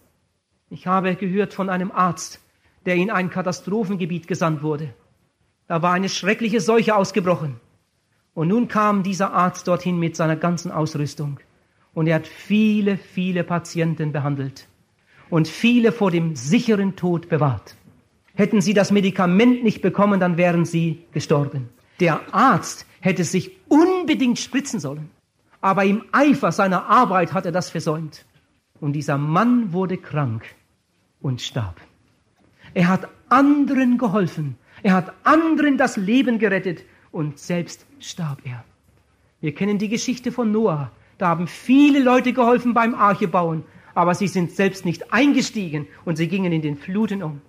Ich 0.70 0.86
habe 0.86 1.14
gehört 1.16 1.52
von 1.52 1.68
einem 1.68 1.90
Arzt, 1.92 2.40
der 2.86 2.94
in 2.94 3.10
ein 3.10 3.28
Katastrophengebiet 3.28 4.28
gesandt 4.28 4.62
wurde. 4.62 4.94
Da 5.66 5.82
war 5.82 5.92
eine 5.92 6.08
schreckliche 6.08 6.62
Seuche 6.62 6.96
ausgebrochen. 6.96 7.60
Und 8.32 8.48
nun 8.48 8.66
kam 8.66 9.02
dieser 9.02 9.34
Arzt 9.34 9.68
dorthin 9.68 9.98
mit 9.98 10.16
seiner 10.16 10.36
ganzen 10.36 10.72
Ausrüstung. 10.72 11.38
Und 11.94 12.06
er 12.06 12.16
hat 12.16 12.26
viele, 12.26 12.96
viele 12.96 13.44
Patienten 13.44 14.12
behandelt 14.12 14.68
und 15.30 15.48
viele 15.48 15.92
vor 15.92 16.10
dem 16.10 16.36
sicheren 16.36 16.96
Tod 16.96 17.28
bewahrt. 17.28 17.76
Hätten 18.34 18.60
sie 18.60 18.74
das 18.74 18.90
Medikament 18.90 19.62
nicht 19.62 19.82
bekommen, 19.82 20.20
dann 20.20 20.36
wären 20.36 20.64
sie 20.64 21.04
gestorben. 21.12 21.68
Der 22.00 22.34
Arzt 22.34 22.86
hätte 23.00 23.24
sich 23.24 23.52
unbedingt 23.68 24.38
spritzen 24.38 24.80
sollen. 24.80 25.10
Aber 25.60 25.84
im 25.84 26.04
Eifer 26.12 26.50
seiner 26.50 26.86
Arbeit 26.86 27.32
hat 27.32 27.46
er 27.46 27.52
das 27.52 27.70
versäumt. 27.70 28.24
Und 28.80 28.94
dieser 28.94 29.18
Mann 29.18 29.72
wurde 29.72 29.96
krank 29.96 30.44
und 31.20 31.40
starb. 31.40 31.80
Er 32.74 32.88
hat 32.88 33.08
anderen 33.28 33.98
geholfen. 33.98 34.56
Er 34.82 34.94
hat 34.94 35.12
anderen 35.24 35.78
das 35.78 35.96
Leben 35.96 36.38
gerettet 36.38 36.84
und 37.12 37.38
selbst 37.38 37.86
starb 38.00 38.38
er. 38.44 38.64
Wir 39.40 39.54
kennen 39.54 39.78
die 39.78 39.88
Geschichte 39.88 40.32
von 40.32 40.50
Noah. 40.50 40.90
Da 41.22 41.28
haben 41.28 41.46
viele 41.46 42.00
Leute 42.00 42.32
geholfen 42.32 42.74
beim 42.74 42.96
Arche 42.96 43.28
bauen, 43.28 43.62
aber 43.94 44.12
sie 44.16 44.26
sind 44.26 44.50
selbst 44.50 44.84
nicht 44.84 45.12
eingestiegen 45.12 45.86
und 46.04 46.16
sie 46.16 46.26
gingen 46.26 46.50
in 46.50 46.62
den 46.62 46.76
Fluten 46.76 47.22
um. 47.22 47.40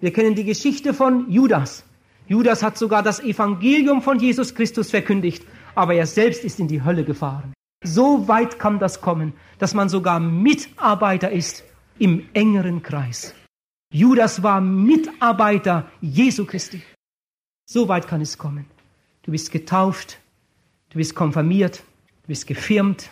Wir 0.00 0.10
kennen 0.10 0.34
die 0.34 0.44
Geschichte 0.44 0.94
von 0.94 1.30
Judas. 1.30 1.84
Judas 2.28 2.62
hat 2.62 2.78
sogar 2.78 3.02
das 3.02 3.20
Evangelium 3.20 4.00
von 4.00 4.18
Jesus 4.18 4.54
Christus 4.54 4.88
verkündigt, 4.88 5.44
aber 5.74 5.92
er 5.92 6.06
selbst 6.06 6.44
ist 6.44 6.60
in 6.60 6.68
die 6.68 6.82
Hölle 6.82 7.04
gefahren. 7.04 7.52
So 7.84 8.26
weit 8.26 8.58
kann 8.58 8.78
das 8.78 9.02
kommen, 9.02 9.34
dass 9.58 9.74
man 9.74 9.90
sogar 9.90 10.18
Mitarbeiter 10.18 11.30
ist 11.30 11.62
im 11.98 12.26
engeren 12.32 12.82
Kreis. 12.82 13.34
Judas 13.92 14.42
war 14.42 14.62
Mitarbeiter 14.62 15.90
Jesu 16.00 16.46
Christi. 16.46 16.82
So 17.66 17.86
weit 17.86 18.08
kann 18.08 18.22
es 18.22 18.38
kommen. 18.38 18.64
Du 19.24 19.32
bist 19.32 19.52
getauft, 19.52 20.18
du 20.88 20.96
bist 20.96 21.14
konfirmiert, 21.14 21.82
bist 22.30 22.46
gefirmt, 22.46 23.10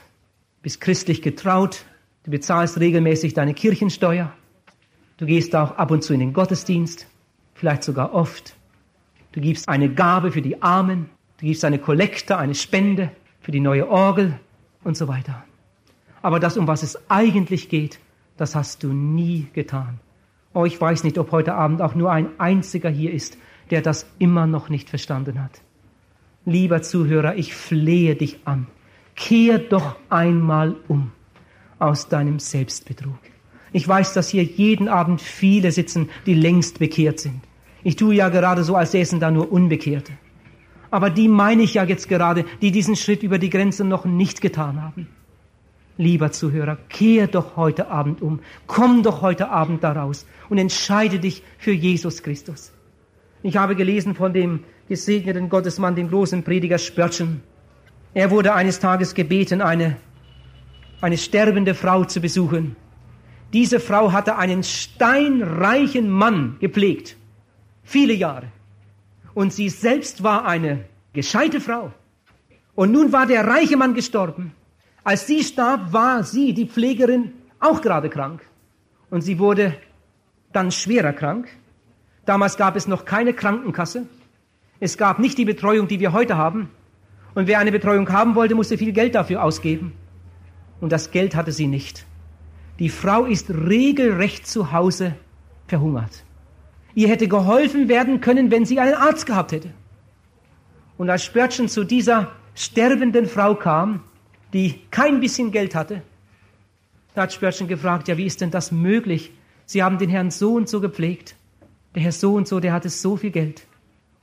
bist 0.62 0.80
christlich 0.80 1.22
getraut, 1.22 1.86
du 2.22 2.30
bezahlst 2.30 2.78
regelmäßig 2.78 3.34
deine 3.34 3.52
Kirchensteuer, 3.52 4.32
du 5.16 5.26
gehst 5.26 5.56
auch 5.56 5.72
ab 5.72 5.90
und 5.90 6.04
zu 6.04 6.14
in 6.14 6.20
den 6.20 6.32
Gottesdienst, 6.32 7.08
vielleicht 7.54 7.82
sogar 7.82 8.14
oft. 8.14 8.54
Du 9.32 9.40
gibst 9.40 9.68
eine 9.68 9.92
Gabe 9.92 10.30
für 10.30 10.40
die 10.40 10.62
Armen, 10.62 11.10
du 11.40 11.46
gibst 11.46 11.64
eine 11.64 11.80
Kollekte, 11.80 12.38
eine 12.38 12.54
Spende 12.54 13.10
für 13.40 13.50
die 13.50 13.58
neue 13.58 13.88
Orgel 13.88 14.38
und 14.84 14.96
so 14.96 15.08
weiter. 15.08 15.44
Aber 16.22 16.38
das, 16.38 16.56
um 16.56 16.68
was 16.68 16.84
es 16.84 17.10
eigentlich 17.10 17.68
geht, 17.68 17.98
Das 18.36 18.54
hast 18.54 18.84
du 18.84 18.92
nie 18.92 19.48
getan. 19.52 19.98
Oh, 20.54 20.64
ich 20.64 20.80
weiß 20.80 21.02
nicht, 21.02 21.18
ob 21.18 21.32
heute 21.32 21.54
Abend 21.54 21.82
auch 21.82 21.96
nur 21.96 22.12
ein 22.12 22.38
einziger 22.38 22.88
hier 22.88 23.12
ist, 23.12 23.36
der 23.70 23.82
das 23.82 24.06
immer 24.20 24.46
noch 24.46 24.68
nicht 24.68 24.88
verstanden 24.88 25.42
hat. 25.42 25.60
Lieber 26.44 26.80
Zuhörer, 26.82 27.34
ich 27.34 27.52
flehe 27.56 28.14
dich 28.14 28.38
an. 28.44 28.68
Kehr 29.18 29.58
doch 29.58 29.96
einmal 30.08 30.76
um 30.86 31.10
aus 31.80 32.08
deinem 32.08 32.38
Selbstbetrug. 32.38 33.18
Ich 33.72 33.86
weiß, 33.86 34.14
dass 34.14 34.28
hier 34.28 34.44
jeden 34.44 34.88
Abend 34.88 35.20
viele 35.20 35.72
sitzen, 35.72 36.08
die 36.24 36.34
längst 36.34 36.78
bekehrt 36.78 37.18
sind. 37.18 37.40
Ich 37.82 37.96
tue 37.96 38.14
ja 38.14 38.28
gerade 38.28 38.62
so, 38.62 38.76
als 38.76 38.92
säßen 38.92 39.18
da 39.18 39.32
nur 39.32 39.50
Unbekehrte. 39.50 40.12
Aber 40.92 41.10
die 41.10 41.26
meine 41.26 41.64
ich 41.64 41.74
ja 41.74 41.82
jetzt 41.82 42.08
gerade, 42.08 42.44
die 42.62 42.70
diesen 42.70 42.94
Schritt 42.94 43.24
über 43.24 43.38
die 43.38 43.50
Grenze 43.50 43.84
noch 43.84 44.04
nicht 44.04 44.40
getan 44.40 44.80
haben. 44.80 45.08
Lieber 45.96 46.30
Zuhörer, 46.30 46.78
kehr 46.88 47.26
doch 47.26 47.56
heute 47.56 47.88
Abend 47.90 48.22
um, 48.22 48.38
komm 48.68 49.02
doch 49.02 49.20
heute 49.20 49.50
Abend 49.50 49.82
daraus 49.82 50.26
und 50.48 50.58
entscheide 50.58 51.18
dich 51.18 51.42
für 51.58 51.72
Jesus 51.72 52.22
Christus. 52.22 52.72
Ich 53.42 53.56
habe 53.56 53.74
gelesen 53.74 54.14
von 54.14 54.32
dem 54.32 54.60
gesegneten 54.88 55.48
Gottesmann, 55.48 55.96
dem 55.96 56.08
großen 56.08 56.44
Prediger 56.44 56.78
Spörtchen. 56.78 57.42
Er 58.18 58.32
wurde 58.32 58.52
eines 58.52 58.80
Tages 58.80 59.14
gebeten, 59.14 59.62
eine, 59.62 59.96
eine 61.00 61.16
sterbende 61.16 61.72
Frau 61.72 62.02
zu 62.02 62.20
besuchen. 62.20 62.74
Diese 63.52 63.78
Frau 63.78 64.10
hatte 64.10 64.34
einen 64.34 64.64
steinreichen 64.64 66.10
Mann 66.10 66.56
gepflegt. 66.58 67.16
Viele 67.84 68.14
Jahre. 68.14 68.48
Und 69.34 69.52
sie 69.52 69.68
selbst 69.68 70.24
war 70.24 70.44
eine 70.46 70.86
gescheite 71.12 71.60
Frau. 71.60 71.92
Und 72.74 72.90
nun 72.90 73.12
war 73.12 73.24
der 73.24 73.46
reiche 73.46 73.76
Mann 73.76 73.94
gestorben. 73.94 74.52
Als 75.04 75.28
sie 75.28 75.44
starb, 75.44 75.92
war 75.92 76.24
sie, 76.24 76.52
die 76.54 76.66
Pflegerin, 76.66 77.34
auch 77.60 77.80
gerade 77.80 78.10
krank. 78.10 78.40
Und 79.10 79.20
sie 79.20 79.38
wurde 79.38 79.76
dann 80.52 80.72
schwerer 80.72 81.12
krank. 81.12 81.46
Damals 82.26 82.56
gab 82.56 82.74
es 82.74 82.88
noch 82.88 83.04
keine 83.04 83.32
Krankenkasse. 83.32 84.08
Es 84.80 84.98
gab 84.98 85.20
nicht 85.20 85.38
die 85.38 85.44
Betreuung, 85.44 85.86
die 85.86 86.00
wir 86.00 86.12
heute 86.12 86.36
haben. 86.36 86.70
Und 87.38 87.46
wer 87.46 87.60
eine 87.60 87.70
Betreuung 87.70 88.10
haben 88.10 88.34
wollte, 88.34 88.56
musste 88.56 88.76
viel 88.76 88.90
Geld 88.90 89.14
dafür 89.14 89.44
ausgeben. 89.44 89.92
Und 90.80 90.90
das 90.90 91.12
Geld 91.12 91.36
hatte 91.36 91.52
sie 91.52 91.68
nicht. 91.68 92.04
Die 92.80 92.88
Frau 92.88 93.26
ist 93.26 93.48
regelrecht 93.48 94.44
zu 94.44 94.72
Hause 94.72 95.14
verhungert. 95.68 96.24
Ihr 96.96 97.06
hätte 97.06 97.28
geholfen 97.28 97.88
werden 97.88 98.20
können, 98.20 98.50
wenn 98.50 98.64
sie 98.64 98.80
einen 98.80 98.94
Arzt 98.94 99.24
gehabt 99.24 99.52
hätte. 99.52 99.70
Und 100.96 101.10
als 101.10 101.24
Spörtchen 101.24 101.68
zu 101.68 101.84
dieser 101.84 102.32
sterbenden 102.56 103.26
Frau 103.26 103.54
kam, 103.54 104.00
die 104.52 104.80
kein 104.90 105.20
bisschen 105.20 105.52
Geld 105.52 105.76
hatte, 105.76 106.02
da 107.14 107.22
hat 107.22 107.32
Spörtchen 107.32 107.68
gefragt, 107.68 108.08
ja, 108.08 108.16
wie 108.16 108.26
ist 108.26 108.40
denn 108.40 108.50
das 108.50 108.72
möglich? 108.72 109.30
Sie 109.64 109.84
haben 109.84 109.98
den 109.98 110.10
Herrn 110.10 110.32
so 110.32 110.54
und 110.54 110.68
so 110.68 110.80
gepflegt. 110.80 111.36
Der 111.94 112.02
Herr 112.02 112.10
so 112.10 112.34
und 112.34 112.48
so, 112.48 112.58
der 112.58 112.72
hatte 112.72 112.88
so 112.88 113.16
viel 113.16 113.30
Geld. 113.30 113.64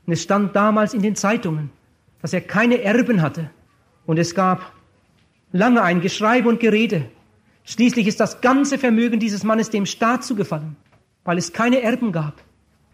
Und 0.06 0.12
es 0.12 0.22
stand 0.22 0.54
damals 0.54 0.94
in 0.94 1.02
den 1.02 1.16
Zeitungen, 1.16 1.70
dass 2.26 2.34
er 2.34 2.42
keine 2.42 2.82
Erben 2.82 3.22
hatte. 3.22 3.52
Und 4.08 4.18
es 4.18 4.34
gab 4.34 4.74
lange 5.52 5.84
ein 5.84 6.02
Geschreibe 6.02 6.50
und 6.50 6.60
Gerede. 6.60 7.06
Schließlich 7.66 8.08
ist 8.08 8.20
das 8.20 8.42
ganze 8.42 8.80
Vermögen 8.80 9.20
dieses 9.20 9.44
Mannes 9.44 9.70
dem 9.70 9.86
Staat 9.86 10.24
zugefallen, 10.24 10.76
weil 11.24 11.38
es 11.38 11.54
keine 11.54 11.84
Erben 11.84 12.12
gab. 12.12 12.42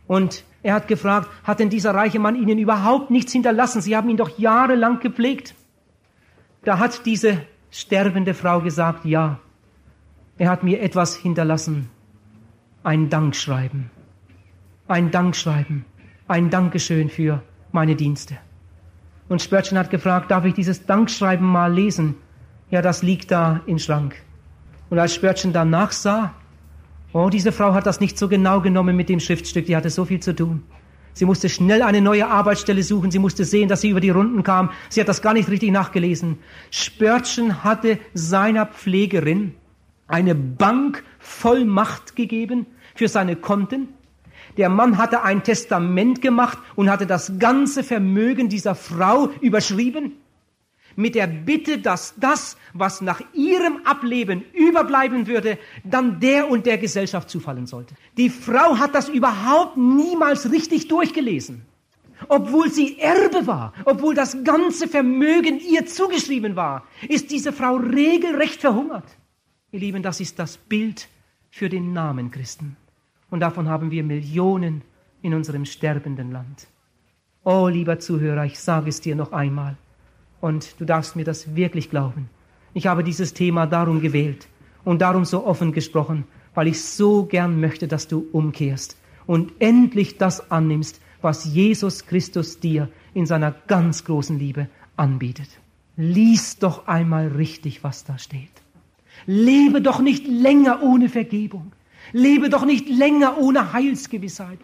Und 0.06 0.44
er 0.64 0.74
hat 0.74 0.90
gefragt, 0.90 1.30
hat 1.46 1.62
denn 1.62 1.70
dieser 1.70 1.96
reiche 1.96 2.20
Mann 2.20 2.36
Ihnen 2.36 2.60
überhaupt 2.60 3.10
nichts 3.10 3.32
hinterlassen? 3.32 3.80
Sie 3.80 3.96
haben 3.96 4.10
ihn 4.10 4.18
doch 4.18 4.38
jahrelang 4.38 5.00
gepflegt. 5.00 5.56
Da 6.66 6.78
hat 6.78 7.06
diese 7.06 7.42
sterbende 7.70 8.34
Frau 8.34 8.60
gesagt, 8.60 9.06
ja, 9.06 9.40
er 10.40 10.50
hat 10.50 10.62
mir 10.64 10.82
etwas 10.82 11.16
hinterlassen. 11.16 11.90
Ein 12.84 13.10
Dankschreiben. 13.10 13.92
Ein 14.90 15.10
Dankschreiben 15.10 15.86
ein 16.28 16.50
Dankeschön 16.50 17.10
für 17.10 17.42
meine 17.72 17.96
Dienste. 17.96 18.38
Und 19.32 19.42
Spörtchen 19.42 19.78
hat 19.78 19.90
gefragt, 19.90 20.30
darf 20.30 20.44
ich 20.44 20.56
dieses 20.56 20.86
Dankschreiben 20.86 21.48
mal 21.48 21.74
lesen? 21.74 22.16
Ja, 22.70 22.82
das 22.82 23.02
liegt 23.02 23.32
da 23.32 23.62
im 23.66 23.80
Schrank. 23.80 24.18
Und 24.90 25.00
als 25.00 25.16
Spörtchen 25.16 25.54
danach 25.54 25.94
sah, 25.94 26.34
oh, 27.14 27.30
diese 27.30 27.54
Frau 27.54 27.74
hat 27.74 27.86
das 27.86 28.02
nicht 28.02 28.18
so 28.18 28.28
genau 28.28 28.60
genommen 28.60 28.94
mit 28.98 29.08
dem 29.08 29.22
Schriftstück, 29.22 29.68
die 29.68 29.78
hatte 29.78 29.90
so 29.90 30.04
viel 30.04 30.20
zu 30.20 30.36
tun. 30.36 30.64
Sie 31.14 31.24
musste 31.24 31.48
schnell 31.48 31.82
eine 31.82 32.02
neue 32.02 32.28
Arbeitsstelle 32.28 32.84
suchen. 32.84 33.10
Sie 33.10 33.20
musste 33.20 33.46
sehen, 33.46 33.70
dass 33.70 33.80
sie 33.80 33.92
über 33.92 34.02
die 34.02 34.10
Runden 34.10 34.44
kam. 34.44 34.70
Sie 34.90 35.00
hat 35.00 35.08
das 35.08 35.22
gar 35.22 35.34
nicht 35.34 35.48
richtig 35.48 35.72
nachgelesen. 35.72 36.38
Spörtchen 36.70 37.64
hatte 37.64 38.00
seiner 38.14 38.66
Pflegerin 38.66 39.56
eine 40.10 40.36
Bank 40.36 41.06
voll 41.20 41.64
Macht 41.64 42.18
gegeben 42.18 42.66
für 42.96 43.08
seine 43.08 43.38
Konten. 43.38 43.88
Der 44.58 44.70
Mann 44.70 44.97
hatte 44.97 45.24
ein 45.24 45.43
Testament 45.43 46.22
gemacht 46.22 46.58
und 46.76 46.89
hatte 46.89 47.06
das 47.06 47.39
ganze 47.39 47.84
Vermögen 47.84 48.49
dieser 48.49 48.76
Frau 48.76 49.30
überschrieben 49.41 50.14
mit 50.95 51.16
der 51.16 51.28
Bitte, 51.28 51.78
dass 51.78 52.14
das, 52.18 52.58
was 52.74 53.02
nach 53.02 53.22
ihrem 53.34 53.86
Ableben 53.86 54.43
überbleiben 54.54 55.28
würde, 55.28 55.58
dann 55.84 56.20
der 56.20 56.49
und 56.49 56.66
der 56.66 56.78
Gesellschaft 56.78 57.30
zufallen 57.30 57.66
sollte. 57.66 57.95
Die 58.18 58.30
Frau 58.30 58.78
hat 58.78 58.95
das 58.95 59.10
überhaupt 59.10 59.78
niemals 59.78 60.52
richtig 60.52 60.88
durchgelesen. 60.88 61.64
Obwohl 62.28 62.70
sie 62.70 62.99
Erbe 62.99 63.47
war, 63.47 63.74
obwohl 63.86 64.14
das 64.14 64.43
ganze 64.43 64.88
Vermögen 64.88 65.60
ihr 65.60 65.88
zugeschrieben 65.88 66.56
war, 66.56 66.86
ist 67.08 67.32
diese 67.32 67.52
Frau 67.52 67.78
regelrecht 67.78 68.62
verhungert. 68.62 69.06
Ihr 69.72 69.80
Lieben, 69.80 70.04
das 70.04 70.20
ist 70.20 70.38
das 70.38 70.58
Bild 70.58 71.08
für 71.49 71.68
den 71.68 71.93
Namen 71.93 72.30
Christen. 72.30 72.78
Und 73.32 73.40
davon 73.40 73.68
haben 73.68 73.90
wir 73.90 74.04
Millionen 74.04 74.84
in 75.24 75.34
unserem 75.34 75.66
sterbenden 75.66 76.32
Land. 76.32 76.68
Oh, 77.44 77.68
lieber 77.68 77.98
Zuhörer, 77.98 78.46
ich 78.46 78.60
sage 78.60 78.90
es 78.90 79.02
dir 79.02 79.16
noch 79.16 79.32
einmal. 79.32 79.78
Und 80.42 80.80
du 80.80 80.86
darfst 80.86 81.16
mir 81.16 81.24
das 81.24 81.56
wirklich 81.56 81.90
glauben. 81.90 82.30
Ich 82.76 82.86
habe 82.86 83.04
dieses 83.04 83.34
Thema 83.34 83.66
darum 83.66 84.02
gewählt 84.02 84.48
und 84.84 85.02
darum 85.02 85.26
so 85.26 85.46
offen 85.46 85.72
gesprochen, 85.72 86.26
weil 86.54 86.68
ich 86.68 86.84
so 86.84 87.26
gern 87.26 87.60
möchte, 87.60 87.88
dass 87.88 88.08
du 88.08 88.28
umkehrst 88.32 88.98
und 89.26 89.54
endlich 89.60 90.18
das 90.18 90.52
annimmst, 90.52 91.02
was 91.22 91.46
Jesus 91.46 92.06
Christus 92.06 92.60
dir 92.60 92.90
in 93.14 93.26
seiner 93.26 93.52
ganz 93.68 94.04
großen 94.04 94.38
Liebe 94.38 94.68
anbietet. 94.98 95.48
Lies 95.96 96.58
doch 96.58 96.88
einmal 96.88 97.28
richtig, 97.28 97.84
was 97.84 98.04
da 98.04 98.18
steht. 98.18 98.52
Lebe 99.26 99.82
doch 99.82 100.00
nicht 100.00 100.28
länger 100.28 100.82
ohne 100.82 101.10
Vergebung. 101.10 101.72
Lebe 102.14 102.49
doch 102.49 102.66
nicht 102.66 102.89
länger 102.89 103.38
ohne 103.38 103.74
Heilsgewissheit. 103.74 104.59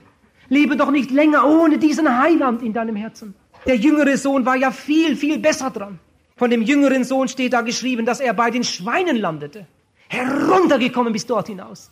Lebe 0.49 0.75
doch 0.75 0.91
nicht 0.91 1.11
länger 1.11 1.45
ohne 1.45 1.77
diesen 1.77 2.17
Heiland 2.19 2.61
in 2.61 2.73
deinem 2.73 2.95
Herzen. 2.95 3.35
Der 3.65 3.75
jüngere 3.75 4.17
Sohn 4.17 4.45
war 4.45 4.55
ja 4.55 4.71
viel, 4.71 5.15
viel 5.15 5.39
besser 5.39 5.69
dran. 5.69 5.99
Von 6.35 6.49
dem 6.49 6.61
jüngeren 6.61 7.03
Sohn 7.03 7.27
steht 7.27 7.53
da 7.53 7.61
geschrieben, 7.61 8.05
dass 8.05 8.19
er 8.19 8.33
bei 8.33 8.51
den 8.51 8.63
Schweinen 8.63 9.17
landete. 9.17 9.65
Heruntergekommen 10.09 11.11
bis 11.11 11.25
dort 11.25 11.47
hinaus. 11.47 11.91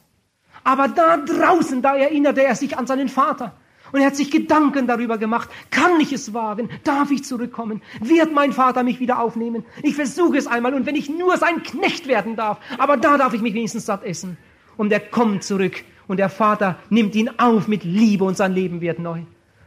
Aber 0.64 0.88
da 0.88 1.18
draußen, 1.18 1.82
da 1.82 1.96
erinnerte 1.96 2.44
er 2.44 2.56
sich 2.56 2.78
an 2.78 2.88
seinen 2.88 3.10
Vater. 3.10 3.54
Und 3.92 4.02
er 4.02 4.08
hat 4.08 4.16
sich 4.16 4.32
Gedanken 4.32 4.88
darüber 4.88 5.18
gemacht, 5.18 5.50
kann 5.70 6.00
ich 6.00 6.12
es 6.12 6.34
wagen? 6.34 6.70
Darf 6.84 7.12
ich 7.12 7.24
zurückkommen? 7.24 7.82
Wird 8.02 8.34
mein 8.34 8.52
Vater 8.52 8.84
mich 8.84 9.00
wieder 9.00 9.20
aufnehmen? 9.20 9.66
Ich 9.84 9.96
versuche 9.96 10.38
es 10.38 10.48
einmal 10.48 10.74
und 10.74 10.86
wenn 10.86 10.96
ich 10.96 11.10
nur 11.10 11.38
sein 11.38 11.64
Knecht 11.64 12.08
werden 12.08 12.36
darf, 12.36 12.60
aber 12.78 12.98
da 12.98 13.18
darf 13.18 13.34
ich 13.34 13.42
mich 13.42 13.54
wenigstens 13.54 13.86
satt 13.86 14.04
essen 14.04 14.38
und 14.78 14.92
er 14.92 15.00
kommt 15.00 15.44
zurück 15.44 15.84
und 16.08 16.18
der 16.18 16.30
Vater 16.30 16.78
nimmt 16.90 17.16
ihn 17.16 17.30
auf 17.38 17.68
mit 17.68 17.84
Liebe 17.84 18.24
und 18.24 18.38
sein 18.38 18.54
Leben 18.54 18.82
wird 18.82 19.00
neu. 19.00 19.22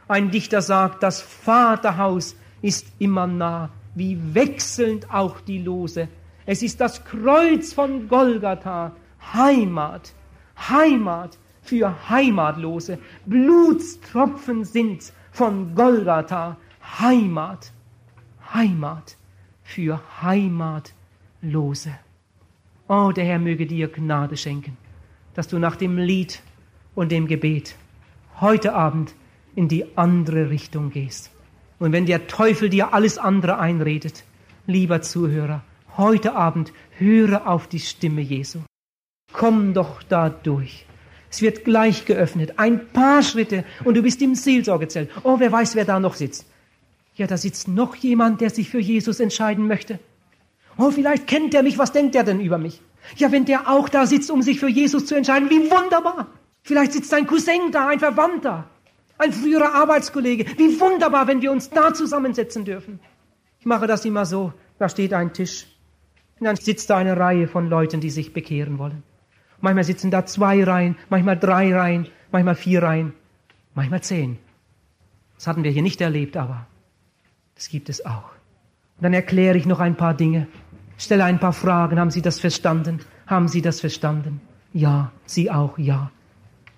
Ein 0.07 0.31
Dichter 0.31 0.61
sagt, 0.61 1.03
das 1.03 1.21
Vaterhaus 1.21 2.35
ist 2.61 2.87
immer 2.99 3.27
nah, 3.27 3.69
wie 3.95 4.17
wechselnd 4.33 5.11
auch 5.13 5.39
die 5.41 5.59
Lose. 5.59 6.07
Es 6.45 6.63
ist 6.63 6.81
das 6.81 7.05
Kreuz 7.05 7.73
von 7.73 8.07
Golgatha, 8.07 8.93
Heimat, 9.33 10.13
Heimat 10.69 11.37
für 11.61 12.09
Heimatlose. 12.09 12.97
Blutstropfen 13.25 14.63
sind 14.63 15.13
von 15.31 15.75
Golgatha, 15.75 16.57
Heimat, 16.99 17.71
Heimat 18.51 19.15
für 19.63 20.01
Heimatlose. 20.23 21.91
Oh, 22.87 23.11
der 23.11 23.25
Herr 23.25 23.37
möge 23.37 23.67
dir 23.67 23.87
Gnade 23.89 24.35
schenken 24.35 24.75
dass 25.33 25.47
du 25.47 25.59
nach 25.59 25.75
dem 25.75 25.97
Lied 25.97 26.41
und 26.95 27.11
dem 27.11 27.27
Gebet 27.27 27.75
heute 28.41 28.73
Abend 28.73 29.13
in 29.55 29.67
die 29.67 29.85
andere 29.97 30.49
Richtung 30.49 30.91
gehst. 30.91 31.31
Und 31.79 31.91
wenn 31.91 32.05
der 32.05 32.27
Teufel 32.27 32.69
dir 32.69 32.93
alles 32.93 33.17
andere 33.17 33.59
einredet, 33.59 34.23
lieber 34.67 35.01
Zuhörer, 35.01 35.63
heute 35.97 36.35
Abend 36.35 36.73
höre 36.97 37.47
auf 37.47 37.67
die 37.67 37.79
Stimme 37.79 38.21
Jesu. 38.21 38.59
Komm 39.31 39.73
doch 39.73 40.03
da 40.03 40.29
durch. 40.29 40.85
Es 41.31 41.41
wird 41.41 41.63
gleich 41.63 42.05
geöffnet. 42.05 42.57
Ein 42.57 42.87
paar 42.87 43.21
Schritte 43.21 43.63
und 43.83 43.95
du 43.95 44.01
bist 44.01 44.21
im 44.21 44.35
Seelsorgezelt. 44.35 45.09
Oh, 45.23 45.39
wer 45.39 45.51
weiß, 45.51 45.75
wer 45.75 45.85
da 45.85 45.99
noch 45.99 46.15
sitzt. 46.15 46.45
Ja, 47.15 47.27
da 47.27 47.37
sitzt 47.37 47.67
noch 47.67 47.95
jemand, 47.95 48.41
der 48.41 48.49
sich 48.49 48.69
für 48.69 48.79
Jesus 48.79 49.19
entscheiden 49.19 49.67
möchte. 49.67 49.99
Oh, 50.77 50.91
vielleicht 50.91 51.27
kennt 51.27 51.53
er 51.53 51.63
mich. 51.63 51.77
Was 51.77 51.91
denkt 51.91 52.15
er 52.15 52.23
denn 52.23 52.39
über 52.39 52.57
mich? 52.57 52.81
Ja, 53.17 53.31
wenn 53.31 53.45
der 53.45 53.69
auch 53.69 53.89
da 53.89 54.05
sitzt, 54.05 54.31
um 54.31 54.41
sich 54.41 54.59
für 54.59 54.69
Jesus 54.69 55.05
zu 55.05 55.15
entscheiden, 55.15 55.49
wie 55.49 55.69
wunderbar. 55.69 56.27
Vielleicht 56.63 56.93
sitzt 56.93 57.13
ein 57.13 57.27
Cousin 57.27 57.71
da, 57.71 57.87
ein 57.87 57.99
Verwandter, 57.99 58.69
ein 59.17 59.33
früherer 59.33 59.73
Arbeitskollege. 59.73 60.45
Wie 60.57 60.79
wunderbar, 60.79 61.27
wenn 61.27 61.41
wir 61.41 61.51
uns 61.51 61.69
da 61.69 61.93
zusammensetzen 61.93 62.65
dürfen. 62.65 62.99
Ich 63.59 63.65
mache 63.65 63.87
das 63.87 64.05
immer 64.05 64.25
so. 64.25 64.53
Da 64.77 64.87
steht 64.87 65.13
ein 65.13 65.33
Tisch. 65.33 65.65
Und 66.39 66.45
dann 66.45 66.55
sitzt 66.55 66.89
da 66.89 66.97
eine 66.97 67.17
Reihe 67.17 67.47
von 67.47 67.69
Leuten, 67.69 67.99
die 67.99 68.09
sich 68.09 68.33
bekehren 68.33 68.77
wollen. 68.77 69.03
Manchmal 69.61 69.83
sitzen 69.83 70.09
da 70.09 70.25
zwei 70.25 70.63
Reihen, 70.63 70.95
manchmal 71.09 71.37
drei 71.37 71.75
Reihen, 71.75 72.07
manchmal 72.31 72.55
vier 72.55 72.81
Reihen, 72.81 73.13
manchmal 73.75 74.01
zehn. 74.01 74.37
Das 75.35 75.47
hatten 75.47 75.63
wir 75.63 75.71
hier 75.71 75.81
nicht 75.81 75.99
erlebt, 75.99 76.37
aber 76.37 76.67
das 77.55 77.67
gibt 77.67 77.89
es 77.89 78.05
auch. 78.05 78.31
Und 78.97 79.03
dann 79.03 79.13
erkläre 79.13 79.57
ich 79.57 79.65
noch 79.65 79.81
ein 79.81 79.95
paar 79.95 80.13
Dinge, 80.13 80.47
stelle 81.03 81.23
ein 81.23 81.39
paar 81.39 81.53
Fragen. 81.53 81.99
Haben 81.99 82.11
Sie 82.11 82.21
das 82.21 82.39
verstanden? 82.39 82.99
Haben 83.25 83.47
Sie 83.47 83.61
das 83.61 83.79
verstanden? 83.79 84.41
Ja, 84.73 85.11
Sie 85.25 85.49
auch, 85.49 85.77
ja. 85.77 86.11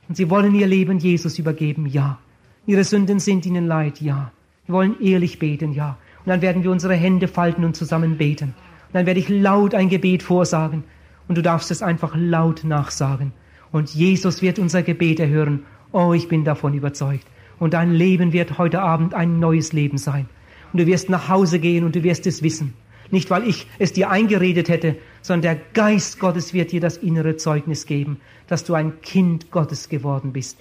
Und 0.07 0.15
Sie 0.15 0.29
wollen 0.29 0.55
Ihr 0.55 0.67
Leben 0.67 0.99
Jesus 0.99 1.39
übergeben? 1.39 1.85
Ja. 1.87 2.19
Ihre 2.65 2.83
Sünden 2.83 3.19
sind 3.19 3.45
Ihnen 3.45 3.65
leid? 3.65 3.99
Ja. 4.01 4.31
Wir 4.65 4.75
wollen 4.75 5.01
ehrlich 5.01 5.39
beten? 5.39 5.73
Ja. 5.73 5.97
Und 6.19 6.27
dann 6.29 6.41
werden 6.41 6.63
wir 6.63 6.71
unsere 6.71 6.93
Hände 6.93 7.27
falten 7.27 7.65
und 7.65 7.75
zusammen 7.75 8.17
beten. 8.17 8.53
Und 8.87 8.93
dann 8.93 9.05
werde 9.05 9.19
ich 9.19 9.29
laut 9.29 9.73
ein 9.73 9.89
Gebet 9.89 10.21
vorsagen. 10.23 10.83
Und 11.27 11.37
du 11.37 11.41
darfst 11.41 11.71
es 11.71 11.81
einfach 11.81 12.13
laut 12.15 12.63
nachsagen. 12.63 13.33
Und 13.71 13.93
Jesus 13.95 14.41
wird 14.41 14.59
unser 14.59 14.83
Gebet 14.83 15.19
erhören. 15.19 15.65
Oh, 15.91 16.13
ich 16.13 16.27
bin 16.27 16.43
davon 16.43 16.73
überzeugt. 16.73 17.25
Und 17.57 17.73
dein 17.73 17.91
Leben 17.91 18.33
wird 18.33 18.57
heute 18.57 18.81
Abend 18.81 19.13
ein 19.13 19.39
neues 19.39 19.73
Leben 19.73 19.97
sein. 19.97 20.27
Und 20.73 20.79
du 20.79 20.85
wirst 20.87 21.09
nach 21.09 21.29
Hause 21.29 21.59
gehen 21.59 21.83
und 21.83 21.95
du 21.95 22.03
wirst 22.03 22.27
es 22.27 22.43
wissen. 22.43 22.73
Nicht, 23.11 23.29
weil 23.29 23.47
ich 23.47 23.67
es 23.77 23.93
dir 23.93 24.09
eingeredet 24.09 24.69
hätte, 24.69 24.95
sondern 25.21 25.55
der 25.55 25.61
Geist 25.73 26.19
Gottes 26.19 26.53
wird 26.53 26.71
dir 26.71 26.81
das 26.81 26.97
innere 26.97 27.35
Zeugnis 27.35 27.85
geben, 27.85 28.21
dass 28.47 28.63
du 28.63 28.73
ein 28.73 29.01
Kind 29.01 29.51
Gottes 29.51 29.89
geworden 29.89 30.33
bist 30.33 30.57